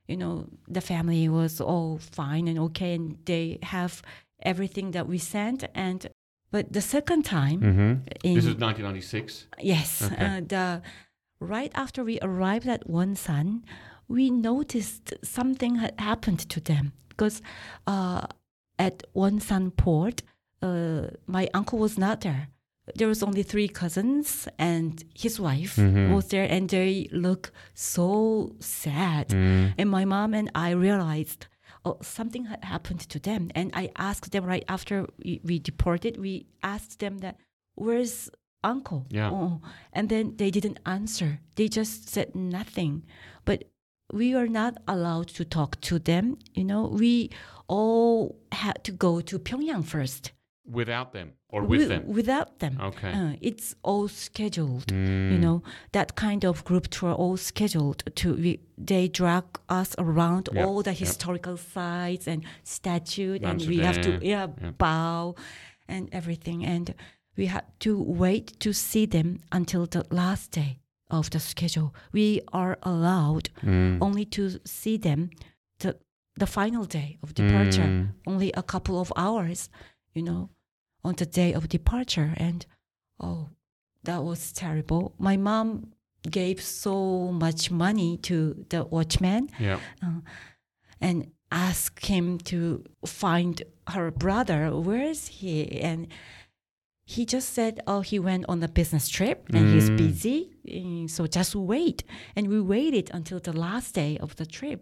you 0.07 0.15
know, 0.15 0.47
the 0.75 0.79
family 0.81 1.27
was 1.27 1.59
all 1.59 1.97
fine 1.99 2.47
and 2.47 2.57
okay, 2.71 2.93
and 2.95 3.17
they 3.25 3.59
have 3.63 4.01
everything 4.41 4.91
that 4.91 5.05
we 5.11 5.17
sent. 5.17 5.65
And 5.75 6.07
but 6.51 6.71
the 6.71 6.81
second 6.81 7.23
time, 7.25 7.59
hmm 7.59 7.93
in 8.23 8.35
This 8.39 8.45
is 8.47 8.55
1996. 8.55 9.47
Yes, 9.59 10.01
Okay. 10.01 10.25
uh, 10.25 10.39
the 10.47 10.81
right 11.41 11.71
after 11.75 12.03
we 12.03 12.15
arrived 12.21 12.67
at 12.67 12.87
Wonsan, 12.87 13.63
we 14.09 14.29
noticed 14.31 15.13
something 15.23 15.75
had 15.75 15.93
happened 15.99 16.39
to 16.49 16.59
them 16.59 16.91
because 17.09 17.41
uh, 17.87 18.21
at 18.77 19.03
Wonsan 19.15 19.71
port, 19.75 20.23
uh, 20.61 21.07
my 21.27 21.47
uncle 21.53 21.79
was 21.79 21.97
not 21.97 22.21
there. 22.21 22.47
There 22.95 23.07
was 23.07 23.21
only 23.21 23.43
three 23.43 23.67
cousins 23.67 24.47
and 24.57 25.03
his 25.13 25.39
wife 25.39 25.75
Mhm. 25.77 26.15
was 26.15 26.27
there, 26.29 26.47
and 26.55 26.67
they 26.69 27.07
look 27.11 27.51
so 27.75 28.55
sad. 28.59 29.27
Mm. 29.29 29.73
And 29.77 29.89
my 29.89 30.05
mom 30.05 30.33
and 30.33 30.49
I 30.55 30.71
realized 30.71 31.47
oh, 31.85 31.97
something 32.01 32.45
had 32.45 32.63
happened 32.63 32.99
to 33.09 33.19
them. 33.19 33.49
And 33.55 33.71
I 33.73 33.89
asked 33.95 34.31
them 34.31 34.43
right 34.43 34.65
after 34.67 35.07
we, 35.23 35.39
we 35.43 35.59
deported, 35.59 36.17
we 36.17 36.45
asked 36.61 36.99
them 36.99 37.19
that, 37.19 37.37
where's 37.75 38.29
uncle? 38.65 39.05
Yeah. 39.09 39.31
Oh, 39.31 39.61
and 39.93 40.09
then 40.09 40.35
they 40.35 40.51
didn't 40.51 40.79
answer. 40.85 41.39
They 41.55 41.69
just 41.69 42.09
said 42.09 42.35
nothing. 42.35 43.03
We 44.11 44.33
are 44.35 44.47
not 44.47 44.77
allowed 44.87 45.27
to 45.37 45.45
talk 45.45 45.79
to 45.81 45.99
them. 45.99 46.37
You 46.53 46.63
know, 46.63 46.87
we 46.87 47.29
all 47.67 48.37
had 48.51 48.83
to 48.85 48.91
go 48.91 49.21
to 49.21 49.39
Pyongyang 49.39 49.85
first. 49.85 50.31
Without 50.65 51.13
them 51.13 51.33
or 51.49 51.61
with 51.63 51.81
Wi- 51.81 51.87
them? 51.99 52.13
Without 52.13 52.59
them. 52.59 52.77
Okay. 52.79 53.11
Uh, 53.11 53.33
it's 53.41 53.75
all 53.81 54.07
scheduled 54.07 54.85
Mm. 54.93 55.31
you 55.31 55.39
know 55.39 55.63
that 55.93 56.15
kind 56.15 56.45
of 56.45 56.63
group 56.63 56.87
tour 56.89 57.11
all 57.13 57.37
scheduled 57.37 58.03
to 58.15 58.35
we, 58.35 58.59
they 58.77 59.07
drag 59.07 59.45
us 59.67 59.95
around 59.97 60.47
Yep, 60.53 60.65
all 60.67 60.83
the 60.83 60.91
yep. 60.91 60.99
historical 60.99 61.57
sites 61.57 62.27
and 62.27 62.43
statues 62.63 63.39
and 63.41 63.59
we 63.65 63.77
have 63.79 63.99
to 64.01 64.19
yeah 64.21 64.47
yep. 64.61 64.77
bow 64.77 65.33
and 65.87 66.07
everything 66.11 66.63
and 66.63 66.93
we 67.35 67.47
had 67.47 67.65
to 67.79 67.91
wait 67.99 68.59
to 68.59 68.71
see 68.71 69.07
them 69.07 69.39
until 69.51 69.87
the 69.87 70.05
last 70.11 70.51
day 70.51 70.77
of 71.09 71.29
the 71.29 71.39
schedule 71.39 71.93
we 72.11 72.41
are 72.53 72.77
allowed 72.83 73.49
Mm. 73.63 73.97
only 74.01 74.25
to 74.25 74.59
see 74.65 74.97
them 74.97 75.29
the 75.79 75.97
the 76.35 76.45
final 76.47 76.85
day 76.85 77.17
of 77.23 77.33
departure 77.33 77.87
Mm. 77.87 78.07
only 78.27 78.51
a 78.53 78.63
couple 78.63 78.99
of 78.99 79.11
hours 79.15 79.69
you 80.13 80.23
know 80.23 80.49
on 81.03 81.15
the 81.15 81.25
day 81.25 81.53
of 81.53 81.67
departure 81.67 82.33
and 82.37 82.65
oh 83.19 83.49
that 84.03 84.23
was 84.23 84.51
terrible 84.53 85.13
my 85.17 85.37
mom 85.37 85.67
gave 86.29 86.61
so 86.61 87.31
much 87.31 87.71
money 87.71 88.17
to 88.17 88.65
the 88.69 88.83
watchman 88.83 89.49
Yeah. 89.59 89.79
and 91.01 91.31
asked 91.51 92.05
him 92.05 92.37
to 92.37 92.83
find 93.05 93.63
her 93.87 94.11
brother 94.11 94.69
where 94.79 95.01
is 95.01 95.27
he 95.39 95.81
and 95.81 96.07
he 97.15 97.21
just 97.35 97.49
said 97.57 97.73
oh 97.91 98.01
he 98.11 98.17
went 98.29 98.43
on 98.51 98.57
a 98.63 98.67
business 98.79 99.05
trip 99.17 99.37
and 99.55 99.63
he's 99.73 99.89
Mm. 99.89 99.97
busy 100.05 100.39
eh, 100.77 101.07
so 101.15 101.21
just 101.39 101.53
wait 101.55 101.99
and 102.35 102.43
we 102.53 102.59
waited 102.75 103.07
until 103.17 103.39
the 103.49 103.53
last 103.65 103.89
day 103.95 104.11
of 104.25 104.29
the 104.39 104.45
trip 104.57 104.79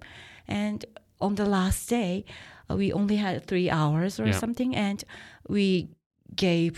and 0.62 0.80
on 1.26 1.36
the 1.36 1.46
last 1.58 1.90
day 1.90 2.14
uh, 2.70 2.76
we 2.82 2.88
only 3.00 3.18
had 3.26 3.36
three 3.52 3.70
hours 3.80 4.20
or 4.20 4.26
Yeah. 4.26 4.40
something 4.44 4.72
and 4.88 4.98
we 5.56 5.88
gave 6.46 6.74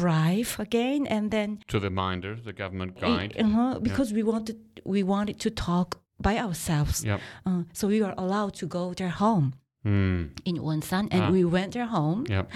bribe 0.00 0.52
again 0.58 1.06
and 1.16 1.30
then 1.30 1.58
To 1.68 1.78
the 1.86 1.90
minder, 1.90 2.32
the 2.48 2.52
government 2.62 2.92
guide. 3.00 3.32
uh 3.38 3.78
because 3.88 4.08
we 4.18 4.22
wanted 4.32 4.56
we 4.94 5.00
wanted 5.14 5.36
to 5.44 5.50
talk 5.50 5.88
by 6.26 6.34
ourselves 6.44 6.96
Yep. 7.04 7.20
uh, 7.48 7.62
so 7.78 7.82
we 7.88 7.98
were 8.04 8.14
allowed 8.24 8.54
to 8.60 8.66
go 8.66 8.94
their 8.94 9.14
home 9.24 9.48
Mm. 9.86 10.30
in 10.44 10.56
Wonsan, 10.66 11.04
and 11.14 11.22
Ah. 11.24 11.30
we 11.36 11.42
went 11.56 11.70
their 11.72 11.88
home, 11.98 12.20
Yep. 12.36 12.46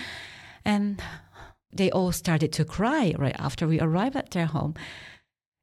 and 0.65 1.01
they 1.73 1.91
all 1.91 2.13
started 2.13 2.53
to 2.53 2.65
cry 2.65 3.15
right 3.19 3.37
after 3.39 3.67
we 3.67 3.81
arrived 3.81 4.17
at 4.17 4.31
their 4.31 4.47
home. 4.47 4.75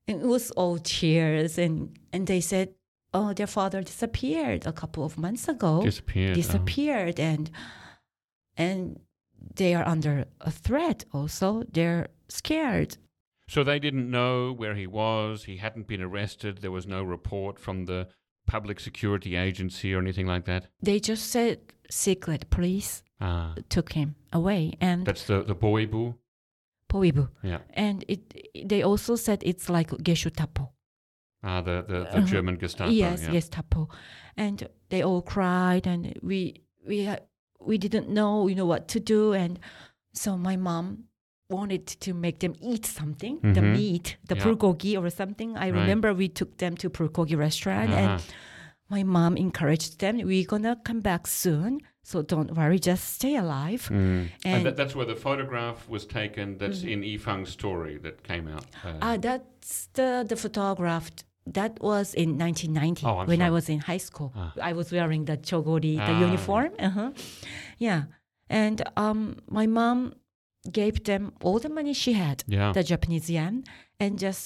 And 0.07 0.21
it 0.21 0.27
was 0.27 0.51
all 0.51 0.77
tears, 0.77 1.57
and 1.57 1.97
and 2.13 2.27
they 2.27 2.41
said, 2.41 2.75
"Oh, 3.13 3.33
their 3.33 3.47
father 3.47 3.81
disappeared 3.81 4.67
a 4.67 4.71
couple 4.71 5.03
of 5.03 5.17
months 5.17 5.47
ago. 5.47 5.81
Disappeared. 5.81 6.31
oh. 6.31 6.35
disappeared, 6.35 7.19
and 7.19 7.49
and 8.55 8.99
they 9.55 9.73
are 9.73 9.87
under 9.87 10.25
a 10.41 10.51
threat. 10.51 11.05
Also, 11.11 11.63
they're 11.71 12.07
scared. 12.29 12.97
So 13.47 13.63
they 13.63 13.79
didn't 13.79 14.09
know 14.09 14.51
where 14.53 14.75
he 14.75 14.87
was. 14.87 15.43
He 15.43 15.57
hadn't 15.57 15.87
been 15.87 16.01
arrested. 16.01 16.59
There 16.59 16.71
was 16.71 16.87
no 16.87 17.03
report 17.03 17.59
from 17.59 17.85
the 17.85 18.07
public 18.47 18.79
security 18.79 19.35
agency 19.35 19.93
or 19.93 19.99
anything 19.99 20.27
like 20.27 20.45
that. 20.45 20.67
They 20.81 20.99
just 20.99 21.27
said 21.31 21.59
secret 21.89 22.49
police 22.49 23.03
Ah, 23.21 23.53
took 23.69 23.93
him 23.93 24.15
away, 24.35 24.73
and 24.81 25.05
that's 25.05 25.25
the 25.25 25.43
the 25.43 25.55
bowibu. 25.55 26.13
Bowibu. 26.91 27.27
Yeah. 27.43 27.59
And 27.73 28.03
it 28.07 28.21
they 28.69 28.83
also 28.83 29.15
said 29.15 29.39
it's 29.43 29.69
like 29.69 29.89
Geshutapo. 30.03 30.69
Ah, 31.43 31.61
the 31.61 31.83
the, 31.87 31.99
the 32.11 32.17
Uh-huh. 32.17 32.25
German 32.33 32.57
Gestapo. 32.57 32.91
yes, 32.91 33.21
yeah. 33.23 33.31
Gestapo, 33.31 33.87
and 34.37 34.67
they 34.89 35.01
all 35.03 35.21
cried, 35.21 35.87
and 35.87 36.01
we 36.21 36.61
we 36.87 36.97
we 37.69 37.77
didn't 37.77 38.07
know 38.09 38.47
you 38.49 38.55
know 38.55 38.65
what 38.73 38.87
to 38.93 38.99
do, 38.99 39.33
and 39.33 39.59
so 40.13 40.37
my 40.37 40.55
mom 40.57 41.05
wanted 41.49 41.85
to 42.01 42.13
make 42.13 42.39
them 42.39 42.53
eat 42.61 42.85
something, 42.85 43.39
the 43.53 43.61
Mhm. 43.61 43.73
meat, 43.77 44.17
the 44.27 44.35
Yeah. 44.35 44.43
bulgogi 44.45 44.97
or 44.97 45.09
something. 45.11 45.55
I 45.57 45.69
Right. 45.69 45.81
remember 45.81 46.13
we 46.13 46.27
took 46.27 46.57
them 46.57 46.75
to 46.77 46.89
bulgogi 46.89 47.37
restaurant, 47.37 47.89
Uh-huh. 47.91 48.01
and 48.13 48.23
my 48.89 49.03
mom 49.03 49.37
encouraged 49.37 49.99
them, 49.99 50.17
we're 50.17 50.45
gonna 50.53 50.75
come 50.87 51.01
back 51.01 51.27
soon. 51.27 51.81
So 52.09 52.21
don't 52.21 52.51
worry, 52.55 52.77
just 52.91 53.03
stay 53.15 53.35
alive. 53.35 53.83
And, 53.91 54.29
And 54.51 54.63
that, 54.65 54.75
that's 54.79 54.93
where 54.97 55.07
the 55.13 55.15
photograph 55.27 55.89
was 55.89 56.05
taken. 56.05 56.45
That's 56.59 56.79
Mm-hmm. 56.81 56.89
in 56.89 56.99
Yifang's 57.11 57.49
story 57.59 57.95
that 58.05 58.15
came 58.31 58.47
out. 58.55 58.65
Uh, 58.85 58.93
uh, 59.07 59.17
that's 59.17 59.87
the, 59.97 60.09
the 60.31 60.35
photograph. 60.35 61.05
That 61.59 61.73
was 61.81 62.13
in 62.13 62.29
1990 62.37 63.05
Oh, 63.05 63.19
I'm 63.21 63.27
when 63.27 63.41
I 63.41 63.49
was 63.49 63.69
in 63.69 63.79
high 63.79 63.97
school. 64.09 64.29
Ah. 64.35 64.53
I 64.69 64.73
was 64.73 64.91
wearing 64.91 65.25
the 65.25 65.37
chogori, 65.37 65.95
the 66.09 66.15
Ah, 66.17 66.19
uniform. 66.27 66.71
Uh-huh. 66.79 67.09
Yeah. 67.79 68.03
And 68.49 68.77
um, 68.97 69.37
my 69.49 69.65
mom 69.65 70.13
gave 70.71 71.03
them 71.03 71.33
all 71.41 71.57
the 71.59 71.69
money 71.69 71.93
she 71.93 72.13
had, 72.13 72.43
yeah. 72.47 72.71
the 72.71 72.83
Japanese 72.83 73.29
yen, 73.29 73.63
and 73.99 74.19
just 74.19 74.41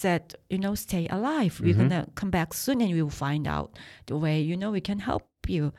said, 0.00 0.34
you 0.48 0.58
know, 0.58 0.74
stay 0.74 1.06
alive. 1.08 1.60
We're 1.62 1.74
Mhm. 1.74 1.78
gonna 1.88 2.06
come 2.14 2.30
back 2.30 2.54
soon, 2.54 2.80
and 2.82 2.90
we 2.92 3.02
will 3.02 3.10
find 3.28 3.46
out 3.46 3.78
the 4.06 4.16
way. 4.16 4.40
You 4.50 4.56
know, 4.56 4.70
we 4.70 4.80
can 4.80 4.98
help 5.00 5.26
you. 5.48 5.72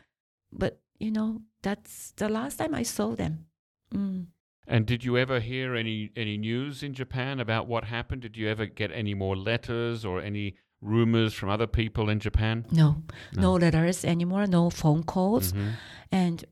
But 0.51 0.73
you 0.99 1.11
know, 1.11 1.41
that's 1.61 2.11
the 2.17 2.29
last 2.29 2.57
time 2.57 2.73
I 2.75 2.83
saw 2.83 3.15
them. 3.15 3.45
Mm. 3.93 4.27
And 4.67 4.85
did 4.87 5.03
you 5.05 5.17
ever 5.17 5.39
hear 5.39 5.75
any 5.75 6.09
any 6.15 6.37
news 6.37 6.81
in 6.83 6.93
Japan 6.93 7.39
about 7.39 7.67
what 7.67 7.83
happened? 7.85 8.21
Did 8.23 8.35
you 8.37 8.47
ever 8.49 8.65
get 8.65 8.91
any 8.91 9.13
more 9.13 9.35
letters 9.35 10.03
or 10.05 10.21
any 10.21 10.55
rumors 10.81 11.33
from 11.33 11.49
other 11.49 11.67
people 11.67 12.09
in 12.09 12.19
Japan? 12.19 12.65
No, 12.71 13.03
No. 13.35 13.41
no 13.41 13.53
letters 13.53 14.03
anymore, 14.05 14.47
no 14.47 14.69
phone 14.69 15.03
calls, 15.03 15.53
Mhm. 15.53 15.73
and 16.11 16.45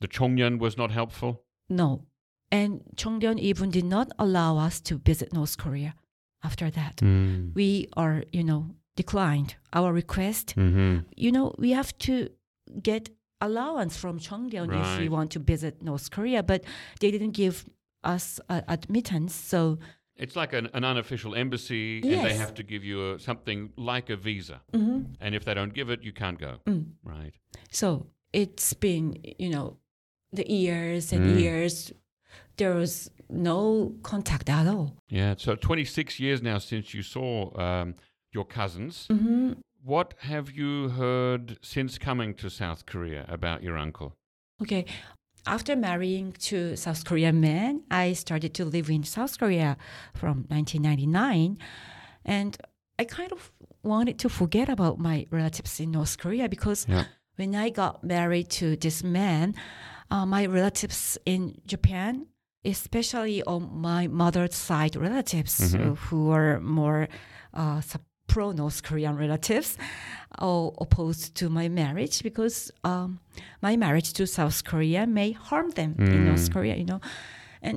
The 0.00 0.08
Chongryun 0.08 0.58
was 0.58 0.76
not 0.76 0.90
helpful. 0.90 1.44
no. 1.68 2.06
And 2.50 2.82
Chongryun 2.96 3.38
even 3.38 3.70
did 3.70 3.84
not 3.84 4.08
allow 4.18 4.58
us 4.58 4.80
to 4.82 4.98
visit 4.98 5.32
North 5.32 5.56
Korea 5.56 5.94
after 6.42 6.70
that. 6.70 6.96
Mm. 6.96 7.54
We 7.54 7.88
are, 7.96 8.24
you 8.30 8.44
know, 8.44 8.74
declined 8.94 9.54
our 9.72 9.90
request. 9.90 10.54
Mm-hmm. 10.56 10.98
You 11.16 11.32
know, 11.32 11.54
we 11.58 11.70
have 11.70 11.96
to 11.98 12.28
get 12.82 13.08
allowance 13.46 13.94
from 13.96 14.18
Chongryun 14.18 14.70
if 14.80 14.98
we 15.00 15.08
want 15.08 15.30
to 15.32 15.38
visit 15.52 15.82
North 15.82 16.10
Korea, 16.10 16.42
but 16.42 16.60
they 17.00 17.10
didn't 17.10 17.32
give 17.32 17.64
us 18.04 18.40
uh, 18.48 18.62
admittance. 18.68 19.34
So, 19.34 19.78
It's 20.16 20.36
like 20.36 20.52
an, 20.60 20.68
an 20.74 20.84
unofficial 20.84 21.34
embassy, 21.34 22.00
and 22.02 22.20
they 22.26 22.34
have 22.44 22.54
to 22.54 22.62
give 22.62 22.82
you 22.90 22.98
a, 23.14 23.18
something 23.18 23.70
like 23.76 24.06
a 24.12 24.16
visa. 24.16 24.60
Mhm. 24.72 25.16
And 25.20 25.34
if 25.34 25.42
they 25.44 25.54
don't 25.54 25.74
give 25.74 25.88
it, 25.94 26.00
you 26.02 26.12
can't 26.12 26.38
go. 26.38 26.52
Mm. 26.66 26.84
Right. 27.04 27.34
so 27.70 28.06
it's 28.32 28.72
been, 28.74 29.06
you 29.44 29.50
know, 29.54 29.76
the 30.38 30.44
years 30.60 31.12
and 31.12 31.22
Mm. 31.26 31.40
years. 31.40 31.92
There 32.56 32.74
was 32.74 33.10
no 33.28 33.94
contact 34.02 34.48
at 34.48 34.66
all. 34.66 34.88
Yeah. 35.08 35.34
So 35.38 35.54
26 35.56 36.20
years 36.20 36.40
now 36.42 36.58
since 36.58 36.94
you 36.96 37.02
saw 37.02 37.50
um, 37.66 37.94
your 38.34 38.46
cousins. 38.46 39.06
hmm 39.10 39.52
What 39.84 40.14
have 40.20 40.50
you 40.52 40.90
heard 40.90 41.58
since 41.62 41.98
coming 41.98 42.34
to 42.34 42.48
South 42.48 42.86
Korea 42.86 43.24
about 43.28 43.62
your 43.62 43.76
uncle? 43.76 44.14
Okay. 44.60 44.84
After 45.44 45.74
marrying 45.74 46.32
to 46.50 46.76
South 46.76 47.04
Korean 47.04 47.40
man, 47.40 47.82
I 47.90 48.12
started 48.12 48.54
to 48.54 48.64
live 48.64 48.88
in 48.88 49.02
South 49.02 49.36
Korea 49.40 49.76
from 50.14 50.44
1999, 50.48 51.58
and 52.24 52.56
I 52.96 53.04
kind 53.04 53.32
of 53.32 53.50
wanted 53.82 54.20
to 54.20 54.28
forget 54.28 54.68
about 54.68 55.00
my 55.00 55.26
relatives 55.32 55.80
in 55.80 55.90
North 55.90 56.16
Korea 56.16 56.48
because 56.48 56.86
Yeah. 56.88 57.06
when 57.36 57.56
I 57.56 57.70
got 57.70 58.04
married 58.04 58.50
to 58.50 58.76
this 58.76 59.02
man, 59.02 59.54
uh, 60.12 60.24
my 60.26 60.46
relatives 60.46 61.18
in 61.26 61.60
Japan, 61.66 62.26
especially 62.64 63.42
on 63.42 63.68
my 63.80 64.06
mother's 64.06 64.54
side 64.54 64.94
relatives 64.94 65.58
Mhm. 65.74 65.80
uh, 65.80 65.94
who 65.96 66.26
were 66.26 66.60
more 66.60 67.08
uh, 67.54 67.80
pro 68.32 68.52
North 68.52 68.80
Korean 68.88 69.14
relatives, 69.24 69.70
or 70.48 70.72
opposed 70.84 71.34
to 71.40 71.44
my 71.58 71.68
marriage 71.68 72.16
because 72.22 72.56
um, 72.84 73.08
my 73.66 73.76
marriage 73.76 74.10
to 74.18 74.26
South 74.26 74.58
Korea 74.70 75.06
may 75.06 75.30
harm 75.48 75.68
them 75.78 75.90
in 75.98 76.24
North 76.30 76.46
Mm. 76.48 76.52
Korea, 76.54 76.74
you 76.76 76.86
know, 76.92 77.00
and 77.66 77.76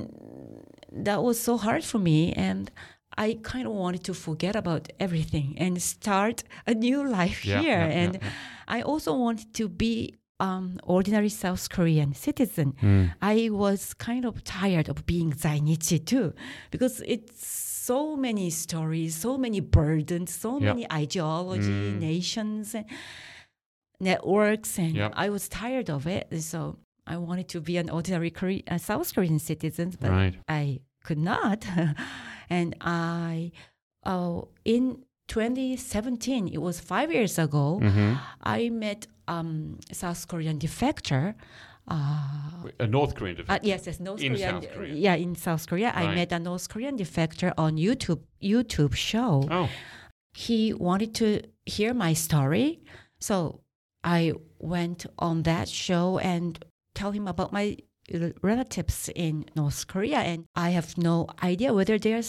that 1.06 1.18
was 1.22 1.36
so 1.48 1.56
hard 1.56 1.84
for 1.84 1.98
me 2.00 2.32
and. 2.46 2.70
I 3.18 3.38
kind 3.52 3.66
of 3.66 3.72
wanted 3.72 4.02
to 4.04 4.14
forget 4.14 4.54
about 4.56 4.84
everything 5.00 5.48
and 5.64 5.80
start 5.80 6.44
a 6.66 6.74
new 6.74 6.98
life 7.20 7.46
Yeah, 7.46 7.60
here. 7.62 7.80
yeah, 7.88 8.00
and 8.02 8.12
yeah. 8.14 8.28
I 8.76 8.82
also 8.82 9.10
wanted 9.16 9.48
to 9.54 9.68
be 9.70 10.14
um, 10.38 10.66
ordinary 10.84 11.30
South 11.30 11.64
Korean 11.70 12.12
citizen. 12.14 12.74
Mm. 12.82 13.14
I 13.22 13.48
was 13.50 13.94
kind 13.94 14.24
of 14.26 14.34
tired 14.44 14.88
of 14.90 15.06
being 15.06 15.32
Zainichi 15.32 15.98
too, 16.04 16.34
because 16.70 17.00
it's 17.06 17.42
so 17.86 18.16
many 18.16 18.50
stories, 18.50 19.12
so 19.26 19.32
many 19.44 19.60
burdens, 19.60 20.30
so 20.44 20.50
Yep. 20.58 20.62
many 20.74 20.84
ideology, 21.02 21.70
Mm. 21.92 22.00
nations, 22.10 22.74
and 22.74 22.86
networks, 24.00 24.78
and 24.78 24.94
Yep. 24.94 25.12
I 25.24 25.28
was 25.30 25.48
tired 25.48 25.88
of 25.96 26.06
it. 26.06 26.24
So 26.42 26.58
I 27.06 27.16
wanted 27.16 27.48
to 27.54 27.60
be 27.60 27.76
an 27.82 27.88
ordinary 27.90 28.32
uh, 28.70 28.78
South 28.78 29.08
Korean 29.14 29.38
citizen, 29.38 29.88
but 30.00 30.10
Right. 30.10 30.34
I 30.48 30.80
could 31.04 31.18
not. 31.32 31.60
and 32.50 32.74
I, 32.80 33.52
oh, 34.04 34.48
in 34.64 34.84
2017, 35.28 36.48
it 36.48 36.60
was 36.60 36.76
five 36.80 37.08
years 37.12 37.38
ago, 37.38 37.78
hmm 37.80 38.14
I 38.58 38.68
met 38.70 39.06
um, 39.28 39.78
South 39.92 40.22
Korean 40.28 40.56
defector. 40.58 41.34
Uh, 41.88 42.68
A 42.80 42.86
North 42.86 43.14
Korean 43.14 43.36
uh, 43.38 43.42
defector. 43.42 43.60
yes, 43.62 43.86
yes, 43.86 44.00
North 44.00 44.20
In 44.20 44.32
Korean. 44.34 44.62
South 44.62 44.72
Korea. 44.74 44.94
Yeah, 44.94 45.14
in 45.14 45.34
South 45.36 45.66
Korea, 45.68 45.92
I 45.94 46.14
met 46.14 46.32
a 46.32 46.38
North 46.38 46.68
Korean 46.68 46.96
defector 46.98 47.52
on 47.56 47.76
YouTube 47.76 48.22
YouTube 48.42 48.94
show. 48.94 49.46
Oh, 49.50 49.68
He 50.34 50.74
wanted 50.74 51.14
to 51.14 51.42
hear 51.64 51.94
my 51.94 52.12
story, 52.14 52.80
so 53.20 53.60
I 54.04 54.32
went 54.58 55.06
on 55.18 55.42
that 55.44 55.68
show 55.68 56.18
and 56.18 56.58
tell 56.94 57.12
him 57.12 57.26
about 57.28 57.52
my 57.52 57.76
uh, 58.14 58.30
relatives 58.42 59.08
in 59.14 59.44
North 59.54 59.86
Korea, 59.86 60.18
and 60.18 60.44
I 60.54 60.70
have 60.70 60.98
no 60.98 61.26
idea 61.42 61.72
whether 61.72 61.98
they're 61.98 62.22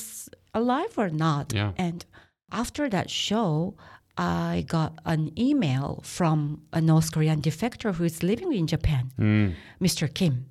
alive 0.53 0.93
or 0.97 1.09
not. 1.09 1.53
Yeah. 1.53 1.71
And 1.77 2.05
after 2.51 2.89
that 2.89 3.09
show, 3.09 3.75
I 4.17 4.65
got 4.67 4.99
an 5.05 5.31
email 5.37 6.01
from 6.03 6.61
a 6.73 6.81
North 6.81 7.11
Korean 7.11 7.41
defector 7.41 7.93
who 7.95 8.03
is 8.03 8.23
living 8.23 8.51
in 8.53 8.67
Japan, 8.67 9.11
Mm. 9.19 9.53
Mr. 9.81 10.11
Kim. 10.11 10.45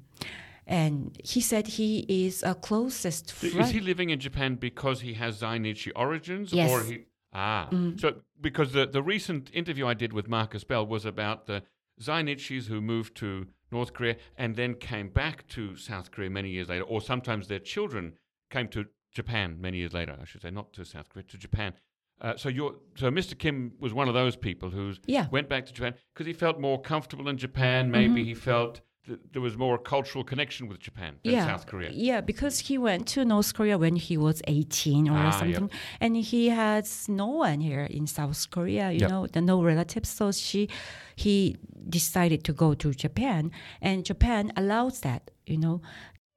And 0.69 1.17
he 1.23 1.41
said 1.41 1.67
he 1.69 2.05
is 2.09 2.43
a 2.43 2.55
closest 2.55 3.31
So 3.31 3.49
friend. 3.49 3.61
Is 3.65 3.71
he 3.71 3.81
living 3.81 4.11
in 4.11 4.19
Japan 4.19 4.57
because 4.57 5.01
he 5.01 5.15
has 5.15 5.41
Zainichi 5.41 5.93
origins? 5.95 6.53
Yes. 6.53 6.71
Or 6.71 6.83
he, 6.83 7.05
ah, 7.33 7.69
Mm. 7.71 8.01
so 8.01 8.23
because 8.41 8.73
the, 8.73 8.87
the 8.87 9.03
recent 9.03 9.51
interview 9.53 9.87
I 9.87 9.95
did 9.95 10.13
with 10.13 10.29
Markus 10.29 10.65
Bell 10.65 10.85
was 10.87 11.05
about 11.05 11.47
the 11.47 11.63
Zainichis 12.01 12.67
who 12.67 12.81
moved 12.81 13.17
to 13.19 13.47
North 13.73 13.93
Korea 13.93 14.17
and 14.37 14.55
then 14.57 14.75
came 14.75 15.09
back 15.09 15.47
to 15.49 15.77
South 15.77 16.11
Korea 16.11 16.31
many 16.31 16.51
years 16.51 16.69
later, 16.69 16.85
or 16.85 17.01
sometimes 17.01 17.49
their 17.49 17.59
children 17.61 18.15
came 18.51 18.69
to 18.69 18.87
Japan 19.13 19.57
many 19.61 19.79
years 19.79 19.93
later, 19.93 20.17
I 20.21 20.25
should 20.25 20.43
say, 20.43 20.51
not 20.51 20.73
to 20.75 20.85
South 20.85 21.09
Korea, 21.09 21.25
to 21.25 21.39
Japan. 21.39 21.73
Uh, 22.21 22.37
so 22.37 22.49
you're, 22.49 22.75
so 22.95 23.11
Mr. 23.11 23.39
Kim 23.39 23.73
was 23.79 23.93
one 23.93 24.09
of 24.09 24.15
those 24.15 24.37
people 24.37 24.71
who 24.71 24.95
Yeah. 25.07 25.27
went 25.31 25.49
back 25.49 25.67
to 25.67 25.73
Japan 25.73 25.95
because 26.15 26.27
he 26.27 26.33
felt 26.33 26.59
more 26.59 26.81
comfortable 26.81 27.29
in 27.29 27.37
Japan. 27.37 27.91
Maybe 27.91 28.21
Mm-hmm. 28.21 28.25
he 28.29 28.35
felt 28.35 28.81
th- 29.07 29.19
there 29.33 29.43
was 29.43 29.57
more 29.57 29.77
cultural 29.79 30.25
connection 30.25 30.67
with 30.67 30.79
Japan 30.81 31.17
than 31.23 31.35
yeah, 31.35 31.47
South 31.47 31.67
Korea. 31.67 31.91
Yeah, 31.93 32.23
because 32.23 32.59
he 32.61 32.79
went 32.79 33.07
to 33.09 33.25
North 33.25 33.53
Korea 33.55 33.77
when 33.77 33.97
he 33.97 34.17
was 34.17 34.41
18 34.47 35.09
or 35.11 35.19
Ah, 35.19 35.31
something. 35.31 35.71
And 36.01 36.17
he 36.17 36.49
has 36.49 37.07
no 37.09 37.27
one 37.27 37.61
here 37.61 37.85
in 37.85 38.07
South 38.07 38.51
Korea, 38.51 38.91
you 38.93 39.01
Yep. 39.01 39.11
know, 39.11 39.27
the 39.27 39.43
no 39.43 39.63
relatives. 39.63 40.09
So 40.09 40.33
she, 40.33 40.69
he 41.17 41.57
decided 41.89 42.45
to 42.45 42.53
go 42.55 42.73
to 42.75 42.93
Japan. 42.95 43.51
And 43.83 44.07
Japan 44.07 44.53
allows 44.57 45.01
that, 45.01 45.31
you 45.47 45.59
know, 45.59 45.83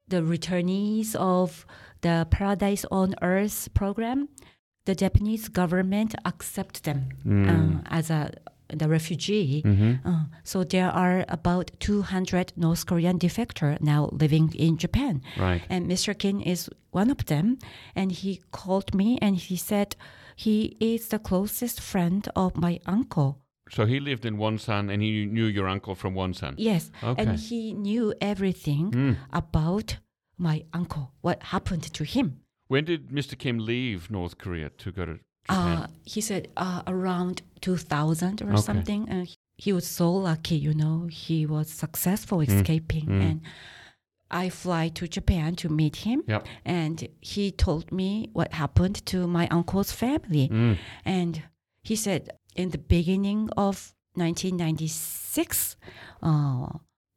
the 0.09 0.21
returnees 0.21 1.15
of 1.15 1.65
the 2.01 2.27
Paradise 2.29 2.83
on 2.91 3.15
Earth 3.21 3.69
program, 3.73 4.27
the 4.89 4.95
Japanese 5.05 5.45
government 5.61 6.11
accept 6.25 6.75
them 6.83 6.99
uh, 7.51 7.95
as 7.99 8.09
a 8.09 8.21
the 8.81 8.87
refugee. 8.87 9.63
Uh, 10.05 10.25
so 10.43 10.63
there 10.63 10.91
are 10.91 11.25
about 11.27 11.71
200 11.79 12.53
North 12.55 12.85
Korean 12.85 13.17
defector 13.17 13.79
now 13.81 14.09
living 14.23 14.53
in 14.55 14.77
Japan. 14.77 15.21
Right. 15.39 15.61
And 15.69 15.89
Mr. 15.89 16.13
Kim 16.13 16.39
is 16.53 16.69
one 16.91 17.09
of 17.11 17.25
them. 17.25 17.57
And 17.95 18.11
he 18.11 18.31
called 18.51 18.93
me 18.93 19.17
and 19.25 19.33
he 19.37 19.55
said 19.57 19.95
he 20.35 20.77
is 20.79 21.07
the 21.07 21.19
closest 21.19 21.81
friend 21.81 22.21
of 22.35 22.51
my 22.55 22.79
uncle. 22.85 23.31
So 23.71 23.85
he 23.85 23.99
lived 23.99 24.23
in 24.25 24.37
Wonsan 24.37 24.89
and 24.93 25.01
he 25.01 25.25
knew 25.25 25.45
your 25.57 25.67
uncle 25.67 25.95
from 25.95 26.13
Wonsan. 26.15 26.53
Yes. 26.57 26.91
Okay. 27.03 27.21
And 27.23 27.39
he 27.39 27.73
knew 27.73 28.13
everything 28.21 28.91
Mm. 28.91 29.15
about 29.33 29.97
my 30.37 30.63
uncle, 30.73 31.05
what 31.21 31.37
happened 31.53 31.83
to 31.93 32.03
him. 32.03 32.27
When 32.69 32.85
did 32.85 33.09
Mr. 33.09 33.37
Kim 33.37 33.57
leave 33.59 34.09
North 34.09 34.37
Korea 34.37 34.69
to 34.81 34.91
go 34.91 35.05
to 35.05 35.13
Japan? 35.49 35.77
Uh, 35.83 35.87
he 36.05 36.21
said 36.21 36.47
uh, 36.55 36.81
around 36.87 37.41
2000 37.61 38.41
or 38.43 38.49
Okay. 38.53 38.61
something. 38.61 39.09
And 39.09 39.27
he 39.57 39.73
was 39.73 39.87
so 39.87 40.07
lucky, 40.13 40.55
you 40.55 40.73
know, 40.73 41.07
he 41.11 41.45
was 41.45 41.67
successful 41.69 42.37
Mm. 42.39 42.47
escaping. 42.49 43.07
And 43.27 43.41
I 44.29 44.49
fly 44.49 44.89
to 44.89 45.07
Japan 45.07 45.55
to 45.55 45.67
meet 45.69 45.95
him. 46.07 46.21
Yep. 46.27 46.45
And 46.63 47.07
he 47.31 47.51
told 47.51 47.91
me 47.91 48.29
what 48.33 48.53
happened 48.53 49.03
to 49.07 49.27
my 49.27 49.47
uncle's 49.49 49.91
family. 49.91 50.47
Mm. 50.49 50.77
And 51.03 51.33
he 51.81 51.95
said 51.95 52.21
in 52.55 52.69
the 52.69 52.77
beginning 52.77 53.49
of 53.57 53.93
1996, 54.15 55.75
uh, 56.21 56.67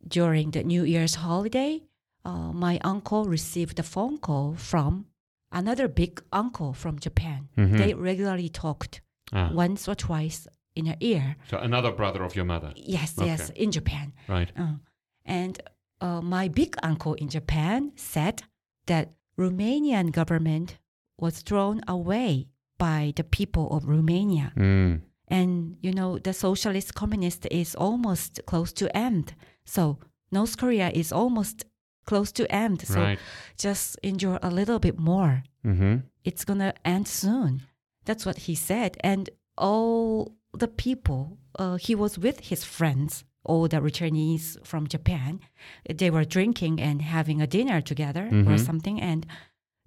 during 0.08 0.50
the 0.52 0.62
New 0.64 0.84
Year's 0.84 1.16
holiday, 1.16 1.82
uh, 2.24 2.52
my 2.52 2.78
uncle 2.82 3.24
received 3.26 3.78
a 3.78 3.82
phone 3.82 4.16
call 4.18 4.54
from 4.54 5.06
another 5.52 5.88
big 5.88 6.22
uncle 6.32 6.72
from 6.72 6.98
Japan. 6.98 7.48
Mhm. 7.56 7.78
They 7.78 7.94
regularly 7.94 8.48
talked 8.48 9.00
Ah, 9.32 9.50
once 9.52 9.88
or 9.88 9.94
twice 9.94 10.46
in 10.74 10.86
a 10.88 10.96
year. 11.00 11.36
so 11.50 11.56
another 11.58 11.92
brother 11.92 12.22
of 12.24 12.34
your 12.36 12.44
mother. 12.46 12.72
Yes, 12.76 13.18
Okay. 13.18 13.26
yes, 13.26 13.50
in 13.50 13.70
Japan. 13.70 14.12
Right. 14.28 14.50
Uh, 14.56 14.76
and 15.24 15.60
uh, 16.00 16.20
my 16.20 16.48
big 16.48 16.76
uncle 16.82 17.14
in 17.14 17.28
Japan 17.28 17.92
said 17.96 18.42
that 18.86 19.12
Romanian 19.38 20.10
government 20.12 20.78
was 21.18 21.42
thrown 21.42 21.80
away 21.86 22.48
by 22.78 23.12
the 23.16 23.24
people 23.24 23.68
of 23.70 23.86
Romania. 23.86 24.52
Mm. 24.56 25.00
And 25.28 25.76
you 25.80 25.92
know, 25.92 26.18
the 26.18 26.32
socialist 26.32 26.94
communist 26.94 27.46
is 27.50 27.74
almost 27.76 28.40
close 28.46 28.72
to 28.74 28.84
end. 28.96 29.34
So 29.64 29.98
North 30.30 30.56
Korea 30.56 30.90
is 30.90 31.12
almost 31.12 31.64
close 32.04 32.32
to 32.32 32.50
end. 32.52 32.86
So 32.86 33.00
right. 33.00 33.18
just 33.58 33.98
endure 34.02 34.38
a 34.42 34.50
little 34.50 34.78
bit 34.78 34.98
more. 34.98 35.42
Mm-hmm. 35.64 35.96
It's 36.24 36.44
gonna 36.44 36.74
end 36.84 37.08
soon. 37.08 37.62
That's 38.04 38.26
what 38.26 38.38
he 38.38 38.54
said. 38.54 38.96
And 39.04 39.30
all 39.56 40.34
the 40.52 40.68
people, 40.68 41.38
uh, 41.58 41.76
he 41.76 41.94
was 41.94 42.18
with 42.18 42.40
his 42.40 42.64
friends, 42.64 43.24
all 43.44 43.68
the 43.68 43.78
returnees 43.78 44.56
from 44.66 44.86
Japan. 44.86 45.40
They 45.88 46.10
were 46.10 46.24
drinking 46.24 46.80
and 46.80 47.02
having 47.02 47.40
a 47.40 47.46
dinner 47.46 47.80
together 47.80 48.26
or 48.26 48.56
Mhm. 48.56 48.66
something, 48.66 49.00
and 49.00 49.26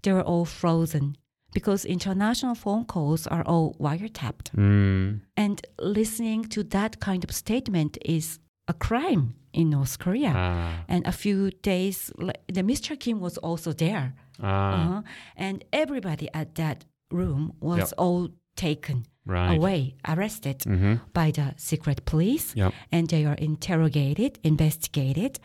they 0.03 0.13
were 0.13 0.23
all 0.23 0.45
frozen 0.45 1.17
because 1.53 1.85
international 1.85 2.55
phone 2.55 2.85
calls 2.85 3.27
are 3.27 3.43
all 3.43 3.75
wiretapped. 3.79 4.51
Mm. 4.55 5.21
And 5.37 5.61
listening 5.79 6.45
to 6.49 6.63
that 6.63 6.99
kind 6.99 7.23
of 7.23 7.31
statement 7.31 7.97
is 8.03 8.39
a 8.67 8.73
crime 8.73 9.35
in 9.53 9.69
North 9.69 9.97
Korea. 9.99 10.33
Ah. 10.35 10.83
And 10.87 11.05
a 11.07 11.11
few 11.11 11.51
days, 11.61 12.11
the 12.51 12.63
Mr. 12.63 12.99
Kim 12.99 13.19
was 13.19 13.37
also 13.37 13.71
there. 13.73 14.13
Ah. 14.41 14.45
Uh-huh. 14.73 15.01
And 15.37 15.63
everybody 15.71 16.27
at 16.33 16.55
that 16.55 16.85
room 17.11 17.53
was 17.59 17.77
Yep. 17.79 17.93
all 17.97 18.29
taken 18.55 19.05
Right. 19.25 19.57
away, 19.57 19.95
arrested 20.07 20.59
Mm-hmm. 20.59 20.95
by 21.13 21.31
the 21.31 21.53
secret 21.57 22.05
police. 22.05 22.53
Yep. 22.55 22.73
And 22.91 23.07
they 23.07 23.25
are 23.25 23.35
interrogated, 23.37 24.39
investigated. 24.43 25.39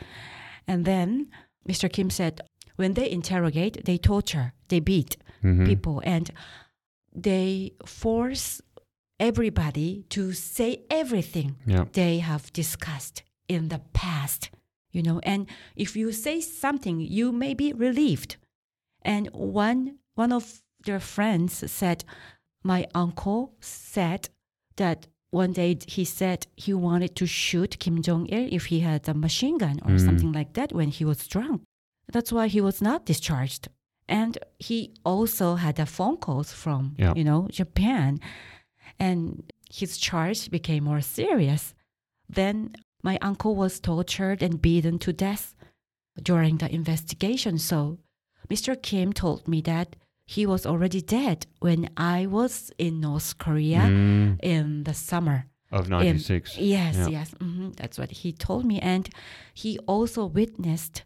And 0.67 0.85
then 0.85 1.27
Mr. 1.69 1.89
Kim 1.93 2.11
said, 2.11 2.41
when 2.77 2.95
they 2.95 3.11
interrogate, 3.11 3.85
they 3.85 3.99
torture, 3.99 4.53
they 4.69 4.81
beat 4.81 5.17
Mm-hmm. 5.43 5.65
people, 5.67 6.03
and 6.05 6.31
they 7.15 7.73
force 7.87 8.61
everybody 9.21 10.05
to 10.09 10.33
say 10.33 10.71
everything 10.91 11.51
Yep. 11.67 11.93
they 11.93 12.19
have 12.31 12.53
discussed 12.63 13.23
in 13.49 13.69
the 13.69 13.81
past 13.93 14.51
you 14.97 15.03
know 15.07 15.19
and 15.33 15.47
if 15.77 15.91
you 16.01 16.11
say 16.13 16.41
something 16.41 16.97
you 17.19 17.27
may 17.33 17.53
be 17.63 17.69
relieved 17.87 18.37
and 19.03 19.29
one 19.33 19.83
one 20.23 20.33
of 20.33 20.45
their 20.87 21.01
friends 21.15 21.53
said 21.71 21.99
my 22.73 22.81
uncle 22.95 23.41
said 23.61 24.23
that 24.77 25.07
one 25.31 25.53
day 25.53 25.79
he 25.97 26.05
said 26.05 26.47
he 26.65 26.73
wanted 26.75 27.13
to 27.17 27.27
shoot 27.27 27.79
kim 27.79 27.97
jong-il 28.07 28.49
if 28.59 28.65
he 28.67 28.81
had 28.81 29.03
a 29.09 29.15
machine 29.27 29.59
gun 29.59 29.79
or 29.85 29.93
Mm. 29.93 30.05
something 30.07 30.33
like 30.39 30.53
that 30.55 30.73
when 30.79 30.89
he 30.99 31.05
was 31.05 31.27
drunk 31.35 31.59
that's 32.15 32.33
why 32.37 32.47
he 32.49 32.61
was 32.69 32.79
not 32.89 33.07
discharged 33.07 33.69
and 34.09 34.33
he 34.59 34.79
also 35.05 35.47
had 35.65 35.79
a 35.79 35.87
phone 35.97 36.17
calls 36.27 36.51
from 36.63 36.83
Yeah. 36.99 37.15
you 37.19 37.25
know 37.31 37.41
japan 37.61 38.19
and 39.01 39.53
his 39.73 39.97
charge 39.99 40.51
became 40.51 40.85
more 40.85 41.01
serious. 41.01 41.75
Then 42.29 42.75
my 43.03 43.19
uncle 43.23 43.57
was 43.57 43.81
tortured 43.81 44.43
and 44.43 44.61
beaten 44.63 44.99
to 45.01 45.13
death 45.13 45.55
during 46.23 46.59
the 46.59 46.73
investigation. 46.73 47.59
So 47.59 47.99
Mr. 48.49 48.81
Kim 48.81 49.13
told 49.13 49.49
me 49.49 49.61
that 49.63 49.97
he 50.27 50.47
was 50.47 50.67
already 50.67 51.01
dead 51.01 51.47
when 51.61 51.89
I 51.97 52.27
was 52.27 52.71
in 52.79 53.01
North 53.01 53.39
Korea 53.39 53.81
Mm. 53.81 54.39
in 54.43 54.85
the 54.85 54.95
summer. 54.95 55.47
Of 55.73 55.85
In- 55.87 55.91
96. 55.91 56.59
yes, 56.59 56.97
Yeah. 56.97 57.09
yes. 57.09 57.31
hmm 57.41 57.71
That's 57.77 57.97
what 57.99 58.11
he 58.11 58.33
told 58.33 58.65
me. 58.65 58.81
And 58.81 59.09
he 59.55 59.79
also 59.87 60.27
witnessed 60.27 61.05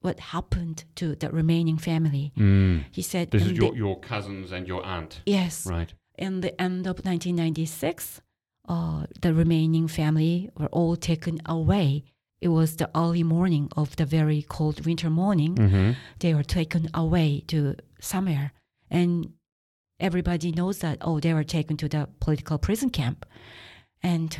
what 0.00 0.20
happened 0.20 0.84
to 0.94 1.16
the 1.16 1.28
remaining 1.30 1.78
family. 1.78 2.32
Mm. 2.36 2.84
He 2.92 3.02
said, 3.02 3.30
This 3.30 3.42
is 3.46 3.52
your, 3.52 3.74
your 3.76 3.98
cousins 4.00 4.52
and 4.52 4.66
your 4.68 4.84
aunt. 4.86 5.20
yes, 5.26 5.66
Right. 5.66 5.92
In 6.18 6.40
the 6.40 6.60
end 6.60 6.86
of 6.86 7.04
1996, 7.04 8.20
uh, 8.68 9.06
the 9.20 9.32
remaining 9.32 9.88
family 9.88 10.50
were 10.58 10.66
all 10.66 10.96
taken 10.96 11.40
away. 11.46 12.04
It 12.40 12.48
was 12.48 12.76
the 12.76 12.90
early 12.94 13.22
morning 13.22 13.68
of 13.76 13.96
the 13.96 14.04
very 14.04 14.42
cold 14.42 14.84
winter 14.84 15.10
morning. 15.10 15.54
Mm-hmm. 15.54 15.92
They 16.18 16.34
were 16.34 16.42
taken 16.42 16.88
away 16.92 17.42
to 17.48 17.76
somewhere. 18.00 18.52
And 18.90 19.32
everybody 19.98 20.52
knows 20.52 20.80
that, 20.80 20.98
oh, 21.00 21.20
they 21.20 21.32
were 21.32 21.44
taken 21.44 21.76
to 21.78 21.88
the 21.88 22.08
political 22.20 22.58
prison 22.58 22.90
camp. 22.90 23.24
And 24.02 24.36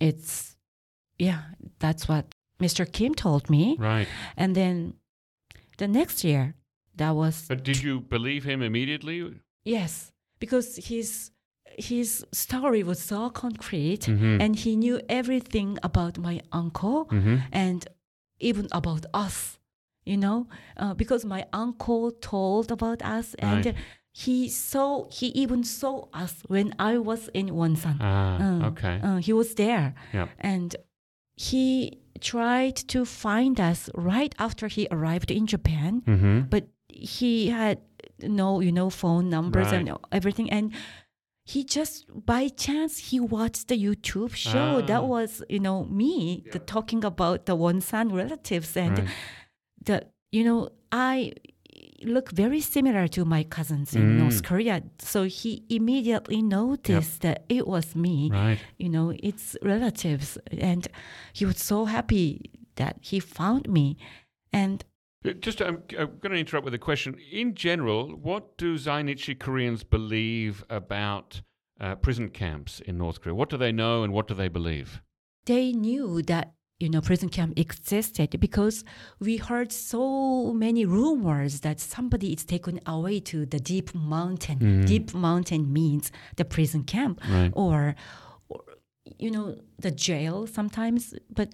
it's, 0.00 0.56
yeah, 1.18 1.42
that's 1.78 2.08
what 2.08 2.26
Mr. 2.60 2.90
Kim 2.90 3.14
told 3.14 3.50
me. 3.50 3.76
Right. 3.78 4.08
And 4.36 4.54
then 4.54 4.94
the 5.76 5.88
next 5.88 6.24
year, 6.24 6.54
that 6.96 7.14
was 7.14 7.46
But 7.48 7.62
did 7.62 7.82
you 7.82 8.00
believe 8.00 8.44
him 8.44 8.62
immediately? 8.62 9.34
Yes, 9.64 10.12
because 10.38 10.76
his 10.90 11.30
his 11.76 12.24
story 12.32 12.82
was 12.82 12.98
so 13.00 13.30
concrete, 13.30 14.06
Mhm. 14.08 14.40
and 14.42 14.56
he 14.56 14.74
knew 14.76 15.00
everything 15.08 15.78
about 15.82 16.18
my 16.18 16.40
uncle 16.52 17.06
Mm-hmm. 17.12 17.36
and 17.52 17.86
even 18.40 18.66
about 18.72 19.04
us. 19.14 19.58
You 20.04 20.16
know, 20.16 20.46
uh, 20.82 20.94
because 20.94 21.26
my 21.26 21.44
uncle 21.52 22.10
told 22.12 22.72
about 22.72 23.00
us, 23.02 23.34
and 23.38 23.66
Right. 23.66 23.74
he 24.12 24.48
saw 24.48 25.06
he 25.10 25.26
even 25.42 25.62
saw 25.64 26.08
us 26.14 26.34
when 26.48 26.72
I 26.78 26.96
was 26.98 27.28
in 27.34 27.46
Wonsan. 27.50 27.96
Ah, 28.00 28.38
Uh, 28.40 28.68
okay. 28.70 28.96
uh, 29.06 29.18
he 29.26 29.32
was 29.32 29.54
there, 29.54 29.94
Yeah. 30.14 30.28
and 30.40 30.74
he 31.36 31.98
tried 32.20 32.76
to 32.88 33.04
find 33.04 33.60
us 33.60 33.90
right 33.94 34.34
after 34.38 34.66
he 34.68 34.88
arrived 34.90 35.30
in 35.30 35.46
Japan 35.46 36.02
Mm-hmm. 36.06 36.48
but 36.50 36.64
he 36.88 37.48
had 37.50 37.78
no 38.22 38.60
you 38.60 38.72
know 38.72 38.90
phone 38.90 39.28
numbers 39.30 39.70
and 39.72 39.90
everything 40.12 40.50
and 40.50 40.72
he 41.44 41.64
just 41.64 42.04
by 42.26 42.48
chance 42.48 42.98
he 43.10 43.18
watched 43.20 43.68
the 43.68 43.76
youtube 43.86 44.34
show 44.34 44.80
Ah. 44.82 44.86
that 44.86 45.04
was 45.04 45.42
you 45.48 45.60
know 45.60 45.84
me 45.84 46.44
the, 46.52 46.58
talking 46.58 47.04
about 47.04 47.46
the 47.46 47.56
wonsan 47.56 48.12
relatives 48.12 48.76
and 48.76 48.98
Right. 48.98 49.08
the 49.84 49.96
you 50.32 50.44
know 50.44 50.68
i 50.92 51.32
look 52.02 52.30
very 52.30 52.60
similar 52.60 53.08
to 53.08 53.24
my 53.24 53.42
cousins 53.42 53.94
in 53.96 54.02
Mm. 54.02 54.18
north 54.22 54.42
korea 54.44 54.82
so 55.00 55.24
he 55.24 55.64
immediately 55.68 56.40
noticed 56.42 57.22
that 57.22 57.44
it 57.48 57.66
was 57.66 57.94
me 57.96 58.30
Right. 58.30 58.58
you 58.78 58.88
know, 58.88 59.12
it's 59.28 59.56
relatives. 59.62 60.38
And 60.70 60.86
he 61.32 61.44
was 61.44 61.58
so 61.72 61.86
happy 61.86 62.50
that 62.76 62.94
he 63.00 63.18
found 63.20 63.68
me. 63.68 63.96
And 64.52 64.84
Uh, 65.24 65.32
just, 65.32 65.60
um, 65.60 65.82
I'm, 65.90 65.98
I'm 66.00 66.18
going 66.20 66.32
to 66.32 66.38
interrupt 66.38 66.64
with 66.64 66.74
a 66.74 66.78
question. 66.78 67.16
In 67.32 67.54
general, 67.54 68.08
what 68.16 68.56
do 68.56 68.76
Zainichi 68.76 69.38
Koreans 69.38 69.82
believe 69.84 70.64
about 70.70 71.42
uh, 71.80 71.94
prison 71.96 72.28
camps 72.28 72.80
in 72.80 72.98
North 72.98 73.20
Korea? 73.20 73.34
What 73.34 73.48
do 73.48 73.56
they 73.56 73.72
know 73.72 74.02
and 74.04 74.12
what 74.12 74.28
do 74.28 74.34
they 74.34 74.48
believe? 74.48 75.00
they 75.46 75.72
knew 75.72 76.20
that, 76.24 76.52
you 76.78 76.90
know, 76.90 77.00
prison 77.00 77.30
camp 77.30 77.58
existed 77.58 78.38
because 78.38 78.84
we 79.18 79.38
heard 79.38 79.72
so 79.72 80.52
many 80.52 80.84
rumors 80.84 81.60
that 81.60 81.80
somebody 81.80 82.34
is 82.34 82.44
taken 82.44 82.78
away 82.84 83.18
to 83.18 83.46
the 83.46 83.58
deep 83.58 83.94
mountain. 83.94 84.58
Mm-hmm. 84.58 84.84
Deep 84.84 85.14
mountain 85.14 85.72
means 85.72 86.12
the 86.36 86.44
prison 86.44 86.84
camp 86.84 87.18
Right. 87.30 87.50
or, 87.54 87.94
or, 88.50 88.60
you 89.18 89.30
know, 89.30 89.56
the 89.78 89.90
jail 89.90 90.46
sometimes. 90.46 91.14
But 91.34 91.48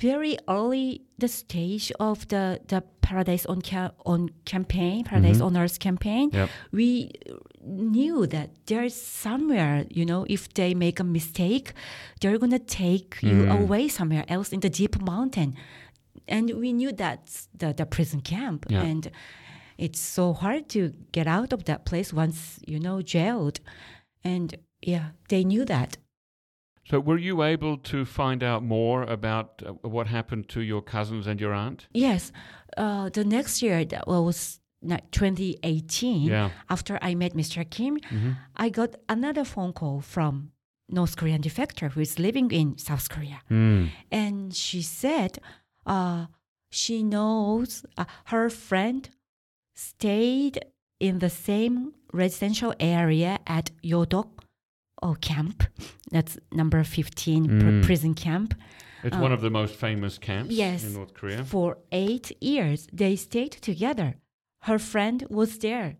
very 0.00 0.36
early 0.48 1.02
the 1.18 1.28
stage 1.28 1.92
of 2.00 2.26
the 2.28 2.60
the 2.68 2.82
Paradise 3.00 3.46
on 3.46 3.60
ca- 3.62 3.92
on 4.04 4.30
campaign, 4.44 5.04
Paradise 5.04 5.40
on 5.40 5.56
Earth 5.56 5.78
campaign, 5.78 6.30
Yep. 6.32 6.48
we 6.72 7.10
knew 7.62 8.26
that 8.26 8.50
there's 8.66 8.94
somewhere, 9.00 9.86
you 9.90 10.04
know, 10.04 10.26
if 10.28 10.48
they 10.54 10.74
make 10.74 10.98
a 11.00 11.04
mistake, 11.04 11.72
they're 12.20 12.38
gonna 12.38 12.58
take 12.58 13.22
you 13.22 13.46
Mm. 13.46 13.60
away 13.62 13.88
somewhere 13.88 14.24
else 14.28 14.52
in 14.54 14.60
the 14.60 14.68
deep 14.70 15.00
mountain, 15.00 15.54
and 16.28 16.50
we 16.62 16.72
knew 16.72 16.90
that's 16.92 17.48
the 17.60 17.72
the 17.72 17.86
prison 17.86 18.20
camp, 18.22 18.66
Yeah. 18.68 18.82
and 18.90 19.10
it's 19.78 20.00
so 20.00 20.32
hard 20.32 20.68
to 20.70 20.80
get 21.12 21.26
out 21.26 21.52
of 21.52 21.64
that 21.64 21.84
place 21.84 22.12
once 22.12 22.38
you 22.66 22.80
know 22.80 23.02
jailed, 23.02 23.60
and 24.24 24.56
yeah, 24.82 25.10
they 25.28 25.44
knew 25.44 25.64
that. 25.64 25.96
So, 26.88 27.00
were 27.00 27.18
you 27.18 27.42
able 27.42 27.78
to 27.78 28.04
find 28.04 28.42
out 28.42 28.62
more 28.62 29.02
about 29.02 29.62
uh, 29.66 29.72
what 29.88 30.06
happened 30.06 30.48
to 30.50 30.60
your 30.60 30.82
cousins 30.82 31.26
and 31.26 31.40
your 31.40 31.52
aunt? 31.52 31.88
Yes, 31.92 32.30
uh, 32.76 33.08
the 33.08 33.24
next 33.24 33.60
year 33.62 33.84
that 33.84 34.06
was 34.06 34.60
2018. 34.82 36.22
Yeah. 36.28 36.50
After 36.70 36.98
I 37.02 37.14
met 37.14 37.34
Mr. 37.34 37.68
Kim, 37.68 37.98
hmm 38.08 38.32
I 38.56 38.68
got 38.70 38.96
another 39.08 39.44
phone 39.44 39.72
call 39.72 40.00
from 40.00 40.52
North 40.88 41.16
Korean 41.16 41.42
defector 41.42 41.90
who 41.92 42.00
is 42.00 42.18
living 42.18 42.50
in 42.50 42.78
South 42.78 43.08
Korea. 43.08 43.42
Mm. 43.50 43.90
And 44.10 44.54
she 44.54 44.82
said 44.82 45.38
uh, 45.84 46.26
she 46.70 47.02
knows 47.02 47.84
uh, 47.96 48.04
her 48.26 48.48
friend 48.48 49.08
stayed 49.74 50.64
in 51.00 51.18
the 51.18 51.30
same 51.30 51.92
residential 52.12 52.72
area 52.80 53.38
at 53.46 53.70
Yodok 53.82 54.30
oh, 55.02 55.14
camp. 55.20 55.62
That's 56.10 56.38
number 56.52 56.82
15 56.84 57.44
pr- 57.46 57.52
Mm. 57.54 57.82
prison 57.84 58.14
camp. 58.14 58.54
It's 59.04 59.16
one 59.16 59.32
of 59.32 59.40
the 59.40 59.50
most 59.50 59.74
famous 59.76 60.18
camps 60.18 60.50
Uh, 60.50 60.54
yes. 60.56 60.84
in 60.84 60.94
North 60.94 61.12
Korea. 61.14 61.44
For 61.44 61.78
eight 61.92 62.32
years, 62.40 62.88
they 62.92 63.14
stayed 63.16 63.52
together. 63.52 64.16
Her 64.62 64.78
friend 64.78 65.24
was 65.30 65.58
there, 65.58 65.98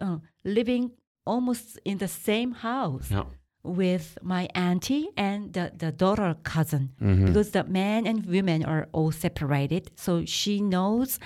uh, 0.00 0.18
living 0.44 0.90
almost 1.24 1.78
in 1.84 1.98
the 1.98 2.08
same 2.08 2.52
house 2.52 3.10
Yeah. 3.10 3.24
with 3.62 4.18
my 4.22 4.48
auntie 4.54 5.06
and 5.16 5.52
the, 5.52 5.70
the 5.78 5.92
daughter 5.92 6.34
cousin 6.42 6.90
Mhm. 7.00 7.26
because 7.26 7.50
the 7.52 7.64
men 7.64 8.06
and 8.06 8.26
women 8.26 8.64
are 8.64 8.88
all 8.92 9.12
separated. 9.12 9.90
So 9.96 10.24
she 10.26 10.60
knows 10.60 11.18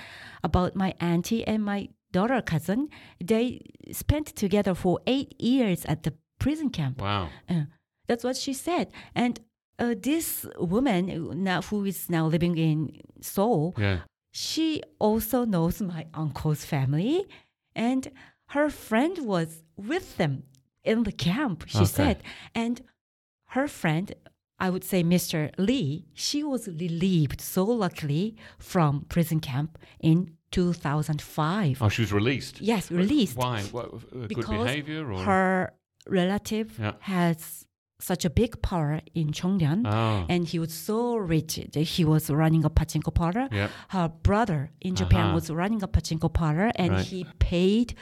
about 0.44 0.76
my 0.76 0.94
auntie 1.00 1.44
and 1.46 1.64
my 1.64 1.88
daughter 2.12 2.42
cousin. 2.42 2.88
They 3.24 3.62
spent 3.90 4.26
together 4.36 4.74
for 4.74 5.00
eight 5.06 5.34
years 5.40 5.84
at 5.86 6.02
the 6.02 6.12
prison 6.38 6.70
camp. 6.70 7.00
Wow. 7.00 7.28
Uh, 7.48 7.64
that's 8.06 8.24
what 8.24 8.36
she 8.36 8.52
said. 8.52 8.90
And 9.14 9.40
uh, 9.78 9.94
this 9.98 10.46
woman 10.58 11.42
now 11.42 11.62
who 11.62 11.84
is 11.84 12.08
now 12.08 12.26
living 12.26 12.56
in 12.56 13.00
Seoul, 13.20 13.74
Yeah. 13.78 14.00
she 14.30 14.82
also 14.98 15.44
knows 15.44 15.80
my 15.82 16.06
uncle's 16.14 16.64
family, 16.64 17.26
and 17.74 18.10
her 18.50 18.70
friend 18.70 19.18
was 19.26 19.62
with 19.76 20.16
them 20.16 20.44
in 20.84 21.02
the 21.02 21.12
camp. 21.12 21.64
She 21.66 21.78
Okay. 21.78 21.86
said, 21.86 22.22
and 22.54 22.80
her 23.50 23.68
friend, 23.68 24.14
I 24.58 24.70
would 24.70 24.84
say 24.84 25.02
Mr. 25.02 25.50
Lee, 25.58 26.06
she 26.14 26.42
was 26.42 26.68
relieved 26.68 27.40
so 27.40 27.64
luckily 27.64 28.36
from 28.58 29.04
prison 29.08 29.40
camp 29.40 29.78
in 30.00 30.36
2005. 30.52 31.82
Oh, 31.82 31.88
she 31.88 32.02
was 32.02 32.12
released. 32.12 32.60
Yes, 32.60 32.90
released 32.90 33.36
Why? 33.36 33.62
What, 33.64 33.86
uh, 33.86 33.98
good 34.12 34.28
because 34.28 34.64
behavior 34.64 35.12
or? 35.12 35.22
her 35.22 35.72
relative 36.06 36.78
Yeah. 36.78 36.92
has 37.00 37.64
such 37.98 38.24
a 38.26 38.30
big 38.30 38.60
power 38.62 39.00
in 39.14 39.32
Chongryun. 39.32 39.86
Oh. 39.86 40.26
And 40.28 40.46
he 40.46 40.58
was 40.58 40.72
so 40.72 41.16
rich. 41.16 41.56
that 41.72 41.80
He 41.80 42.04
was 42.04 42.28
running 42.30 42.64
a 42.64 42.70
pachinko 42.70 43.12
parlor. 43.14 43.48
Yep. 43.50 43.70
Her 43.88 44.08
brother 44.22 44.70
in 44.80 44.94
Japan 44.94 45.26
Uh-huh. 45.26 45.34
was 45.34 45.50
running 45.50 45.82
a 45.82 45.88
pachinko 45.88 46.28
parlor, 46.32 46.70
and 46.76 46.92
Right. 46.92 47.06
he 47.06 47.24
paid 47.38 47.94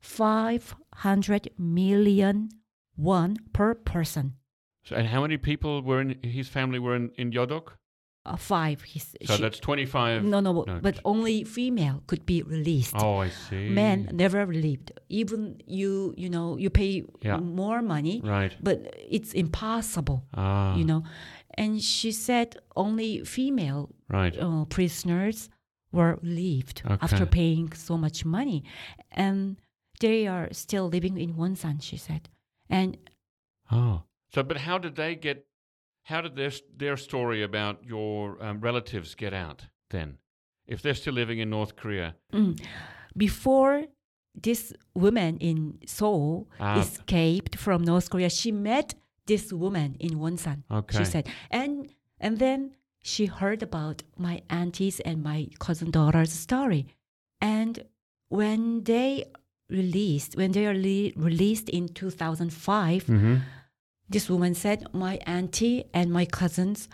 five 0.00 0.74
hundred 0.94 1.50
million 1.58 2.48
won 2.96 3.36
per 3.52 3.74
person. 3.74 4.34
So, 4.84 4.96
and 4.96 5.08
how 5.08 5.20
many 5.22 5.36
people 5.36 5.82
were 5.82 6.00
in 6.00 6.18
his 6.22 6.48
family 6.48 6.78
were 6.78 6.96
in, 6.96 7.10
in 7.16 7.30
Yodok? 7.32 7.76
Uh, 8.28 8.36
five. 8.36 8.82
He's, 8.82 9.06
So 9.26 9.36
she- 9.36 9.42
that's 9.42 9.58
25. 9.60 10.22
no, 10.24 10.40
no, 10.40 10.52
no, 10.52 10.80
but 10.82 10.96
only 11.04 11.44
female 11.44 12.02
could 12.06 12.24
be 12.26 12.42
released. 12.42 12.94
Oh, 13.02 13.16
I 13.26 13.30
see. 13.30 13.68
Men 13.70 14.10
never 14.12 14.44
relieved. 14.46 14.92
Even 15.08 15.40
you, 15.66 16.14
you 16.22 16.28
know, 16.28 16.58
you 16.58 16.68
pay 16.70 17.04
Yeah. 17.22 17.38
more 17.38 17.80
money, 17.82 18.20
Right. 18.22 18.52
but 18.62 18.76
it's 19.16 19.32
impossible. 19.34 20.18
Ah. 20.34 20.76
you 20.78 20.84
know. 20.84 21.02
And 21.56 21.82
she 21.82 22.12
said 22.12 22.48
only 22.76 23.24
female 23.24 23.88
Right. 24.08 24.36
uh, 24.38 24.64
prisoners 24.66 25.48
were 25.90 26.18
relieved 26.22 26.82
Okay. 26.84 26.98
after 27.00 27.24
paying 27.26 27.72
so 27.72 27.96
much 27.96 28.24
money. 28.24 28.62
And 29.10 29.56
they 30.00 30.26
are 30.28 30.48
still 30.52 30.86
living 30.88 31.16
in 31.18 31.34
Wonsan, 31.34 31.80
she 31.82 31.96
said. 31.96 32.28
And 32.68 32.96
Oh. 33.70 34.02
So, 34.34 34.42
but 34.42 34.58
how 34.58 34.76
did 34.78 34.94
they 34.96 35.14
get? 35.16 35.47
How 36.08 36.20
did 36.22 36.34
their 36.36 36.52
their 36.78 36.96
story 36.96 37.42
about 37.42 37.76
your 37.84 38.42
um, 38.44 38.60
relatives 38.60 39.14
get 39.14 39.32
out 39.32 39.66
then? 39.90 40.18
If 40.66 40.80
they're 40.82 40.94
still 41.02 41.14
living 41.14 41.38
in 41.38 41.50
North 41.50 41.74
Korea, 41.76 42.14
mm, 42.32 42.58
before 43.16 43.84
this 44.42 44.72
woman 44.94 45.36
in 45.38 45.78
Seoul 45.86 46.48
Ah. 46.60 46.80
escaped 46.80 47.56
from 47.56 47.82
North 47.82 48.08
Korea, 48.10 48.30
she 48.30 48.52
met 48.52 48.94
this 49.26 49.52
woman 49.52 49.96
in 50.00 50.12
Wonsan, 50.18 50.62
Okay. 50.70 50.98
she 50.98 51.04
said. 51.04 51.26
And, 51.50 51.90
and 52.20 52.38
then 52.38 52.76
she 53.02 53.26
heard 53.26 53.62
about 53.62 54.02
my 54.16 54.42
aunties 54.48 55.00
and 55.00 55.22
my 55.22 55.48
cousin 55.58 55.90
daughter's 55.90 56.32
story. 56.32 56.86
And 57.40 57.84
when 58.28 58.84
they 58.84 59.24
released, 59.70 60.36
when 60.36 60.52
they 60.52 60.66
are 60.66 60.74
le- 60.74 61.12
released 61.16 61.68
in 61.68 61.88
2005, 61.88 63.04
mm-hmm. 63.04 63.36
This 64.08 64.28
woman 64.30 64.54
said, 64.54 64.86
My 64.92 65.16
auntie 65.26 65.84
and 65.92 66.10
my 66.12 66.24
cousins 66.24 66.88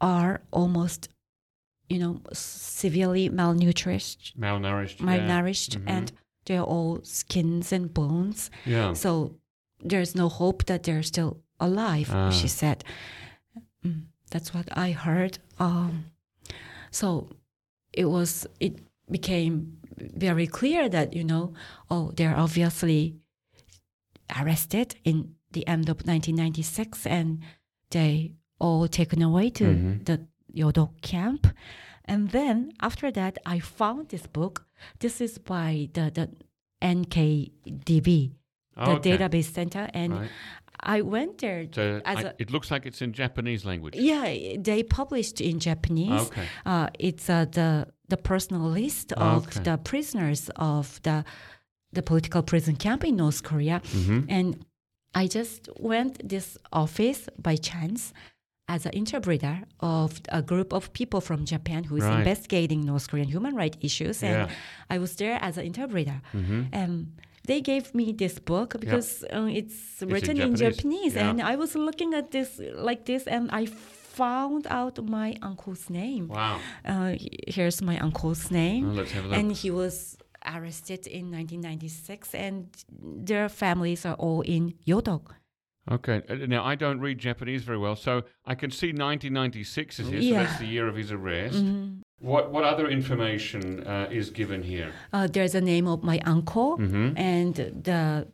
are 0.00 0.42
almost, 0.52 1.08
you 1.88 1.98
know, 1.98 2.20
severely 2.32 3.30
malnourished, 3.30 4.34
malnourished, 4.36 5.00
yeah. 5.00 5.06
malnourished, 5.06 5.76
Mhm. 5.78 5.84
and 5.86 6.12
they're 6.46 6.62
all 6.62 7.00
skins 7.02 7.72
and 7.72 7.92
bones. 7.94 8.50
yeah, 8.64 8.92
So 8.92 9.36
there's 9.80 10.14
no 10.14 10.28
hope 10.28 10.64
that 10.66 10.82
they're 10.82 11.02
still 11.02 11.42
alive, 11.60 12.10
Ah. 12.10 12.30
she 12.30 12.48
said. 12.48 12.84
Mm, 13.84 14.06
that's 14.30 14.52
what 14.52 14.68
I 14.76 14.90
heard. 14.92 15.38
Um, 15.58 16.06
so 16.90 17.30
it 17.92 18.06
was, 18.06 18.46
it 18.60 18.80
became 19.10 19.78
very 19.96 20.46
clear 20.46 20.88
that, 20.88 21.14
you 21.14 21.24
know, 21.24 21.54
oh, 21.90 22.10
they're 22.16 22.36
obviously 22.36 23.16
arrested 24.40 24.96
in 25.04 25.35
the 25.56 25.66
end 25.74 25.88
of 25.88 25.96
1996 26.06 27.06
and 27.06 27.28
they 27.90 28.32
all 28.64 28.86
taken 29.00 29.20
away 29.22 29.46
to 29.50 29.64
Mhm. 29.64 30.04
the 30.08 30.16
Yodok 30.60 30.92
camp. 31.12 31.42
And 32.12 32.30
then 32.30 32.56
after 32.88 33.08
that, 33.18 33.34
I 33.54 33.58
found 33.60 34.08
this 34.08 34.26
book. 34.38 34.54
This 35.02 35.20
is 35.20 35.38
by 35.38 35.70
the, 35.96 36.04
the 36.18 36.26
NKDB, 36.82 38.32
the 38.74 38.90
Okay. 38.90 39.10
database 39.10 39.50
center. 39.58 39.88
And 39.94 40.12
Right. 40.12 40.30
I 40.80 41.00
went 41.02 41.38
there 41.38 41.66
So 41.72 42.00
as 42.04 42.18
I- 42.18 42.28
a, 42.28 42.32
it 42.38 42.50
looks 42.50 42.70
like 42.70 42.86
it's 42.86 43.00
in 43.02 43.12
Japanese 43.12 43.64
language. 43.64 43.94
yeah, 43.96 44.56
they 44.68 44.82
published 44.82 45.40
in 45.40 45.58
Japanese. 45.58 46.26
Okay. 46.28 46.46
Uh, 46.64 46.88
it's 46.98 47.28
uh, 47.30 47.44
the 47.58 47.70
the 48.08 48.16
personal 48.16 48.68
list 48.70 49.12
of 49.14 49.46
Okay. 49.48 49.62
the 49.68 49.76
prisoners 49.78 50.50
of 50.56 51.00
the 51.02 51.24
the 51.92 52.02
political 52.02 52.42
prison 52.42 52.76
camp 52.76 53.02
in 53.04 53.16
North 53.16 53.42
Korea, 53.42 53.80
Mm-hmm. 53.80 54.20
and 54.36 54.46
I 55.22 55.24
just 55.38 55.60
went 55.92 56.12
this 56.28 56.48
office 56.72 57.20
by 57.46 57.56
chance 57.70 58.12
as 58.68 58.84
an 58.88 58.92
interpreter 59.02 59.56
of 59.80 60.10
a 60.28 60.42
group 60.50 60.70
of 60.78 60.82
people 61.00 61.20
from 61.28 61.40
Japan 61.54 61.80
who 61.88 61.96
is 61.96 62.04
Right. 62.04 62.18
investigating 62.18 62.80
North 62.90 63.06
Korean 63.10 63.28
human 63.36 63.54
rights 63.62 63.78
issues, 63.88 64.16
and 64.22 64.36
Yeah. 64.50 64.94
I 64.94 64.96
was 65.04 65.12
there 65.20 65.36
as 65.48 65.54
an 65.60 65.64
interpreter. 65.72 66.18
Mm-hmm. 66.34 66.60
And 66.80 66.92
they 67.50 67.60
gave 67.70 67.84
me 67.94 68.06
this 68.22 68.36
book 68.52 68.70
because 68.84 69.10
uh, 69.36 69.48
it's 69.60 69.78
written 70.14 70.36
in 70.46 70.52
Japanese. 70.56 70.76
Japanese, 70.76 71.14
Yeah. 71.14 71.28
and 71.30 71.36
I 71.52 71.54
was 71.62 71.70
looking 71.88 72.10
at 72.20 72.26
this 72.36 72.50
like 72.88 73.02
this, 73.10 73.22
and 73.36 73.44
I 73.60 73.66
found 74.20 74.66
out 74.78 74.94
my 75.18 75.28
uncle's 75.48 75.84
name. 76.02 76.24
Wow. 76.28 76.58
Uh, 76.84 77.12
here's 77.56 77.78
my 77.90 77.96
uncle's 78.06 78.50
name, 78.50 78.82
Oh, 78.90 78.94
let's 78.98 79.12
have 79.12 79.24
a 79.26 79.28
look. 79.28 79.38
and 79.38 79.52
he 79.62 79.70
was 79.70 80.16
arrested 80.46 81.06
in 81.06 81.30
1996, 81.30 82.34
and 82.34 82.68
their 83.26 83.48
families 83.48 84.04
are 84.06 84.14
all 84.14 84.42
in 84.42 84.74
Yodok. 84.86 85.34
Okay. 85.90 86.22
Uh, 86.28 86.46
Now, 86.48 86.64
I 86.64 86.74
don't 86.74 87.00
read 87.00 87.18
Japanese 87.18 87.62
very 87.64 87.78
well, 87.78 87.96
so 87.96 88.22
I 88.44 88.54
can 88.56 88.70
see 88.70 88.88
1996 88.92 90.00
is 90.00 90.08
here, 90.08 90.22
so 90.22 90.34
that's 90.34 90.58
the 90.58 90.66
year 90.66 90.88
of 90.88 90.96
his 90.96 91.12
arrest. 91.12 91.54
Mhm. 91.64 92.00
What 92.20 92.50
what 92.50 92.64
other 92.64 92.88
information 92.88 93.86
uh, 93.86 94.08
is 94.10 94.30
given 94.30 94.62
here? 94.62 94.90
Uh, 95.12 95.26
there's 95.28 95.54
a 95.54 95.60
name 95.60 95.86
of 95.86 96.02
my 96.02 96.18
uncle, 96.24 96.78
Mm-hmm. 96.78 97.16
and 97.16 97.54
the 97.84 98.26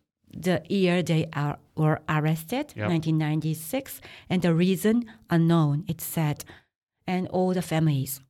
the 0.46 0.62
year 0.68 1.02
they 1.02 1.26
are 1.34 1.58
were 1.76 2.00
arrested, 2.08 2.72
Yep. 2.76 2.88
1996, 2.88 4.00
and 4.30 4.40
the 4.42 4.54
reason 4.54 5.04
unknown. 5.28 5.84
It 5.88 6.00
said, 6.00 6.44
and 7.06 7.28
all 7.28 7.52
the 7.54 7.62
families 7.62 8.20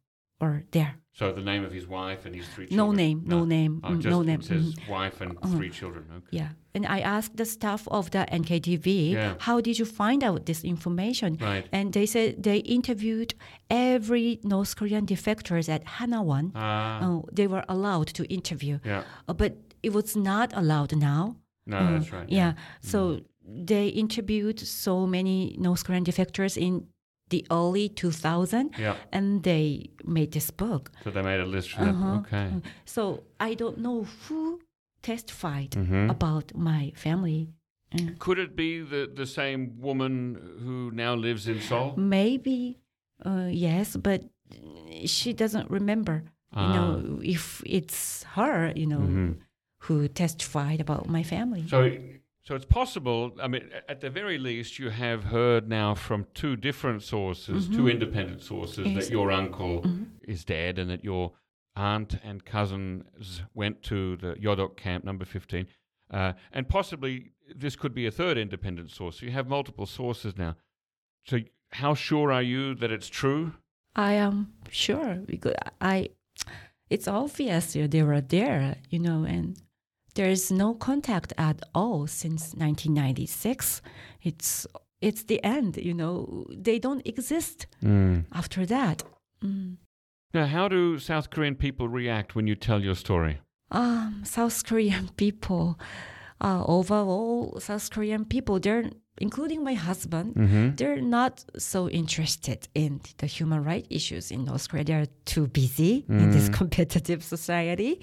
were 0.41 0.63
there. 0.73 0.95
So 1.15 1.31
the 1.31 1.43
name 1.43 1.63
of 1.63 1.73
his 1.73 1.87
wife 1.87 2.25
and 2.27 2.35
his 2.35 2.47
three 2.49 2.67
children. 2.67 2.87
No 2.87 2.93
name, 2.93 3.23
no 3.27 3.45
name, 3.45 3.81
Oh, 3.85 3.91
mm, 3.91 3.97
just 4.01 4.09
no 4.09 4.23
name. 4.23 4.41
It 4.41 4.47
says 4.47 4.75
mhm. 4.75 4.89
wife 4.89 5.21
and 5.21 5.33
Uh-huh. 5.37 5.57
three 5.57 5.69
children. 5.71 6.05
Okay. 6.19 6.37
Yeah, 6.39 6.49
and 6.75 6.87
I 6.87 7.01
asked 7.01 7.37
the 7.37 7.45
staff 7.45 7.87
of 7.89 8.11
the 8.15 8.23
NKDB, 8.41 8.89
Yeah. 9.13 9.35
how 9.41 9.61
did 9.61 9.79
you 9.79 9.85
find 9.85 10.25
out 10.25 10.47
this 10.47 10.65
information? 10.65 11.37
Right. 11.41 11.67
And 11.71 11.93
they 11.93 12.07
said 12.07 12.43
they 12.43 12.59
interviewed 12.79 13.35
every 13.69 14.41
North 14.43 14.75
Korean 14.77 15.05
defectors 15.07 15.69
at 15.69 15.83
Hanawon. 15.97 16.53
Ah. 16.55 17.01
Oh, 17.07 17.25
they 17.31 17.47
were 17.47 17.65
allowed 17.69 18.09
to 18.19 18.23
interview, 18.33 18.79
yeah. 18.85 19.03
Uh, 19.29 19.35
but 19.35 19.53
it 19.83 19.93
was 19.93 20.17
not 20.17 20.49
allowed 20.55 20.93
now. 20.97 21.37
No, 21.67 21.77
Uh, 21.77 21.91
that's 21.93 22.11
right. 22.13 22.29
Yeah. 22.31 22.53
So 22.81 23.21
they 23.45 23.89
interviewed 23.89 24.59
so 24.61 25.07
many 25.07 25.57
North 25.59 25.85
Korean 25.85 26.05
defectors 26.05 26.57
in 26.57 26.87
the 27.33 27.45
early 27.51 27.89
2000 27.89 28.71
Yeah. 28.79 28.97
and 29.13 29.43
they 29.43 29.91
made 30.05 30.31
this 30.31 30.51
book. 30.53 30.91
So 31.05 31.11
they 31.11 31.23
made 31.23 31.41
a 31.41 31.47
list 31.57 31.73
for. 31.73 31.83
Uh-huh. 31.83 32.19
Okay. 32.21 32.47
So 32.85 33.03
I 33.41 33.55
don't 33.55 33.79
know 33.79 34.07
who 34.29 34.61
testified 35.03 35.71
Mhm. 35.77 36.11
about 36.11 36.55
my 36.55 36.93
family 36.95 37.49
Could 38.19 38.39
it 38.39 38.57
be 38.57 38.81
the, 38.81 39.03
the 39.15 39.27
same 39.27 39.61
woman 39.89 40.37
who 40.65 40.91
now 40.95 41.15
lives 41.15 41.47
in 41.47 41.61
Seoul? 41.61 41.95
Maybe, 41.97 42.79
uh, 43.29 43.49
yes, 43.51 43.97
but 43.97 44.21
she 45.05 45.33
doesn't 45.35 45.69
remember. 45.71 46.23
You 46.57 46.69
know, 46.77 47.21
if 47.23 47.63
it's 47.67 48.25
her, 48.37 48.73
you 48.77 48.87
know, 48.87 49.05
Mhm. 49.09 49.37
who 49.85 50.09
testified 50.09 50.81
about 50.81 51.09
my 51.09 51.23
family. 51.23 51.65
So, 51.69 51.81
so 52.43 52.55
it's 52.55 52.65
possible. 52.65 53.33
I 53.41 53.49
mean, 53.49 53.71
at 53.89 54.01
the 54.01 54.11
very 54.11 54.39
least, 54.39 54.79
you 54.79 54.91
have 54.91 55.25
heard 55.25 55.69
now 55.69 55.95
from 55.95 56.27
two 56.35 56.57
different 56.57 57.03
sources, 57.03 57.69
two 57.69 57.89
independent 57.89 58.43
sources, 58.43 58.89
Yes. 58.89 59.07
that 59.07 59.13
your 59.13 59.31
uncle 59.31 59.85
is 60.23 60.45
dead 60.45 60.79
and 60.79 60.91
that 60.91 61.05
your 61.05 61.33
aunt 61.77 62.15
and 62.25 62.45
cousins 62.45 63.43
went 63.55 63.83
to 63.85 64.17
the 64.17 64.35
Yodok 64.35 64.77
camp, 64.77 65.05
number 65.05 65.25
fifteen, 65.25 65.67
uh, 66.11 66.33
and 66.53 66.69
possibly 66.69 67.33
this 67.55 67.77
could 67.77 67.95
be 67.95 68.07
a 68.07 68.11
third 68.11 68.37
independent 68.39 68.91
source. 68.91 69.21
So 69.21 69.27
you 69.27 69.33
have 69.33 69.49
multiple 69.49 69.87
sources 69.87 70.37
now. 70.37 70.57
So, 71.25 71.39
how 71.71 71.95
sure 71.95 72.33
are 72.33 72.43
you 72.43 72.75
that 72.75 72.91
it's 72.91 73.09
true? 73.09 73.55
I 73.95 74.13
am 74.15 74.53
sure 74.71 75.17
because 75.27 75.55
I, 75.81 76.11
it's 76.91 77.07
obvious 77.09 77.73
they 77.75 78.03
were 78.03 78.21
there, 78.21 78.77
you 78.91 78.99
know, 78.99 79.25
and 79.25 79.57
there 80.15 80.29
is 80.31 80.51
no 80.51 80.75
contact 80.75 81.33
at 81.39 81.61
all 81.75 82.07
since 82.07 82.55
1996. 82.55 83.83
It's 84.23 84.67
it's 85.01 85.25
the 85.25 85.43
end, 85.45 85.77
you 85.77 85.95
know. 85.95 86.47
They 86.57 86.79
don't 86.79 87.07
exist 87.07 87.67
after 88.33 88.67
that. 88.67 89.03
Mm. 89.45 89.77
Now, 90.35 90.47
how 90.47 90.69
do 90.69 90.99
South 90.99 91.29
Korean 91.31 91.57
people 91.57 91.89
react 91.89 92.35
when 92.35 92.47
you 92.47 92.55
tell 92.55 92.81
your 92.83 92.95
story? 92.95 93.41
Um, 93.71 94.23
South 94.25 94.65
Korean 94.65 95.09
people, 95.17 95.79
uh, 96.41 96.63
overall, 96.67 97.59
South 97.61 97.91
Korean 97.91 98.25
people, 98.25 98.61
they're 98.61 98.91
including 99.19 99.63
my 99.65 99.75
husband, 99.75 100.35
Mm-hmm. 100.35 100.77
they're 100.77 101.01
not 101.03 101.45
so 101.59 101.89
interested 101.91 102.69
in 102.75 103.01
the 103.19 103.27
human 103.27 103.63
rights 103.65 103.89
issues 103.91 104.31
in 104.31 104.45
North 104.45 104.69
Korea. 104.69 104.85
They're 104.85 105.07
too 105.27 105.49
busy 105.49 106.05
in 106.09 106.31
this 106.31 106.49
competitive 106.61 107.23
society. 107.23 108.01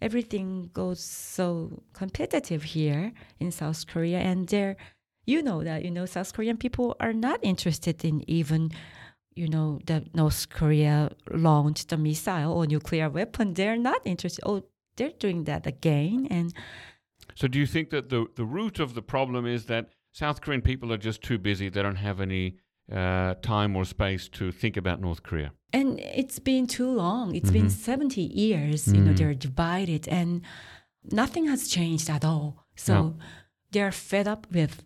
Everything 0.00 0.70
goes 0.72 1.00
so 1.00 1.82
competitive 1.92 2.62
here 2.62 3.12
in 3.40 3.50
South 3.50 3.86
Korea, 3.86 4.18
and 4.18 4.46
they're, 4.48 4.76
you 5.26 5.42
know 5.42 5.62
that 5.64 5.84
you 5.84 5.90
know 5.90 6.06
South 6.06 6.32
Korean 6.32 6.56
people 6.56 6.96
are 7.00 7.12
not 7.12 7.40
interested 7.42 8.04
in 8.04 8.22
even, 8.30 8.70
you 9.34 9.48
know, 9.48 9.80
the 9.86 10.04
North 10.14 10.48
Korea 10.48 11.10
launched 11.30 11.92
a 11.92 11.96
missile 11.96 12.52
or 12.52 12.66
nuclear 12.66 13.08
weapon. 13.10 13.54
They're 13.54 13.76
not 13.76 14.00
interested. 14.04 14.42
Oh, 14.46 14.62
they're 14.96 15.10
doing 15.18 15.44
that 15.44 15.66
again, 15.66 16.26
and 16.30 16.52
So, 17.34 17.48
do 17.48 17.58
you 17.58 17.66
think 17.66 17.90
that 17.90 18.08
the 18.08 18.26
the 18.34 18.44
root 18.44 18.80
of 18.80 18.94
the 18.94 19.02
problem 19.02 19.46
is 19.46 19.66
that 19.66 19.90
South 20.12 20.40
Korean 20.40 20.62
people 20.62 20.92
are 20.92 20.98
just 20.98 21.22
too 21.22 21.38
busy? 21.38 21.68
They 21.68 21.82
don't 21.82 21.96
have 21.96 22.20
any 22.20 22.56
uh, 22.92 23.34
time 23.42 23.76
or 23.76 23.84
space 23.84 24.28
to 24.30 24.50
think 24.52 24.76
about 24.76 25.00
North 25.00 25.22
Korea. 25.22 25.50
and 25.72 25.98
it's 26.00 26.38
been 26.40 26.66
too 26.66 26.90
long. 26.90 27.34
It's 27.34 27.50
been 27.50 27.68
70 27.70 28.20
years 28.22 28.86
you 28.88 29.00
know 29.04 29.12
they're 29.12 29.34
divided 29.34 30.08
and 30.08 30.40
nothing 31.12 31.46
has 31.48 31.68
changed 31.68 32.08
at 32.10 32.24
all. 32.24 32.64
So 32.76 32.94
No. 32.94 33.14
they're 33.72 33.92
fed 33.92 34.26
up 34.28 34.46
with 34.52 34.82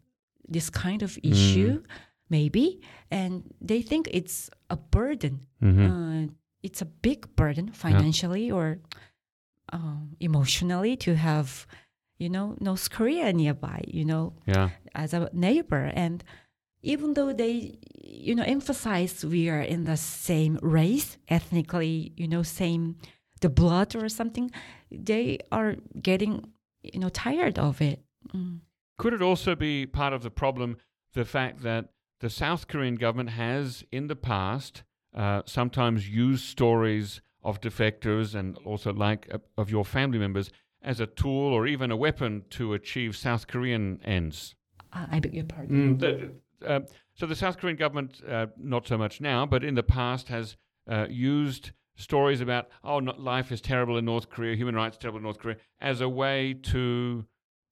this 0.55 0.70
kind 0.70 1.03
of 1.03 1.18
issue 1.22 1.82
maybe 2.28 2.80
and 3.11 3.42
they 3.68 3.82
think 3.82 4.09
it's 4.11 4.50
a 4.68 4.76
burden. 4.76 5.46
Uh, 5.62 6.32
it's 6.62 6.82
a 6.82 6.86
big 7.03 7.20
burden 7.36 7.70
financially 7.72 8.50
or 8.50 8.78
um, 9.72 10.16
emotionally 10.20 10.96
to 10.96 11.14
have 11.14 11.66
you 12.18 12.28
know 12.28 12.57
north 12.61 12.88
korea 12.90 13.32
nearby 13.32 13.80
you 13.98 14.05
know 14.05 14.32
Yeah. 14.46 14.70
as 14.94 15.14
a 15.14 15.28
neighbor. 15.32 15.84
And 15.94 16.24
even 16.83 17.14
though 17.14 17.33
they 17.33 17.78
you 18.05 18.35
know 18.35 18.43
emphasize 18.45 19.24
we 19.24 19.49
are 19.49 19.61
in 19.61 19.85
the 19.85 19.97
same 19.97 20.59
race 20.62 21.16
ethnically 21.28 22.12
you 22.16 22.28
know 22.28 22.43
same 22.43 22.97
the 23.41 23.49
blood 23.49 23.95
or 23.97 24.09
something 24.09 24.51
they 24.91 25.39
are 25.51 25.76
getting 26.01 26.53
you 26.83 26.99
know 27.01 27.09
tired 27.09 27.59
of 27.59 27.80
it 27.80 28.05
Mm. 28.35 28.61
Could 28.99 29.14
it 29.14 29.22
also 29.22 29.55
be 29.55 29.87
part 29.87 30.12
of 30.12 30.22
the 30.22 30.30
problem 30.30 30.76
the 31.14 31.24
fact 31.24 31.62
that 31.62 31.89
the 32.20 32.30
South 32.30 32.68
Korean 32.68 32.95
government 32.95 33.30
has, 33.30 33.85
in 33.91 34.07
the 34.07 34.16
past, 34.16 34.85
uh, 35.14 35.43
sometimes 35.45 36.09
used 36.09 36.45
stories 36.45 37.20
of 37.43 37.61
defectors 37.61 38.35
and 38.35 38.57
also 38.64 38.93
like 38.93 39.28
uh, 39.33 39.39
of 39.59 39.70
your 39.70 39.85
family 39.85 40.18
members 40.18 40.51
as 40.80 41.01
a 41.01 41.07
tool 41.07 41.53
or 41.53 41.66
even 41.66 41.91
a 41.91 41.97
weapon 41.97 42.45
to 42.51 42.72
achieve 42.74 43.16
South 43.16 43.47
Korean 43.49 44.01
ends? 44.05 44.55
Uh, 44.93 45.07
i 45.11 45.18
beg 45.20 45.35
your 45.35 45.45
pardon 45.45 45.97
Mm, 45.97 46.01
the, 46.01 46.30
uh, 46.66 46.80
so 47.14 47.26
the 47.26 47.34
South 47.36 47.58
Korean 47.58 47.76
government, 47.76 48.20
uh, 48.28 48.46
not 48.56 48.86
so 48.86 48.96
much 48.98 49.20
now, 49.20 49.46
but 49.46 49.62
in 49.64 49.74
the 49.74 49.82
past 49.82 50.28
has 50.28 50.56
uh, 50.90 51.06
used 51.10 51.70
stories 51.96 52.40
about 52.40 52.68
oh, 52.82 53.00
not, 53.00 53.20
life 53.20 53.52
is 53.52 53.60
terrible 53.60 53.96
in 53.98 54.04
North 54.04 54.28
Korea, 54.30 54.56
human 54.56 54.74
rights 54.74 54.96
terrible 54.96 55.18
in 55.18 55.24
North 55.24 55.38
Korea, 55.38 55.56
as 55.80 56.00
a 56.00 56.08
way 56.08 56.54
to 56.72 57.24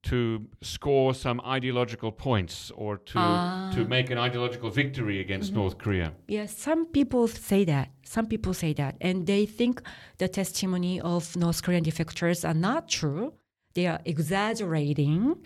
to 0.03 0.47
score 0.63 1.13
some 1.13 1.43
ideological 1.43 2.11
points 2.11 2.71
or 2.75 2.97
to 2.97 3.19
Ah. 3.19 3.71
to 3.75 3.85
make 3.87 4.09
an 4.11 4.17
ideological 4.17 4.71
victory 4.71 5.21
against 5.21 5.53
North 5.53 5.77
Korea. 5.77 6.15
Yes, 6.27 6.57
some 6.57 6.87
people 6.87 7.29
say 7.29 7.65
that. 7.67 7.91
Some 8.05 8.27
people 8.27 8.55
say 8.55 8.73
that. 8.75 8.97
And 9.03 9.27
they 9.27 9.45
think 9.45 9.83
the 10.17 10.27
testimony 10.29 10.99
of 11.03 11.37
North 11.37 11.63
Korean 11.63 11.85
defectors 11.85 12.49
are 12.49 12.55
not 12.55 12.89
true. 12.89 13.35
They 13.75 13.87
are 13.87 14.01
exaggerating. 14.07 15.37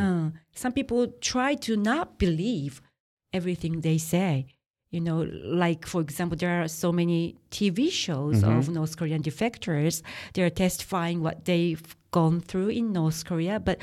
Uh, 0.00 0.30
some 0.52 0.72
people 0.72 1.06
try 1.20 1.54
to 1.66 1.76
not 1.76 2.18
believe 2.18 2.80
everything 3.32 3.80
they 3.80 3.98
say. 3.98 4.46
You 4.90 5.00
know, 5.00 5.22
like, 5.44 5.86
for 5.86 6.00
example, 6.00 6.36
there 6.36 6.62
are 6.62 6.66
so 6.68 6.90
many 6.90 7.36
TV 7.52 7.90
shows 7.90 8.42
of 8.58 8.68
North 8.68 8.96
Korean 8.96 9.22
defectors. 9.22 10.02
They're 10.34 10.50
testifying 10.50 11.22
what 11.22 11.44
they've 11.44 11.82
gone 12.10 12.40
through 12.40 12.70
in 12.70 12.92
North 12.92 13.24
Korea. 13.24 13.60
But 13.60 13.78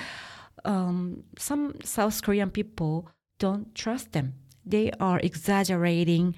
um, 0.65 1.23
some 1.37 1.75
South 1.83 2.21
Korean 2.21 2.49
people 2.49 3.07
don't 3.39 3.73
trust 3.73 4.11
them. 4.11 4.33
They 4.65 4.91
are 4.99 5.19
exaggerating. 5.23 6.35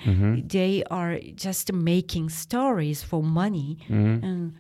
They 0.48 0.84
are 0.92 1.18
just 1.36 1.74
making 1.74 2.30
stories 2.30 3.02
for 3.02 3.24
money. 3.24 3.80
Uh, 3.90 4.60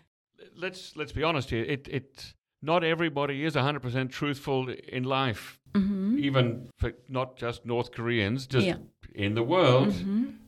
Let's 0.55 0.95
let's 0.97 1.13
be 1.13 1.23
honest 1.23 1.51
here. 1.51 1.63
It 1.63 1.87
it 1.87 2.33
not 2.61 2.83
everybody 2.83 3.45
is 3.45 3.55
100% 3.55 4.09
truthful 4.09 4.69
in 4.69 5.03
life. 5.03 5.58
Even 5.75 6.69
for 6.77 6.93
not 7.07 7.37
just 7.37 7.65
North 7.65 7.91
Koreans, 7.91 8.47
just 8.47 8.67
Yeah. 8.67 8.77
in 9.15 9.35
the 9.35 9.43
world, 9.43 9.93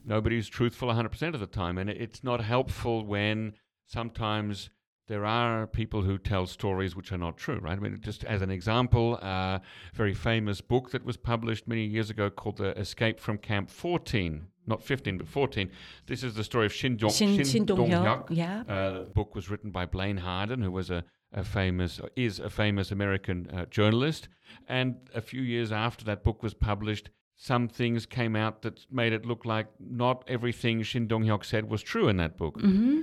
nobody's 0.05 0.47
truthful 0.47 0.89
100% 0.89 1.33
of 1.33 1.39
the 1.39 1.47
time. 1.47 1.77
And 1.77 1.89
it's 1.89 2.23
not 2.23 2.41
helpful 2.43 3.05
when 3.05 3.53
sometimes 3.85 4.69
there 5.07 5.25
are 5.25 5.67
people 5.67 6.03
who 6.03 6.17
tell 6.17 6.45
stories 6.45 6.95
which 6.95 7.11
are 7.11 7.17
not 7.17 7.37
true, 7.37 7.57
right? 7.59 7.77
I 7.77 7.81
mean, 7.81 7.99
just 8.01 8.23
as 8.23 8.41
an 8.41 8.49
example, 8.49 9.15
a 9.15 9.61
very 9.93 10.13
famous 10.13 10.61
book 10.61 10.91
that 10.91 11.03
was 11.03 11.17
published 11.17 11.67
many 11.67 11.85
years 11.85 12.09
ago 12.09 12.29
called 12.29 12.57
The 12.57 12.77
Escape 12.79 13.19
from 13.19 13.37
Camp 13.37 13.69
14, 13.69 14.47
not 14.65 14.81
15, 14.83 15.17
but 15.17 15.27
14. 15.27 15.69
This 16.07 16.23
is 16.23 16.35
the 16.35 16.43
story 16.45 16.65
of 16.65 16.73
Shin, 16.73 16.95
Dong, 16.95 17.11
Shin- 17.11 17.43
Shin 17.43 17.65
Dong-hyuk, 17.65 17.89
Dong-hyuk. 18.03 18.27
yeah. 18.29 18.63
Uh, 18.67 18.91
the 19.03 19.09
book 19.13 19.35
was 19.35 19.49
written 19.49 19.69
by 19.71 19.85
Blaine 19.85 20.17
Harden, 20.17 20.61
who 20.61 20.71
was 20.71 20.89
a, 20.89 21.03
a 21.33 21.43
famous, 21.43 21.99
is 22.15 22.39
a 22.39 22.49
famous 22.49 22.91
American 22.91 23.49
uh, 23.49 23.65
journalist. 23.65 24.27
And 24.67 24.95
a 25.15 25.21
few 25.21 25.41
years 25.41 25.71
after 25.71 26.05
that 26.05 26.23
book 26.23 26.43
was 26.43 26.53
published, 26.53 27.09
some 27.35 27.67
things 27.67 28.05
came 28.05 28.35
out 28.35 28.61
that 28.61 28.85
made 28.91 29.13
it 29.13 29.25
look 29.25 29.45
like 29.45 29.67
not 29.79 30.23
everything 30.27 30.83
Shin 30.83 31.07
Dong 31.07 31.23
Hyuk 31.23 31.43
said 31.43 31.69
was 31.69 31.81
true 31.81 32.07
in 32.07 32.17
that 32.17 32.37
book. 32.37 32.57
Mm-hmm. 32.57 33.01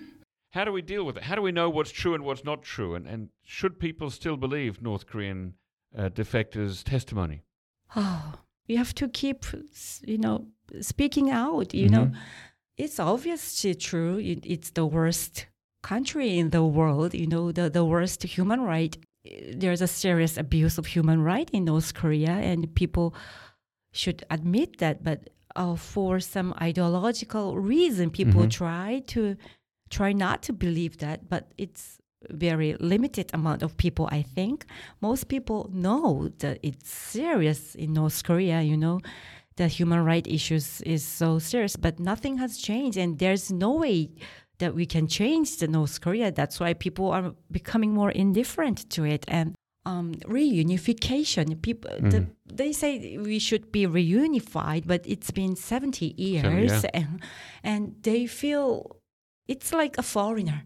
How 0.52 0.64
do 0.64 0.72
we 0.72 0.82
deal 0.82 1.04
with 1.04 1.16
it? 1.16 1.24
How 1.24 1.34
do 1.34 1.42
we 1.42 1.52
know 1.52 1.68
what's 1.68 1.90
true 1.90 2.14
and 2.14 2.24
what's 2.24 2.44
not 2.44 2.62
true? 2.62 2.94
And, 2.94 3.06
and 3.06 3.28
should 3.44 3.78
people 3.78 4.10
still 4.10 4.36
believe 4.36 4.80
North 4.80 5.06
Korean 5.06 5.54
uh, 5.96 6.08
defectors' 6.08 6.82
testimony? 6.84 7.42
oh, 7.96 8.34
you 8.66 8.76
have 8.76 8.94
to 8.94 9.08
keep, 9.08 9.44
you 10.06 10.18
know, 10.18 10.46
speaking 10.80 11.30
out. 11.30 11.74
You 11.74 11.88
know, 11.88 12.12
it's 12.76 13.00
obviously 13.00 13.74
true. 13.74 14.18
It, 14.18 14.40
it's 14.44 14.70
the 14.70 14.86
worst 14.86 15.46
country 15.88 16.38
in 16.38 16.50
the 16.50 16.64
world. 16.78 17.14
You 17.14 17.28
know, 17.34 17.52
the 17.58 17.66
the 17.78 17.84
worst 17.84 18.22
human 18.36 18.60
right. 18.74 18.94
There's 19.62 19.82
a 19.82 19.92
serious 20.04 20.34
abuse 20.44 20.78
of 20.78 20.86
human 20.86 21.18
right 21.22 21.48
in 21.56 21.64
North 21.64 21.90
Korea, 22.00 22.34
and 22.50 22.60
people 22.74 23.14
should 23.92 24.20
admit 24.36 24.78
that. 24.78 25.02
But 25.08 25.18
uh, 25.56 25.76
for 25.76 26.20
some 26.20 26.54
ideological 26.68 27.46
reason, 27.74 28.10
people 28.10 28.42
try 28.62 29.02
to 29.14 29.36
try 29.96 30.12
not 30.12 30.42
to 30.46 30.52
believe 30.52 30.94
that. 30.98 31.28
But 31.28 31.44
it's 31.64 31.98
very 32.30 32.74
limited 32.80 33.30
amount 33.32 33.62
of 33.62 33.76
people 33.76 34.08
i 34.10 34.20
think 34.36 34.66
most 35.00 35.28
people 35.28 35.70
know 35.72 36.28
that 36.42 36.58
it's 36.62 36.90
serious 36.90 37.76
in 37.76 37.92
north 37.92 38.24
korea 38.24 38.60
you 38.60 38.76
know 38.76 38.98
the 39.56 39.68
human 39.68 40.04
right 40.04 40.26
issues 40.26 40.80
is 40.82 41.04
so 41.04 41.38
serious 41.38 41.76
but 41.76 42.00
nothing 42.00 42.38
has 42.38 42.58
changed 42.58 42.98
and 42.98 43.18
there's 43.20 43.52
no 43.52 43.70
way 43.84 44.10
that 44.58 44.74
we 44.74 44.86
can 44.86 45.06
change 45.06 45.56
the 45.58 45.68
north 45.68 46.00
korea 46.00 46.30
that's 46.32 46.58
why 46.60 46.74
people 46.74 47.10
are 47.10 47.32
becoming 47.50 47.92
more 47.92 48.10
indifferent 48.10 48.88
to 48.90 49.04
it 49.04 49.24
and 49.28 49.54
um, 49.86 50.12
reunification. 50.26 51.60
People, 51.62 51.90
the, 52.00 52.26
they 52.44 52.72
say 52.72 53.16
we 53.18 53.38
should 53.38 53.72
be 53.72 53.86
reunified, 53.86 54.86
but 54.86 55.02
it's 55.06 55.30
been 55.30 55.56
70 55.56 56.14
years, 56.16 56.84
yeah. 56.84 56.90
and, 56.94 57.22
and 57.62 57.94
they 58.02 58.26
feel 58.26 58.96
it's 59.46 59.72
like 59.72 59.96
a 59.98 60.02
foreigner. 60.02 60.64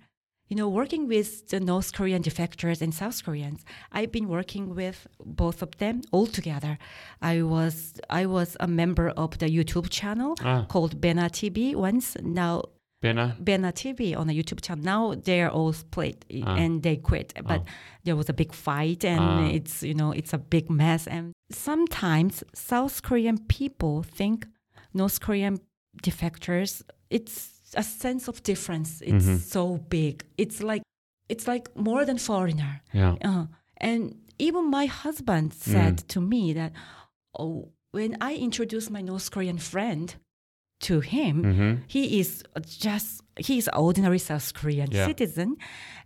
You 0.49 0.57
know, 0.57 0.69
working 0.69 1.09
with 1.09 1.49
the 1.49 1.61
North 1.61 1.95
Korean 1.95 2.23
defectors 2.23 2.83
and 2.83 2.93
South 2.93 3.25
Koreans, 3.25 3.65
I've 3.91 4.13
been 4.13 4.29
working 4.29 4.75
with 4.75 5.07
both 5.25 5.63
of 5.63 5.79
them 5.79 6.03
all 6.11 6.27
together. 6.27 6.77
I 7.23 7.41
was 7.43 7.95
I 8.11 8.27
was 8.27 8.57
a 8.61 8.67
member 8.67 9.09
of 9.11 9.39
the 9.39 9.47
YouTube 9.47 9.89
channel 9.89 10.35
Ah. 10.45 10.67
called 10.69 11.01
Bena 11.01 11.31
TV 11.31 11.75
once. 11.75 12.17
Now 12.21 12.65
Bena? 13.03 13.37
Bena 13.41 13.73
TV 13.73 14.17
on 14.17 14.31
a 14.31 14.33
YouTube 14.33 14.63
channel. 14.63 14.85
Now 14.85 15.15
they're 15.15 15.51
all 15.51 15.73
split 15.73 16.25
Ah. 16.31 16.57
and 16.57 16.83
they 16.83 16.97
quit. 16.97 17.35
But 17.45 17.61
Oh. 17.61 17.65
there 18.05 18.17
was 18.17 18.29
a 18.29 18.33
big 18.33 18.53
fight 18.55 19.05
and 19.05 19.21
Ah. 19.21 19.47
it's 19.57 19.83
you 19.83 19.95
know 19.95 20.13
it's 20.13 20.33
a 20.33 20.39
big 20.39 20.71
mess. 20.71 21.07
And 21.07 21.33
sometimes 21.51 22.45
South 22.55 23.03
Korean 23.03 23.39
people 23.59 24.03
think 24.03 24.47
North 24.95 25.19
Korean 25.21 25.59
defectors. 26.03 26.83
It's 27.11 27.51
a 27.77 27.83
sense 27.83 28.29
of 28.29 28.43
difference. 28.43 29.01
It's 29.03 29.27
Mhm. 29.27 29.39
so 29.39 29.79
big. 29.89 30.25
It's 30.39 30.63
like 30.63 30.83
it's 31.29 31.47
like 31.49 31.67
more 31.77 32.05
than 32.05 32.19
foreigner. 32.19 32.83
Yeah. 32.93 33.15
Uh, 33.25 33.47
and 33.79 34.15
even 34.39 34.71
my 34.71 34.87
husband 34.87 35.53
said 35.55 35.97
to 36.09 36.21
me 36.21 36.53
that, 36.53 36.73
oh, 37.39 37.71
when 37.93 38.17
I 38.21 38.35
introduced 38.37 38.91
my 38.91 39.03
North 39.03 39.31
Korean 39.31 39.59
friend 39.59 40.15
to 40.89 41.01
him, 41.01 41.35
hmm 41.45 41.73
he 41.95 42.03
is 42.21 42.43
just 42.89 43.09
he's 43.49 43.67
an 43.69 43.75
ordinary 43.87 44.19
South 44.19 44.49
Korean 44.59 44.89
Yeah. 44.91 45.07
citizen, 45.07 45.57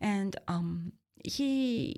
and 0.00 0.32
um, 0.54 0.92
he 1.24 1.94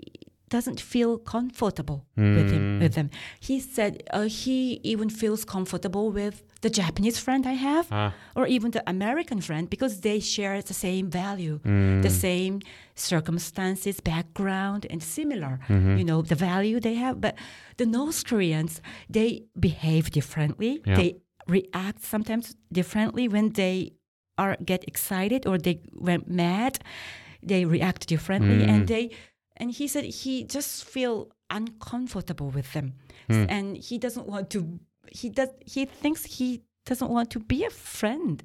doesn't 0.57 0.81
feel 0.81 1.19
comfortable 1.35 1.99
with 2.17 2.51
him 2.55 2.63
Mm. 2.63 2.81
with 2.83 2.95
them. 2.95 3.09
He 3.49 3.57
said 3.61 3.93
uh, 4.17 4.29
he 4.45 4.81
even 4.93 5.09
feels 5.11 5.45
comfortable 5.45 6.07
with 6.21 6.37
the 6.65 6.71
Japanese 6.81 7.19
friend 7.25 7.43
I 7.47 7.57
have, 7.69 7.87
Ah. 7.91 8.11
or 8.35 8.47
even 8.47 8.71
the 8.71 8.83
American 8.87 9.41
friend 9.43 9.69
because 9.69 9.95
they 10.01 10.21
share 10.21 10.63
the 10.63 10.75
same 10.87 11.07
value, 11.11 11.57
Mm. 11.65 12.01
the 12.03 12.11
same 12.27 12.55
circumstances, 13.13 14.01
background, 14.01 14.87
and 14.91 15.03
similar. 15.03 15.59
Mm-hmm. 15.69 15.97
You 15.99 16.05
know 16.05 16.23
the 16.23 16.35
value 16.51 16.79
they 16.81 16.95
have. 17.05 17.17
But 17.21 17.35
the 17.77 17.87
North 17.87 18.21
Koreans 18.31 18.81
they 19.17 19.29
behave 19.69 20.05
differently. 20.19 20.73
Yeah. 20.87 20.97
They 20.99 21.11
react 21.49 22.05
sometimes 22.05 22.55
differently 22.73 23.29
when 23.29 23.51
they 23.53 23.93
are 24.37 24.57
get 24.65 24.85
excited 24.87 25.47
or 25.47 25.59
they 25.59 25.81
went 25.93 26.29
mad. 26.29 26.79
They 27.43 27.65
react 27.65 28.07
differently, 28.09 28.59
Mm. 28.65 28.69
and 28.69 28.89
they 28.89 29.11
and 29.57 29.71
he 29.73 29.89
said 29.89 30.05
he 30.05 30.45
just 30.45 30.85
feel 30.85 31.31
uncomfortable 31.51 32.51
with 32.51 32.73
them, 32.73 32.93
Hmm. 33.29 33.47
and 33.49 33.77
he 33.77 33.99
doesn't 33.99 34.27
want 34.27 34.51
to. 34.51 34.79
He 35.11 35.29
does. 35.31 35.49
He 35.75 35.85
thinks 35.87 36.25
he 36.39 36.63
doesn't 36.85 37.11
want 37.11 37.31
to 37.31 37.39
be 37.41 37.65
a 37.65 37.71
friend. 37.71 38.43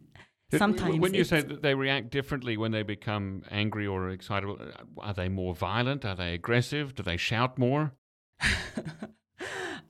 Sometimes 0.58 1.00
When 1.00 1.16
you 1.16 1.24
say 1.24 1.42
that 1.42 1.62
they 1.64 1.74
react 1.74 2.12
differently 2.12 2.58
when 2.58 2.72
they 2.72 2.84
become 2.84 3.42
angry 3.50 3.88
or 3.88 4.10
excitable, 4.12 4.58
are 5.00 5.14
they 5.14 5.28
more 5.28 5.56
violent? 5.56 6.06
Are 6.06 6.16
they 6.16 6.34
aggressive? 6.36 6.94
Do 6.94 7.02
they 7.04 7.18
shout 7.18 7.58
more? 7.58 7.94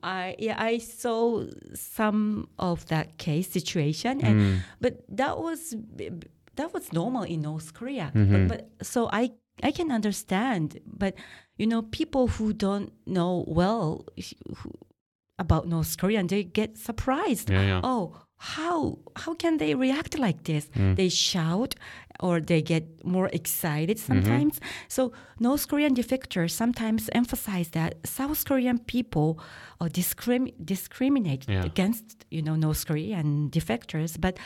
I 0.04 0.36
yeah 0.38 0.56
I 0.70 0.78
saw 0.78 1.44
some 1.74 2.48
of 2.58 2.86
that 2.86 3.06
case 3.18 3.48
situation 3.50 4.20
and 4.20 4.34
Mm. 4.40 4.58
but 4.80 4.94
that 5.16 5.38
was 5.38 5.74
that 6.56 6.72
was 6.74 6.92
normal 6.92 7.22
in 7.22 7.40
North 7.42 7.72
Korea 7.74 8.12
Mhm. 8.14 8.48
but, 8.48 8.48
but 8.78 8.86
so 8.86 9.08
I 9.12 9.30
I 9.62 9.70
can 9.72 9.90
understand 9.90 10.78
but 10.86 11.14
you 11.58 11.66
know 11.66 11.82
people 11.82 12.26
who 12.36 12.52
don't 12.52 12.90
know 13.06 13.44
well 13.46 14.04
who, 14.58 14.70
about 15.38 15.66
North 15.66 15.96
Korea 15.96 16.18
and 16.20 16.28
they 16.28 16.44
get 16.44 16.76
surprised 16.78 17.50
Yeah, 17.50 17.66
yeah. 17.66 17.80
oh 17.82 18.16
how 18.36 18.98
how 19.16 19.34
can 19.34 19.56
they 19.58 19.74
react 19.74 20.18
like 20.18 20.44
this? 20.44 20.66
Mm. 20.74 20.96
they 20.96 21.08
shout 21.08 21.74
or 22.20 22.40
they 22.40 22.62
get 22.62 22.84
more 23.04 23.28
excited 23.32 23.96
Mm-hmm. 23.98 24.12
sometimes. 24.14 24.60
So 24.88 25.12
north 25.40 25.68
korean 25.68 25.94
defectors 25.94 26.50
sometimes 26.50 27.08
emphasize 27.12 27.68
that 27.70 27.94
south 28.06 28.44
korean 28.44 28.78
people 28.78 29.38
uh, 29.80 29.86
discrim- 29.86 30.52
discriminate 30.64 31.46
Yeah. 31.48 31.64
against 31.64 32.24
you 32.30 32.42
know 32.42 32.56
north 32.56 32.86
korean 32.86 33.50
defectors. 33.50 34.20
But 34.20 34.38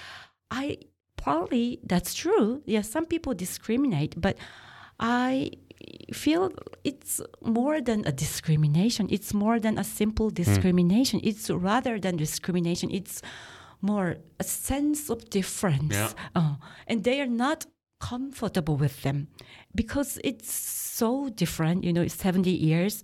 i 0.50 0.78
partly 1.16 1.78
that's 1.84 2.14
true. 2.14 2.62
Yes 2.66 2.88
some 2.90 3.04
people 3.06 3.34
discriminate 3.34 4.14
but 4.20 4.36
i 5.00 5.50
feel 6.12 6.50
it's 6.84 7.20
more 7.42 7.80
than 7.80 8.04
a 8.06 8.12
discrimination. 8.12 9.06
It's 9.10 9.32
more 9.34 9.60
than 9.60 9.78
a 9.78 9.84
simple 9.84 10.30
discrimination. 10.30 11.20
It's 11.22 11.50
rather 11.50 12.00
than 12.00 12.16
discrimination. 12.16 12.90
It's 12.90 13.22
more 13.80 14.16
a 14.40 14.44
sense 14.44 15.08
of 15.10 15.28
difference 15.30 15.94
Yeah. 15.94 16.12
uh, 16.34 16.54
and 16.86 17.04
they 17.04 17.20
are 17.20 17.26
not 17.46 17.66
comfortable 18.00 18.76
with 18.76 19.02
them 19.02 19.28
because 19.74 20.18
it's 20.24 20.52
so 20.52 21.28
different 21.28 21.84
you 21.84 21.92
know 21.92 22.02
it's 22.02 22.14
70 22.14 22.50
years 22.50 23.02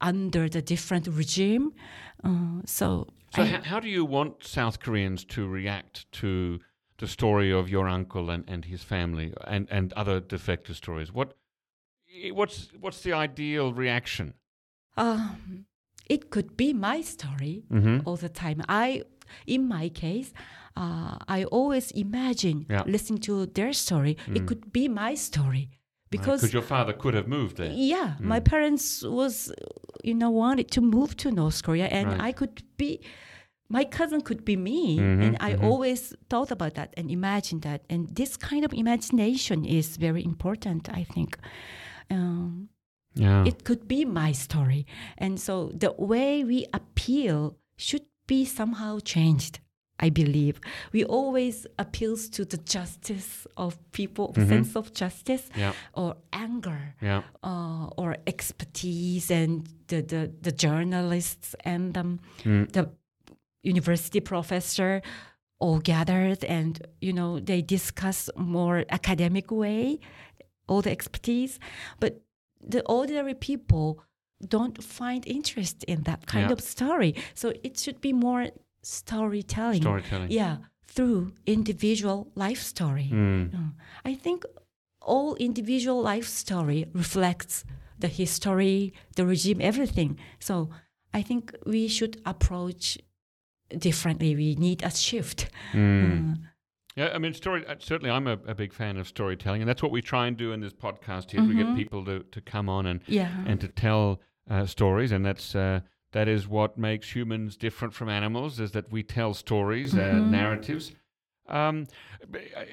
under 0.00 0.48
the 0.48 0.62
different 0.62 1.06
regime 1.06 1.72
uh, 2.24 2.60
so, 2.66 3.06
So, 3.34 3.42
I- 3.42 3.46
how, 3.46 3.62
how 3.62 3.80
do 3.80 3.88
you 3.88 4.04
want 4.04 4.44
South 4.44 4.80
Koreans 4.80 5.24
to 5.26 5.46
react 5.46 6.10
to 6.12 6.58
the 6.98 7.06
story 7.06 7.52
of 7.52 7.68
your 7.68 7.88
uncle 7.88 8.30
and, 8.30 8.44
and 8.48 8.64
his 8.64 8.82
family 8.82 9.32
and, 9.46 9.66
and 9.70 9.92
other 9.94 10.20
defector 10.20 10.74
stories? 10.74 11.12
What 11.12 11.34
what's 12.32 12.68
what's 12.80 13.00
the 13.02 13.12
ideal 13.12 13.72
reaction? 13.72 14.34
um, 14.96 15.64
it 16.08 16.30
could 16.30 16.56
be 16.56 16.72
my 16.72 17.00
story 17.02 17.62
Mm-hmm. 17.70 18.00
all 18.04 18.16
the 18.16 18.28
time. 18.28 18.62
I, 18.68 19.02
in 19.46 19.68
my 19.68 19.88
case, 19.88 20.32
uh, 20.76 21.16
I 21.28 21.44
always 21.44 21.90
imagine 21.92 22.66
Yeah. 22.68 22.82
listening 22.86 23.20
to 23.22 23.46
their 23.46 23.72
story. 23.72 24.16
It 24.34 24.46
could 24.46 24.72
be 24.72 24.88
my 24.88 25.14
story 25.14 25.70
because 26.10 26.40
Because 26.42 26.52
your 26.52 26.62
father 26.62 26.92
could 26.92 27.14
have 27.14 27.28
moved 27.28 27.56
there. 27.56 27.72
yeah, 27.72 28.14
my 28.20 28.40
parents 28.40 29.02
was, 29.02 29.52
you 30.04 30.14
know, 30.14 30.30
wanted 30.30 30.70
to 30.72 30.80
move 30.80 31.16
to 31.18 31.30
North 31.30 31.62
Korea, 31.62 31.86
and 31.86 32.08
Right. 32.08 32.28
I 32.28 32.32
could 32.32 32.62
be, 32.76 33.00
my 33.68 33.84
cousin 33.84 34.20
could 34.20 34.44
be 34.44 34.56
me, 34.56 34.98
Mhm, 34.98 35.22
and 35.22 35.36
I 35.40 35.54
mhm. 35.54 35.62
always 35.62 36.14
thought 36.28 36.50
about 36.50 36.74
that 36.74 36.94
and 36.96 37.10
imagined 37.10 37.62
that, 37.62 37.80
and 37.90 38.08
this 38.14 38.36
kind 38.36 38.64
of 38.64 38.72
imagination 38.72 39.64
is 39.64 39.96
very 39.96 40.22
important, 40.24 40.88
I 40.88 41.04
think. 41.04 41.38
Um, 42.10 42.68
Yeah. 43.14 43.44
it 43.46 43.64
could 43.64 43.86
be 43.86 44.04
my 44.04 44.32
story. 44.32 44.86
And 45.18 45.38
so 45.40 45.70
the 45.74 45.92
way 45.98 46.44
we 46.44 46.66
appeal 46.72 47.56
should 47.76 48.06
be 48.34 48.44
somehow 48.58 48.92
changed. 49.14 49.54
I 50.06 50.10
believe 50.10 50.54
we 50.94 51.02
always 51.18 51.66
appeals 51.84 52.22
to 52.36 52.44
the 52.52 52.56
justice 52.76 53.46
of 53.56 53.70
people, 53.92 54.26
sense 54.34 54.72
of 54.80 54.86
justice, 55.02 55.44
yeah. 55.62 55.72
or 55.92 56.10
anger, 56.32 56.82
Yeah. 57.02 57.22
uh, 57.50 57.86
or 58.00 58.16
expertise, 58.32 59.26
and 59.40 59.50
the 59.88 59.98
the, 60.12 60.20
the 60.46 60.52
journalists 60.64 61.48
and 61.72 61.96
um, 61.98 62.18
Mm. 62.44 62.64
the 62.72 62.84
university 63.62 64.20
professor 64.20 65.02
all 65.58 65.78
gathered, 65.92 66.44
and 66.44 66.72
you 67.06 67.12
know 67.12 67.40
they 67.40 67.60
discuss 67.62 68.30
more 68.36 68.84
academic 68.88 69.50
way, 69.50 69.98
all 70.68 70.82
the 70.82 70.90
expertise, 70.90 71.58
but 72.00 72.12
the 72.70 72.80
ordinary 72.86 73.34
people 73.34 73.86
don't 74.48 74.82
find 74.82 75.26
interest 75.26 75.84
in 75.84 76.02
that 76.04 76.26
kind 76.26 76.46
Yeah. 76.46 76.52
of 76.52 76.60
story. 76.60 77.14
So 77.34 77.52
it 77.62 77.78
should 77.78 78.00
be 78.00 78.12
more 78.12 78.48
storytelling. 78.82 79.82
Storytelling. 79.82 80.30
Yeah, 80.30 80.56
through 80.86 81.32
individual 81.46 82.30
life 82.34 82.62
story. 82.62 83.10
Mm. 83.12 83.54
Uh, 83.54 83.70
I 84.04 84.14
think 84.14 84.44
all 85.02 85.34
individual 85.36 86.00
life 86.02 86.26
story 86.26 86.86
reflects 86.92 87.64
the 87.98 88.08
history, 88.08 88.92
the 89.16 89.26
regime, 89.26 89.60
everything. 89.60 90.18
So 90.38 90.70
I 91.12 91.22
think 91.22 91.54
we 91.66 91.88
should 91.88 92.20
approach 92.24 92.98
differently. 93.76 94.34
We 94.34 94.54
need 94.56 94.82
a 94.82 94.90
shift. 94.90 95.50
Mm. 95.72 96.32
Uh, 96.32 96.36
Yeah, 96.96 97.10
I 97.14 97.18
mean, 97.18 97.34
story. 97.34 97.64
uh, 97.66 97.76
Certainly, 97.78 98.10
I'm 98.10 98.26
a, 98.26 98.36
a 98.46 98.54
big 98.54 98.72
fan 98.72 98.96
of 98.96 99.06
storytelling, 99.06 99.62
and 99.62 99.68
that's 99.68 99.82
what 99.82 99.92
we 99.92 100.02
try 100.02 100.26
and 100.26 100.36
do 100.36 100.52
in 100.52 100.60
this 100.60 100.72
podcast 100.72 101.30
here. 101.30 101.40
is 101.42 101.48
We 101.48 101.54
get 101.54 101.76
people 101.76 102.04
to, 102.06 102.24
to 102.32 102.40
come 102.40 102.68
on 102.68 102.86
and 102.86 103.00
yeah. 103.06 103.30
and 103.46 103.60
to 103.60 103.68
tell 103.68 104.20
uh, 104.50 104.66
stories, 104.66 105.12
and 105.12 105.24
that's 105.24 105.54
uh, 105.54 105.80
that 106.12 106.28
is 106.28 106.48
what 106.48 106.76
makes 106.76 107.14
humans 107.14 107.56
different 107.56 107.94
from 107.94 108.08
animals. 108.08 108.58
Is 108.60 108.72
that 108.72 108.90
we 108.90 109.02
tell 109.02 109.32
stories, 109.32 109.94
uh, 109.94 109.98
Mhm. 109.98 110.28
narratives. 110.28 110.92
Um, 111.48 111.86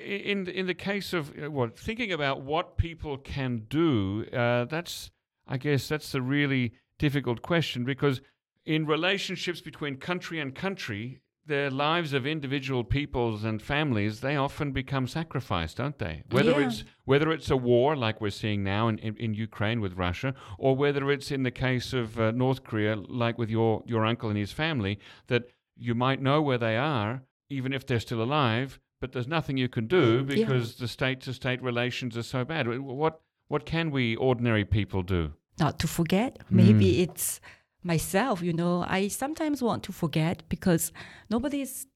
in 0.03 0.47
in 0.47 0.67
the 0.67 0.73
case 0.73 1.13
of 1.13 1.31
uh, 1.37 1.49
what 1.49 1.77
thinking 1.77 2.11
about 2.11 2.41
what 2.41 2.77
people 2.77 3.17
can 3.17 3.65
do, 3.69 4.25
uh, 4.33 4.65
that's 4.65 5.11
I 5.47 5.57
guess 5.57 5.87
that's 5.87 6.13
a 6.13 6.21
really 6.21 6.73
difficult 6.99 7.41
question 7.41 7.85
because 7.85 8.21
in 8.65 8.85
relationships 8.85 9.61
between 9.61 9.95
country 9.97 10.39
and 10.39 10.53
country, 10.53 11.21
the 11.47 11.69
lives 11.71 12.13
of 12.13 12.25
individual 12.27 12.83
peoples 12.83 13.43
and 13.43 13.61
families 13.61 14.19
they 14.19 14.35
often 14.35 14.71
become 14.71 15.07
sacrificed, 15.07 15.77
don't 15.77 15.97
they? 15.97 16.23
Whether 16.29 16.51
Yeah. 16.51 16.67
it's 16.67 16.83
whether 17.05 17.31
it's 17.31 17.49
a 17.49 17.57
war 17.57 17.95
like 17.95 18.19
we're 18.21 18.29
seeing 18.43 18.63
now 18.63 18.87
in, 18.89 18.97
in, 18.99 19.15
in 19.17 19.33
Ukraine 19.33 19.79
with 19.81 19.93
Russia, 19.93 20.33
or 20.57 20.75
whether 20.75 21.09
it's 21.11 21.31
in 21.31 21.43
the 21.43 21.51
case 21.51 21.93
of 21.93 22.19
uh, 22.19 22.31
North 22.31 22.63
Korea, 22.63 22.95
like 22.95 23.37
with 23.37 23.49
your 23.49 23.83
your 23.85 24.05
uncle 24.05 24.29
and 24.29 24.37
his 24.37 24.51
family, 24.51 24.99
that 25.27 25.43
you 25.75 25.93
might 25.95 26.21
know 26.21 26.41
where 26.41 26.57
they 26.57 26.75
are, 26.77 27.21
even 27.49 27.71
if 27.73 27.85
they're 27.85 27.99
still 28.09 28.21
alive, 28.21 28.79
but 28.99 29.11
there's 29.11 29.27
nothing 29.27 29.55
you 29.57 29.69
can 29.69 29.87
do 29.87 30.23
because 30.23 30.75
the 30.75 30.87
state 30.87 31.21
to 31.21 31.33
state 31.33 31.61
relations 31.61 32.17
are 32.17 32.23
so 32.35 32.43
bad. 32.43 32.67
What 33.03 33.21
what 33.47 33.65
can 33.65 33.91
we 33.91 34.15
ordinary 34.17 34.65
people 34.65 35.01
do? 35.03 35.33
not 35.59 35.79
to 35.79 35.87
forget. 35.87 36.37
Maybe 36.51 36.87
Mm. 36.97 36.99
it's 37.05 37.41
myself, 37.87 38.41
you 38.47 38.53
know. 38.53 38.85
I 38.99 39.07
sometimes 39.07 39.61
want 39.63 39.81
to 39.83 39.91
forget 40.03 40.43
because 40.49 40.91
nobody 41.29 41.61
is 41.61 41.87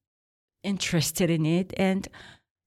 interested 0.64 1.28
in 1.30 1.44
it 1.46 1.72
and 1.76 2.08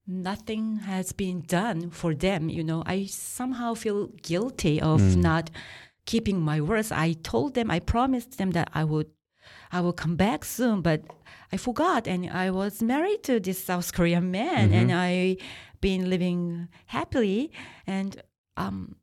nothing 0.06 0.76
has 0.92 1.12
been 1.12 1.40
done 1.42 1.90
for 1.90 2.14
them, 2.14 2.48
you 2.48 2.62
know. 2.64 2.82
I 2.86 3.06
somehow 3.06 3.74
feel 3.74 4.06
guilty 4.22 4.80
of 4.80 5.00
Mm. 5.00 5.16
not 5.30 5.50
keeping 6.06 6.40
my 6.40 6.60
words. 6.60 6.92
I 6.92 7.14
told 7.32 7.54
them, 7.54 7.70
I 7.70 7.80
promised 7.80 8.38
them 8.38 8.52
that 8.52 8.68
I 8.74 8.84
would 8.84 9.10
I 9.70 9.80
will 9.80 9.92
come 9.92 10.16
back 10.16 10.44
soon, 10.44 10.80
but 10.82 11.00
I 11.52 11.56
forgot 11.56 12.08
and 12.08 12.28
I 12.30 12.50
was 12.50 12.82
married 12.82 13.22
to 13.24 13.38
this 13.40 13.62
South 13.64 13.92
Korean 13.92 14.30
man 14.30 14.72
and 14.72 14.90
I 14.92 15.36
been 15.80 16.10
living 16.10 16.68
happily 16.86 17.50
and 17.86 18.10
um 18.56 18.96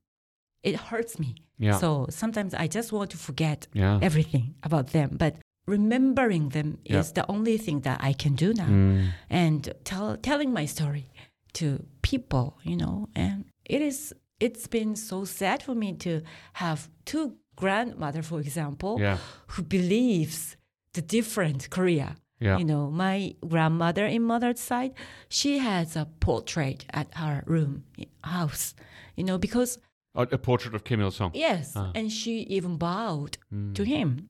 it 0.63 0.76
hurts 0.89 1.17
me. 1.19 1.36
Yeah. 1.64 1.78
So 1.80 2.07
sometimes 2.09 2.53
I 2.53 2.68
just 2.68 2.91
want 2.91 3.09
to 3.11 3.18
forget 3.18 3.68
Yeah. 3.74 3.99
everything 4.01 4.45
about 4.64 4.88
them, 4.91 5.09
but 5.24 5.34
remembering 5.68 6.49
them 6.49 6.78
Yeah. 6.86 6.99
is 6.99 7.11
the 7.14 7.26
only 7.30 7.57
thing 7.57 7.82
that 7.82 7.99
I 8.09 8.14
can 8.14 8.36
do 8.36 8.53
now. 8.53 8.68
Mm. 8.68 9.09
And 9.30 9.74
tell, 9.84 10.18
telling 10.18 10.51
my 10.53 10.66
story 10.68 11.05
to 11.53 11.66
people, 12.01 12.47
you 12.64 12.76
know, 12.78 13.07
and 13.16 13.45
it 13.66 13.82
is 13.82 14.14
it's 14.39 14.68
been 14.68 14.95
so 14.95 15.24
sad 15.26 15.64
for 15.64 15.76
me 15.76 15.93
to 15.93 16.22
have 16.53 16.89
two 17.05 17.26
grandmother, 17.55 18.22
for 18.22 18.39
example, 18.41 18.93
Yeah. 18.99 19.18
who 19.51 19.61
believes 19.64 20.57
the 20.93 21.01
different 21.01 21.70
Korea. 21.70 22.16
Yeah. 22.41 22.57
You 22.59 22.66
know, 22.66 22.91
my 22.91 23.36
grandmother 23.47 24.05
in 24.05 24.24
mother's 24.24 24.59
side, 24.59 24.93
she 25.30 25.59
has 25.59 25.95
a 25.95 26.05
portrait 26.20 26.86
at 26.91 27.07
her 27.16 27.43
room 27.47 27.84
house. 28.24 28.74
You 29.16 29.24
know, 29.24 29.38
because 29.38 29.78
A, 30.16 30.38
portrait 30.38 30.76
of 30.76 30.84
Kim 30.84 31.01
Il 31.01 31.11
Sung. 31.11 31.32
Yes, 31.34 31.74
Ah. 31.76 31.91
and 31.95 32.11
she 32.11 32.41
even 32.41 32.78
bowed 32.78 33.38
Mm. 33.51 33.74
to 33.76 33.84
him. 33.84 34.30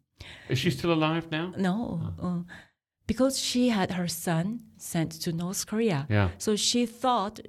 Is 0.50 0.60
she 0.60 0.72
still 0.72 0.94
alive 0.94 1.30
now? 1.32 1.54
No, 1.58 2.14
uh, 2.22 2.44
because 3.08 3.38
she 3.40 3.70
had 3.70 3.92
her 3.92 4.08
son 4.08 4.62
sent 4.78 5.12
to 5.24 5.34
North 5.34 5.66
Korea. 5.68 6.08
Yeah. 6.10 6.30
So 6.38 6.56
she 6.56 6.86
thought 6.86 7.40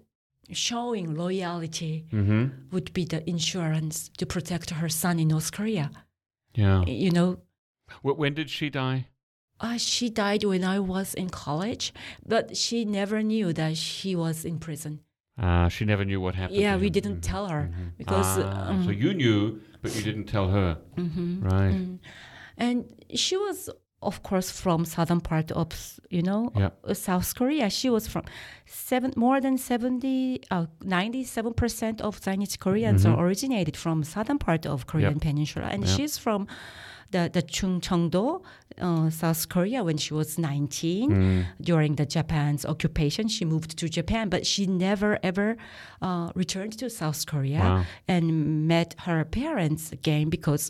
showing 0.51 1.14
loyalty 1.14 2.07
Mm-hmm. 2.12 2.70
would 2.72 2.93
be 2.93 3.05
the 3.05 3.28
insurance 3.28 4.11
to 4.18 4.26
protect 4.26 4.70
her 4.70 4.89
son 4.89 5.18
in 5.20 5.28
North 5.28 5.53
Korea. 5.53 5.91
Yeah. 6.55 6.85
You 6.87 7.11
know, 7.12 7.39
when 8.03 8.35
did 8.35 8.51
she 8.51 8.68
die? 8.70 9.07
uh, 9.61 9.78
she 9.78 10.11
died 10.11 10.43
when 10.45 10.64
I 10.64 10.80
was 10.80 11.14
in 11.14 11.30
college, 11.30 11.93
but 12.26 12.57
she 12.57 12.85
never 12.85 13.22
knew 13.22 13.53
that 13.53 13.76
she 13.76 14.16
was 14.16 14.45
in 14.45 14.59
prison. 14.59 15.01
Uh, 15.37 15.68
she 15.68 15.85
never 15.85 16.05
knew 16.05 16.20
what 16.20 16.35
happened. 16.35 16.61
Yeah, 16.61 16.76
we 16.76 16.91
didn't 16.91 17.16
Mhm. 17.20 17.22
tell 17.32 17.47
her 17.49 17.62
Mhm. 17.70 17.97
because. 17.99 18.39
Ah, 18.39 18.68
um, 18.70 18.85
so 18.85 18.91
you 18.91 19.12
knew, 19.14 19.61
but 19.82 19.95
you 19.97 20.03
didn't 20.03 20.26
tell 20.26 20.49
her. 20.51 20.78
mhm. 20.97 21.43
Right. 21.43 21.74
Mm. 21.74 21.99
And 22.57 22.85
she 23.14 23.37
was, 23.37 23.68
of 24.01 24.22
course, 24.22 24.49
from 24.62 24.85
southern 24.85 25.20
part 25.20 25.51
of, 25.51 25.68
you 26.09 26.22
know, 26.22 26.53
Yeah. 26.55 26.70
uh, 26.85 26.95
South 26.95 27.35
Korea. 27.35 27.68
She 27.68 27.91
was 27.91 28.07
from 28.07 28.22
seven, 28.64 29.12
more 29.16 29.41
than 29.41 29.59
70, 29.59 30.41
uh, 30.53 30.66
97% 30.85 32.01
of 32.01 32.20
Zainichi 32.20 32.59
Koreans 32.61 33.05
are 33.05 33.18
originated 33.26 33.76
from 33.76 34.05
southern 34.05 34.39
part 34.39 34.66
of 34.66 34.87
Korean 34.87 35.18
Peninsula. 35.18 35.66
And 35.66 35.82
Yeah. 35.85 35.95
she's 35.97 36.16
from 36.16 36.47
the, 37.14 37.30
the 37.36 37.42
Chungcheongdo, 37.56 38.26
uh, 38.86 39.08
South 39.10 39.48
Korea, 39.54 39.80
when 39.88 39.96
she 40.04 40.12
was 40.20 40.38
19. 40.38 41.10
Mm. 41.10 41.46
During 41.70 41.92
the 42.00 42.06
Japan's 42.16 42.64
occupation, 42.66 43.28
she 43.28 43.44
moved 43.44 43.70
to 43.80 43.88
Japan, 43.88 44.28
but 44.34 44.42
she 44.46 44.62
never 44.66 45.12
ever 45.30 45.56
uh, 46.02 46.30
returned 46.34 46.74
to 46.80 46.86
South 46.90 47.20
Korea 47.32 47.60
Wow. 47.60 47.84
and 48.14 48.24
met 48.74 48.90
her 49.06 49.24
parents 49.24 49.92
again 49.98 50.26
because 50.36 50.64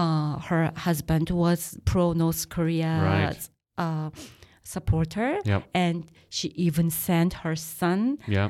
uh, 0.00 0.38
her 0.48 0.72
husband 0.86 1.26
was 1.30 1.60
pro 1.90 2.12
North 2.12 2.42
Korea 2.48 2.92
Right. 3.02 3.42
uh, 3.84 4.10
supporter, 4.74 5.30
Yep. 5.44 5.62
and 5.74 5.96
she 6.36 6.48
even 6.66 6.90
sent 6.90 7.32
her 7.44 7.56
son, 7.56 8.18
Yeah. 8.26 8.48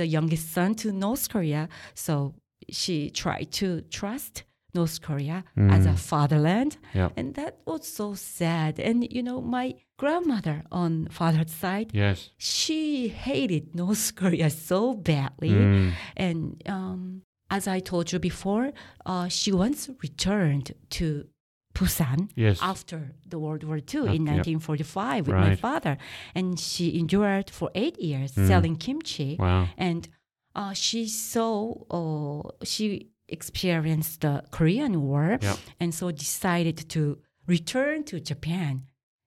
the 0.00 0.06
youngest 0.06 0.46
son, 0.56 0.74
to 0.76 0.92
North 0.92 1.28
Korea. 1.28 1.68
So 1.94 2.34
she 2.70 3.10
tried 3.10 3.48
to 3.60 3.82
trust 3.98 4.44
North 4.74 5.00
Korea 5.02 5.44
as 5.56 5.86
a 5.86 5.94
fatherland, 5.96 6.76
Yeah. 6.94 7.10
and 7.16 7.34
that 7.34 7.58
was 7.66 7.86
so 7.86 8.14
sad. 8.14 8.78
And 8.80 9.06
you 9.12 9.22
know, 9.22 9.40
my 9.42 9.74
grandmother 9.98 10.62
on 10.70 11.08
father's 11.10 11.50
side, 11.50 11.90
Yes. 11.92 12.30
she 12.38 13.08
hated 13.08 13.74
North 13.74 14.14
Korea 14.20 14.48
so 14.50 14.94
badly. 14.94 15.50
Mm. 15.50 15.92
And 16.16 16.62
um, 16.66 17.22
as 17.50 17.68
I 17.68 17.80
told 17.80 18.12
you 18.12 18.18
before, 18.18 18.72
uh, 19.04 19.28
she 19.28 19.52
once 19.52 19.90
returned 20.02 20.72
to 20.90 21.26
Busan 21.74 22.28
Yes. 22.34 22.58
after 22.62 23.12
the 23.26 23.38
World 23.38 23.64
War 23.64 23.76
II 23.78 24.00
Ah, 24.08 24.12
in 24.16 24.26
yep. 24.26 24.44
1945 24.44 25.26
with 25.26 25.36
my 25.36 25.56
father. 25.56 25.96
And 26.34 26.58
she 26.58 26.98
endured 26.98 27.50
for 27.50 27.70
eight 27.74 27.98
years 28.00 28.32
selling 28.32 28.76
kimchi. 28.76 29.36
Mm. 29.36 29.38
Wow. 29.38 29.68
And 29.76 30.08
uh, 30.54 30.72
she 30.74 31.06
saw, 31.08 31.74
uh, 31.90 32.50
she 32.64 33.11
experienced 33.28 34.20
the 34.20 34.42
Korean 34.50 35.02
War 35.02 35.38
Yep. 35.40 35.56
and 35.80 35.94
so 35.94 36.10
decided 36.10 36.88
to 36.90 37.18
return 37.46 38.04
to 38.04 38.20
Japan. 38.20 38.82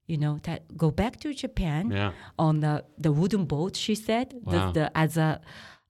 You 0.07 0.17
know, 0.17 0.37
that 0.43 0.77
go 0.77 0.91
back 0.91 1.19
to 1.21 1.33
Japan 1.33 1.89
Yeah. 1.91 2.11
on 2.37 2.59
the, 2.59 2.83
the 2.97 3.11
wooden 3.11 3.45
boat, 3.45 3.75
she 3.75 3.95
said, 3.95 4.29
the- 4.45 4.57
Wow. 4.57 4.71
the, 4.71 4.85
as 4.97 5.17
a 5.17 5.41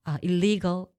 uh, 0.06 0.18
illegal 0.22 0.90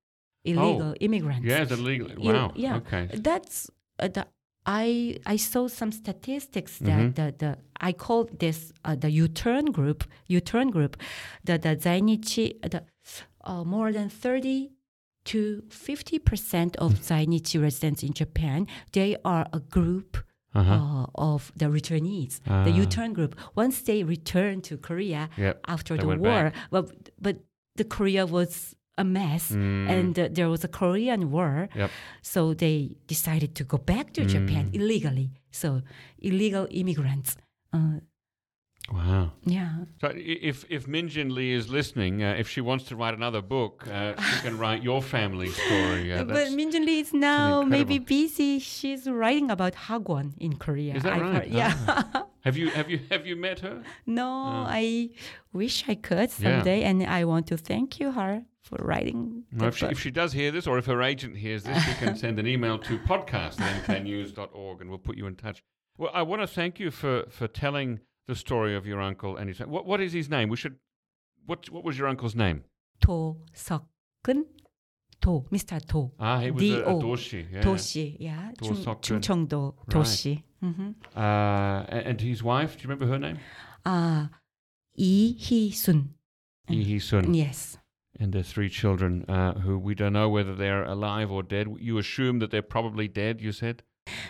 illegal 0.43 0.93
immigrant. 1.01 1.43
Yeah, 1.43 1.65
the 1.65 1.75
legal. 1.77 2.09
Wow. 2.17 2.51
yeah. 2.55 2.77
Okay. 2.77 3.09
That's 3.13 3.69
uh, 3.99 4.07
the 4.07 4.27
I 4.65 5.17
I 5.25 5.37
saw 5.37 5.67
some 5.67 5.91
statistics 5.91 6.79
Mm-hmm. 6.79 7.11
that 7.13 7.39
the, 7.39 7.45
the 7.45 7.57
I 7.89 7.91
call 7.93 8.29
this 8.39 8.71
uh, 8.85 8.95
the 8.95 9.09
U-turn 9.09 9.65
group 9.71 10.03
U-turn 10.27 10.69
group 10.71 10.97
the 11.43 11.57
the 11.57 11.75
Zainichi 11.75 12.47
the 12.73 12.83
uh, 13.43 13.63
more 13.63 13.91
than 13.91 14.09
30 14.09 14.69
to 15.31 15.39
50 15.69 16.19
percent 16.19 16.75
of 16.77 16.89
Zainichi 17.07 17.57
residents 17.61 18.01
in 18.03 18.13
Japan 18.13 18.67
they 18.97 19.11
are 19.33 19.45
a 19.53 19.59
group 19.59 20.11
Uh-huh. 20.61 20.73
uh, 20.73 21.05
of 21.33 21.41
the 21.61 21.67
returnees 21.77 22.33
Ah. 22.47 22.63
the 22.67 22.71
U-turn 22.81 23.11
group 23.17 23.33
once 23.63 23.75
they 23.89 23.99
return 24.15 24.55
to 24.67 24.73
Korea 24.87 25.23
Yep. 25.37 25.55
after 25.75 25.93
They 25.95 26.01
the 26.03 26.17
war 26.27 26.43
but 26.73 26.83
but 27.25 27.35
the 27.79 27.83
Korea 27.95 28.23
was 28.37 28.51
a 29.03 29.03
mess 29.03 29.43
Mm. 29.51 29.89
and 29.95 30.13
uh, 30.17 30.23
there 30.37 30.49
was 30.55 30.63
a 30.69 30.71
Korean 30.79 31.21
war 31.35 31.53
Yep. 31.81 31.89
so 32.33 32.39
they 32.63 32.77
decided 33.13 33.51
to 33.59 33.63
go 33.73 33.77
back 33.93 34.05
to 34.17 34.21
Japan 34.35 34.63
Mm. 34.71 34.75
illegally. 34.79 35.27
So 35.61 35.69
illegal 36.29 36.65
immigrants. 36.81 37.29
Wow. 38.91 39.31
yeah. 39.43 39.69
So 39.99 40.11
if 40.15 40.63
if 40.69 40.87
Min 40.87 41.09
Jin 41.09 41.35
Lee 41.35 41.51
is 41.53 41.67
listening, 41.69 42.23
uh, 42.23 42.35
if 42.39 42.47
she 42.47 42.61
wants 42.61 42.85
to 42.85 42.95
write 42.95 43.13
another 43.13 43.41
book, 43.41 43.85
uh, 43.87 44.13
she 44.21 44.41
can 44.41 44.57
write 44.63 44.81
your 44.81 45.01
family 45.01 45.49
story. 45.49 46.13
Uh, 46.13 46.23
but 46.23 46.51
Min 46.53 46.71
Jin 46.71 46.85
Lee 46.85 46.99
is 47.01 47.13
now 47.13 47.63
maybe 47.63 47.99
busy. 47.99 48.59
She's 48.59 49.07
writing 49.09 49.51
about 49.51 49.73
Hagwon 49.73 50.33
in 50.37 50.55
Korea. 50.57 50.95
Is 50.95 51.03
that 51.03 51.13
I've 51.13 51.21
right? 51.21 51.33
heard- 51.43 51.47
yeah. 51.51 52.23
have 52.45 52.55
you 52.57 52.69
have 52.69 52.89
you 52.89 52.99
have 53.11 53.25
you 53.27 53.35
met 53.35 53.59
her? 53.59 53.83
no, 54.05 54.27
I 54.67 55.09
wish 55.51 55.83
I 55.89 55.95
could 55.95 56.29
Yeah. 56.39 56.61
someday, 56.61 56.83
and 56.83 57.03
I 57.03 57.25
want 57.25 57.47
to 57.47 57.57
thank 57.57 57.99
you, 57.99 58.11
her, 58.11 58.43
for 58.61 58.77
writing. 58.81 59.43
the 59.51 59.57
Well, 59.63 59.67
if, 59.69 59.77
she, 59.77 59.85
book. 59.85 59.91
if 59.91 59.99
she 59.99 60.11
does 60.11 60.31
hear 60.31 60.51
this, 60.51 60.65
or 60.65 60.77
if 60.77 60.85
her 60.85 61.01
agent 61.01 61.35
hears 61.35 61.63
this, 61.63 61.83
she 61.83 61.93
can 61.95 62.15
send 62.15 62.39
an 62.39 62.47
email 62.47 62.77
to 62.79 62.99
podcast 62.99 63.59
at 63.59 63.83
nknews.org 63.83 64.79
and 64.81 64.89
we'll 64.89 64.97
put 64.99 65.17
you 65.17 65.27
in 65.27 65.35
touch. 65.35 65.61
Well, 65.97 66.11
I 66.13 66.21
want 66.21 66.41
to 66.41 66.47
thank 66.47 66.79
you 66.79 66.91
for, 66.91 67.23
for 67.29 67.47
telling 67.47 67.99
the 68.27 68.35
story 68.35 68.75
of 68.75 68.85
your 68.85 69.01
uncle 69.01 69.37
and 69.37 69.49
his. 69.49 69.59
What, 69.59 69.85
what 69.85 70.01
is 70.01 70.13
his 70.13 70.29
name? 70.29 70.49
We 70.49 70.57
should. 70.57 70.75
What, 71.45 71.69
what 71.69 71.83
was 71.83 71.97
your 71.97 72.07
uncle's 72.07 72.35
name? 72.35 72.63
To 73.01 73.37
Seokun. 73.55 74.45
To 75.21 75.45
Mr. 75.51 75.83
To. 75.87 76.11
Ah, 76.19 76.39
he 76.39 76.51
was 76.51 76.61
D-O. 76.61 76.77
a, 76.77 76.97
a 76.97 77.01
doshi. 77.01 77.45
Yeah. 77.51 77.61
Doshi, 77.61 78.17
yeah. 78.19 78.51
Do 78.61 78.69
Seokun. 78.69 79.01
Chungcheongdo 79.01 79.73
doshi. 79.89 80.35
Right. 80.35 80.43
Mm-hmm. 80.63 80.89
Uh, 81.15 81.83
and, 81.89 82.07
and, 82.07 82.21
his 82.21 82.43
wife, 82.43 82.77
do 82.77 82.83
you 82.83 82.89
remember 82.89 83.05
her 83.07 83.19
name? 83.19 83.39
Ah, 83.85 84.25
uh, 84.25 84.27
Lee 84.97 85.33
Hee 85.33 85.71
Sun. 85.71 86.13
Lee 86.69 86.99
Sun. 86.99 87.33
Yes. 87.33 87.77
And 88.19 88.33
their 88.33 88.43
three 88.43 88.69
children, 88.69 89.25
uh, 89.29 89.53
who 89.53 89.77
we 89.77 89.93
don't 89.93 90.13
know 90.13 90.27
whether 90.27 90.55
they're 90.55 90.83
alive 90.83 91.31
or 91.31 91.43
dead. 91.43 91.67
You 91.79 91.99
assume 91.99 92.39
that 92.39 92.49
they're 92.49 92.63
probably 92.63 93.07
dead. 93.07 93.41
You 93.41 93.51
said. 93.51 93.83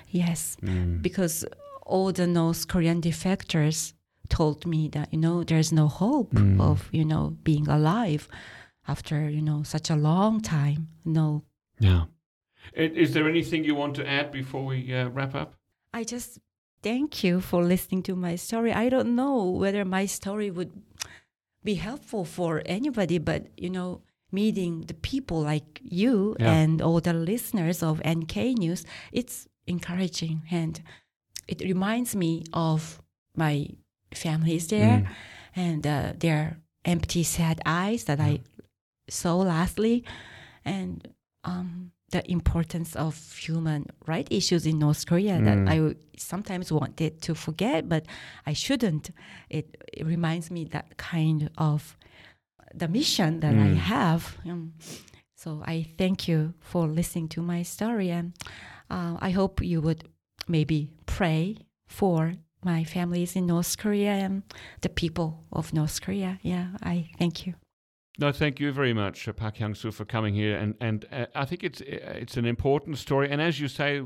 Yes, 0.09 0.57
mm. 0.61 1.01
because 1.01 1.45
all 1.88 2.11
the 2.11 2.27
North 2.27 2.68
Korean 2.68 3.01
defectors 3.01 3.93
told 4.30 4.65
me 4.65 4.89
that 4.89 5.07
you 5.14 5.19
know 5.19 5.43
there's 5.43 5.72
no 5.72 5.88
hope 5.88 6.31
Mm. 6.34 6.59
of 6.61 6.89
you 6.91 7.05
know 7.05 7.23
being 7.43 7.68
alive 7.68 8.27
after 8.88 9.30
you 9.30 9.41
know 9.41 9.64
such 9.64 9.89
a 9.89 9.95
long 9.95 10.41
time. 10.41 10.88
No, 11.05 11.43
Yeah. 11.80 12.03
Is 12.73 13.14
there 13.14 13.27
anything 13.30 13.64
you 13.64 13.76
want 13.76 13.95
to 13.95 14.03
add 14.07 14.31
before 14.31 14.65
we 14.65 14.93
uh, 14.93 15.07
wrap 15.09 15.34
up? 15.35 15.53
I 15.93 16.03
just 16.03 16.39
thank 16.84 17.23
you 17.23 17.39
for 17.41 17.64
listening 17.64 18.03
to 18.03 18.15
my 18.15 18.35
story. 18.38 18.72
I 18.73 18.89
don't 18.89 19.15
know 19.15 19.38
whether 19.61 19.85
my 19.85 20.05
story 20.07 20.51
would 20.51 20.72
be 21.64 21.76
helpful 21.76 22.26
for 22.26 22.61
anybody, 22.65 23.18
but 23.19 23.41
you 23.57 23.69
know, 23.69 24.01
meeting 24.31 24.81
the 24.88 24.93
people 24.93 25.39
like 25.41 25.80
you 25.84 26.35
Yeah. 26.39 26.51
and 26.61 26.81
all 26.81 26.99
the 27.01 27.14
listeners 27.14 27.81
of 27.81 28.01
NK 28.05 28.53
News, 28.59 28.85
it's 29.11 29.47
encouraging 29.65 30.41
and 30.51 30.81
it 31.47 31.61
reminds 31.61 32.15
me 32.15 32.43
of 32.53 33.01
my 33.35 33.67
families 34.13 34.67
there 34.67 34.99
Mm. 34.99 35.07
and 35.55 35.87
uh, 35.87 36.13
their 36.19 36.57
empty, 36.85 37.23
sad 37.23 37.59
eyes 37.65 38.03
that 38.05 38.19
I 38.19 38.39
saw 39.09 39.35
lastly, 39.37 40.03
and 40.65 41.07
um, 41.43 41.91
the 42.11 42.21
importance 42.31 42.95
of 42.95 43.15
human 43.37 43.85
rights 44.05 44.29
issues 44.31 44.65
in 44.65 44.79
North 44.79 45.05
Korea 45.05 45.41
that 45.41 45.57
I 45.67 45.95
sometimes 46.17 46.71
wanted 46.71 47.21
to 47.21 47.35
forget, 47.35 47.87
but 47.89 48.05
I 48.45 48.53
shouldn't. 48.53 49.11
It, 49.49 49.75
it 49.93 50.05
reminds 50.05 50.49
me 50.51 50.65
that 50.65 50.97
kind 50.97 51.49
of 51.57 51.97
the 52.73 52.87
mission 52.87 53.39
that 53.41 53.55
I 53.55 53.69
Mm. 53.69 53.75
have. 53.75 54.37
Um, 54.45 54.73
so 55.35 55.61
I 55.65 55.85
thank 55.97 56.27
you 56.27 56.53
for 56.59 56.87
listening 56.87 57.27
to 57.29 57.41
my 57.41 57.63
story, 57.63 58.09
and 58.11 58.33
uh, 58.89 59.17
I 59.19 59.31
hope 59.31 59.61
you 59.61 59.81
would 59.81 60.03
maybe 60.47 60.89
pray 61.05 61.57
for 61.87 62.33
my 62.63 62.83
families 62.83 63.35
in 63.35 63.45
North 63.45 63.77
Korea 63.77 64.11
and 64.11 64.43
the 64.81 64.89
people 64.89 65.43
of 65.51 65.73
North 65.73 66.01
Korea. 66.01 66.39
Yeah, 66.41 66.67
I 66.83 67.09
thank 67.17 67.45
you. 67.45 67.53
No, 68.19 68.31
thank 68.31 68.59
you 68.59 68.71
very 68.71 68.93
much, 68.93 69.27
uh, 69.27 69.33
Park 69.33 69.57
Hyung 69.57 69.77
Soo, 69.77 69.91
for 69.91 70.05
coming 70.05 70.33
here. 70.33 70.57
And 70.57 70.73
and 70.81 71.05
uh, 71.11 71.27
I 71.35 71.45
think 71.45 71.63
it's 71.63 71.81
uh, 71.81 72.21
it's 72.21 72.37
an 72.37 72.45
important 72.45 72.97
story. 72.97 73.29
And 73.29 73.41
as 73.41 73.59
you 73.59 73.67
say, 73.67 74.01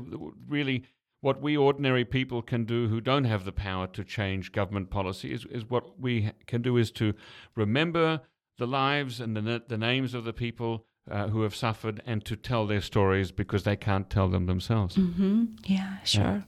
really, 0.48 0.84
what 1.22 1.40
we 1.40 1.56
ordinary 1.56 2.04
people 2.04 2.42
can 2.42 2.64
do 2.64 2.88
who 2.88 3.00
don't 3.00 3.24
have 3.24 3.44
the 3.44 3.52
power 3.52 3.86
to 3.86 4.04
change 4.04 4.52
government 4.52 4.90
policy 4.90 5.32
is, 5.32 5.46
is 5.46 5.70
what 5.70 5.98
we 5.98 6.30
can 6.46 6.60
do 6.60 6.76
is 6.76 6.90
to 6.90 7.14
remember 7.56 8.20
the 8.58 8.66
lives 8.66 9.20
and 9.20 9.34
the 9.36 9.62
the 9.66 9.78
names 9.78 10.14
of 10.14 10.24
the 10.24 10.32
people 10.32 10.86
uh, 11.10 11.28
who 11.28 11.42
have 11.42 11.54
suffered, 11.54 12.02
and 12.06 12.24
to 12.24 12.36
tell 12.36 12.66
their 12.66 12.80
stories 12.80 13.32
because 13.32 13.64
they 13.64 13.76
can't 13.76 14.08
tell 14.08 14.28
them 14.28 14.46
themselves. 14.46 14.96
Mm-hmm. 14.96 15.44
Yeah, 15.64 15.98
sure. 16.04 16.44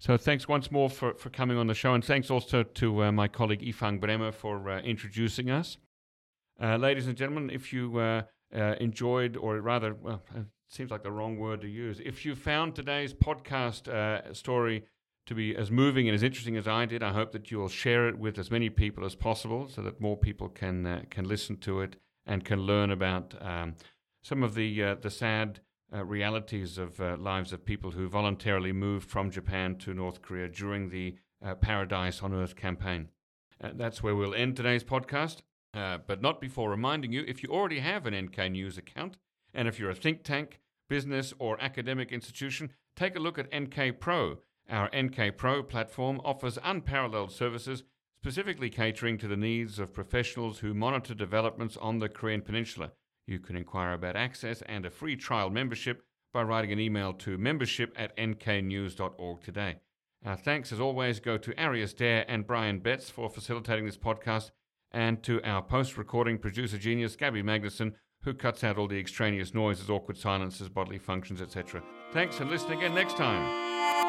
So 0.00 0.16
thanks 0.16 0.46
once 0.46 0.70
more 0.70 0.88
for, 0.88 1.14
for 1.14 1.30
coming 1.30 1.56
on 1.56 1.66
the 1.66 1.74
show, 1.74 1.94
and 1.94 2.04
thanks 2.04 2.30
also 2.30 2.62
to 2.62 3.04
uh, 3.04 3.12
my 3.12 3.26
colleague 3.26 3.62
Ifang 3.62 4.00
Bremer 4.00 4.30
for 4.30 4.70
uh, 4.70 4.80
introducing 4.80 5.50
us. 5.50 5.78
Uh, 6.62 6.76
ladies 6.76 7.06
and 7.06 7.16
gentlemen, 7.16 7.50
if 7.50 7.72
you 7.72 7.98
uh, 7.98 8.22
uh, 8.54 8.74
enjoyed, 8.80 9.36
or 9.36 9.60
rather, 9.60 9.94
well, 9.94 10.22
it 10.36 10.46
seems 10.68 10.90
like 10.90 11.02
the 11.02 11.10
wrong 11.10 11.36
word 11.36 11.60
to 11.62 11.68
use, 11.68 12.00
if 12.04 12.24
you 12.24 12.36
found 12.36 12.74
today's 12.74 13.12
podcast 13.12 13.88
uh, 13.88 14.32
story 14.32 14.84
to 15.26 15.34
be 15.34 15.56
as 15.56 15.70
moving 15.70 16.08
and 16.08 16.14
as 16.14 16.22
interesting 16.22 16.56
as 16.56 16.68
I 16.68 16.86
did, 16.86 17.02
I 17.02 17.12
hope 17.12 17.32
that 17.32 17.50
you 17.50 17.58
will 17.58 17.68
share 17.68 18.08
it 18.08 18.18
with 18.18 18.38
as 18.38 18.50
many 18.50 18.70
people 18.70 19.04
as 19.04 19.14
possible, 19.14 19.68
so 19.68 19.82
that 19.82 20.00
more 20.00 20.16
people 20.16 20.48
can 20.48 20.86
uh, 20.86 21.02
can 21.10 21.26
listen 21.26 21.56
to 21.58 21.80
it 21.80 21.96
and 22.28 22.44
can 22.44 22.60
learn 22.60 22.90
about 22.90 23.34
um, 23.40 23.74
some 24.22 24.42
of 24.42 24.54
the 24.54 24.82
uh, 24.82 24.94
the 24.94 25.10
sad 25.10 25.60
uh, 25.92 26.04
realities 26.04 26.76
of 26.76 27.00
uh, 27.00 27.16
lives 27.18 27.52
of 27.52 27.64
people 27.64 27.92
who 27.92 28.08
voluntarily 28.08 28.72
moved 28.72 29.08
from 29.08 29.30
Japan 29.30 29.74
to 29.76 29.94
North 29.94 30.20
Korea 30.20 30.46
during 30.48 30.90
the 30.90 31.16
uh, 31.44 31.54
Paradise 31.54 32.22
on 32.22 32.34
Earth 32.34 32.54
campaign. 32.54 33.08
Uh, 33.60 33.70
that's 33.74 34.02
where 34.02 34.14
we'll 34.14 34.34
end 34.34 34.54
today's 34.54 34.84
podcast, 34.84 35.38
uh, 35.74 35.98
but 36.06 36.20
not 36.20 36.40
before 36.40 36.70
reminding 36.70 37.12
you 37.12 37.24
if 37.26 37.42
you 37.42 37.48
already 37.48 37.80
have 37.80 38.06
an 38.06 38.14
NK 38.14 38.50
News 38.50 38.76
account, 38.76 39.16
and 39.54 39.66
if 39.66 39.78
you're 39.78 39.90
a 39.90 39.94
think 39.94 40.22
tank, 40.22 40.60
business, 40.88 41.32
or 41.38 41.60
academic 41.60 42.12
institution, 42.12 42.70
take 42.94 43.16
a 43.16 43.20
look 43.20 43.38
at 43.38 43.54
NK 43.54 43.98
Pro. 43.98 44.38
Our 44.70 44.90
NK 44.94 45.38
Pro 45.38 45.62
platform 45.62 46.20
offers 46.24 46.58
unparalleled 46.62 47.32
services 47.32 47.84
specifically 48.20 48.68
catering 48.68 49.16
to 49.18 49.28
the 49.28 49.36
needs 49.36 49.78
of 49.78 49.94
professionals 49.94 50.58
who 50.58 50.74
monitor 50.74 51.14
developments 51.14 51.76
on 51.76 51.98
the 51.98 52.08
Korean 52.08 52.42
Peninsula. 52.42 52.92
You 53.26 53.38
can 53.38 53.56
inquire 53.56 53.92
about 53.92 54.16
access 54.16 54.62
and 54.62 54.84
a 54.84 54.90
free 54.90 55.14
trial 55.16 55.50
membership 55.50 56.02
by 56.32 56.42
writing 56.42 56.72
an 56.72 56.80
email 56.80 57.12
to 57.12 57.38
membership 57.38 57.94
at 57.96 58.16
nknews.org 58.16 59.42
today. 59.42 59.76
Our 60.24 60.36
thanks, 60.36 60.72
as 60.72 60.80
always, 60.80 61.20
go 61.20 61.38
to 61.38 61.58
Arius 61.58 61.92
Derr 61.92 62.24
and 62.26 62.46
Brian 62.46 62.80
Betts 62.80 63.08
for 63.08 63.30
facilitating 63.30 63.86
this 63.86 63.96
podcast, 63.96 64.50
and 64.90 65.22
to 65.22 65.40
our 65.44 65.62
post 65.62 65.96
recording 65.96 66.38
producer 66.38 66.76
genius, 66.76 67.14
Gabby 67.14 67.42
Magnuson, 67.42 67.92
who 68.24 68.34
cuts 68.34 68.64
out 68.64 68.78
all 68.78 68.88
the 68.88 68.98
extraneous 68.98 69.54
noises, 69.54 69.88
awkward 69.88 70.16
silences, 70.16 70.68
bodily 70.68 70.98
functions, 70.98 71.40
etc. 71.40 71.82
Thanks, 72.12 72.40
and 72.40 72.50
listen 72.50 72.72
again 72.72 72.94
next 72.94 73.16
time. 73.16 74.07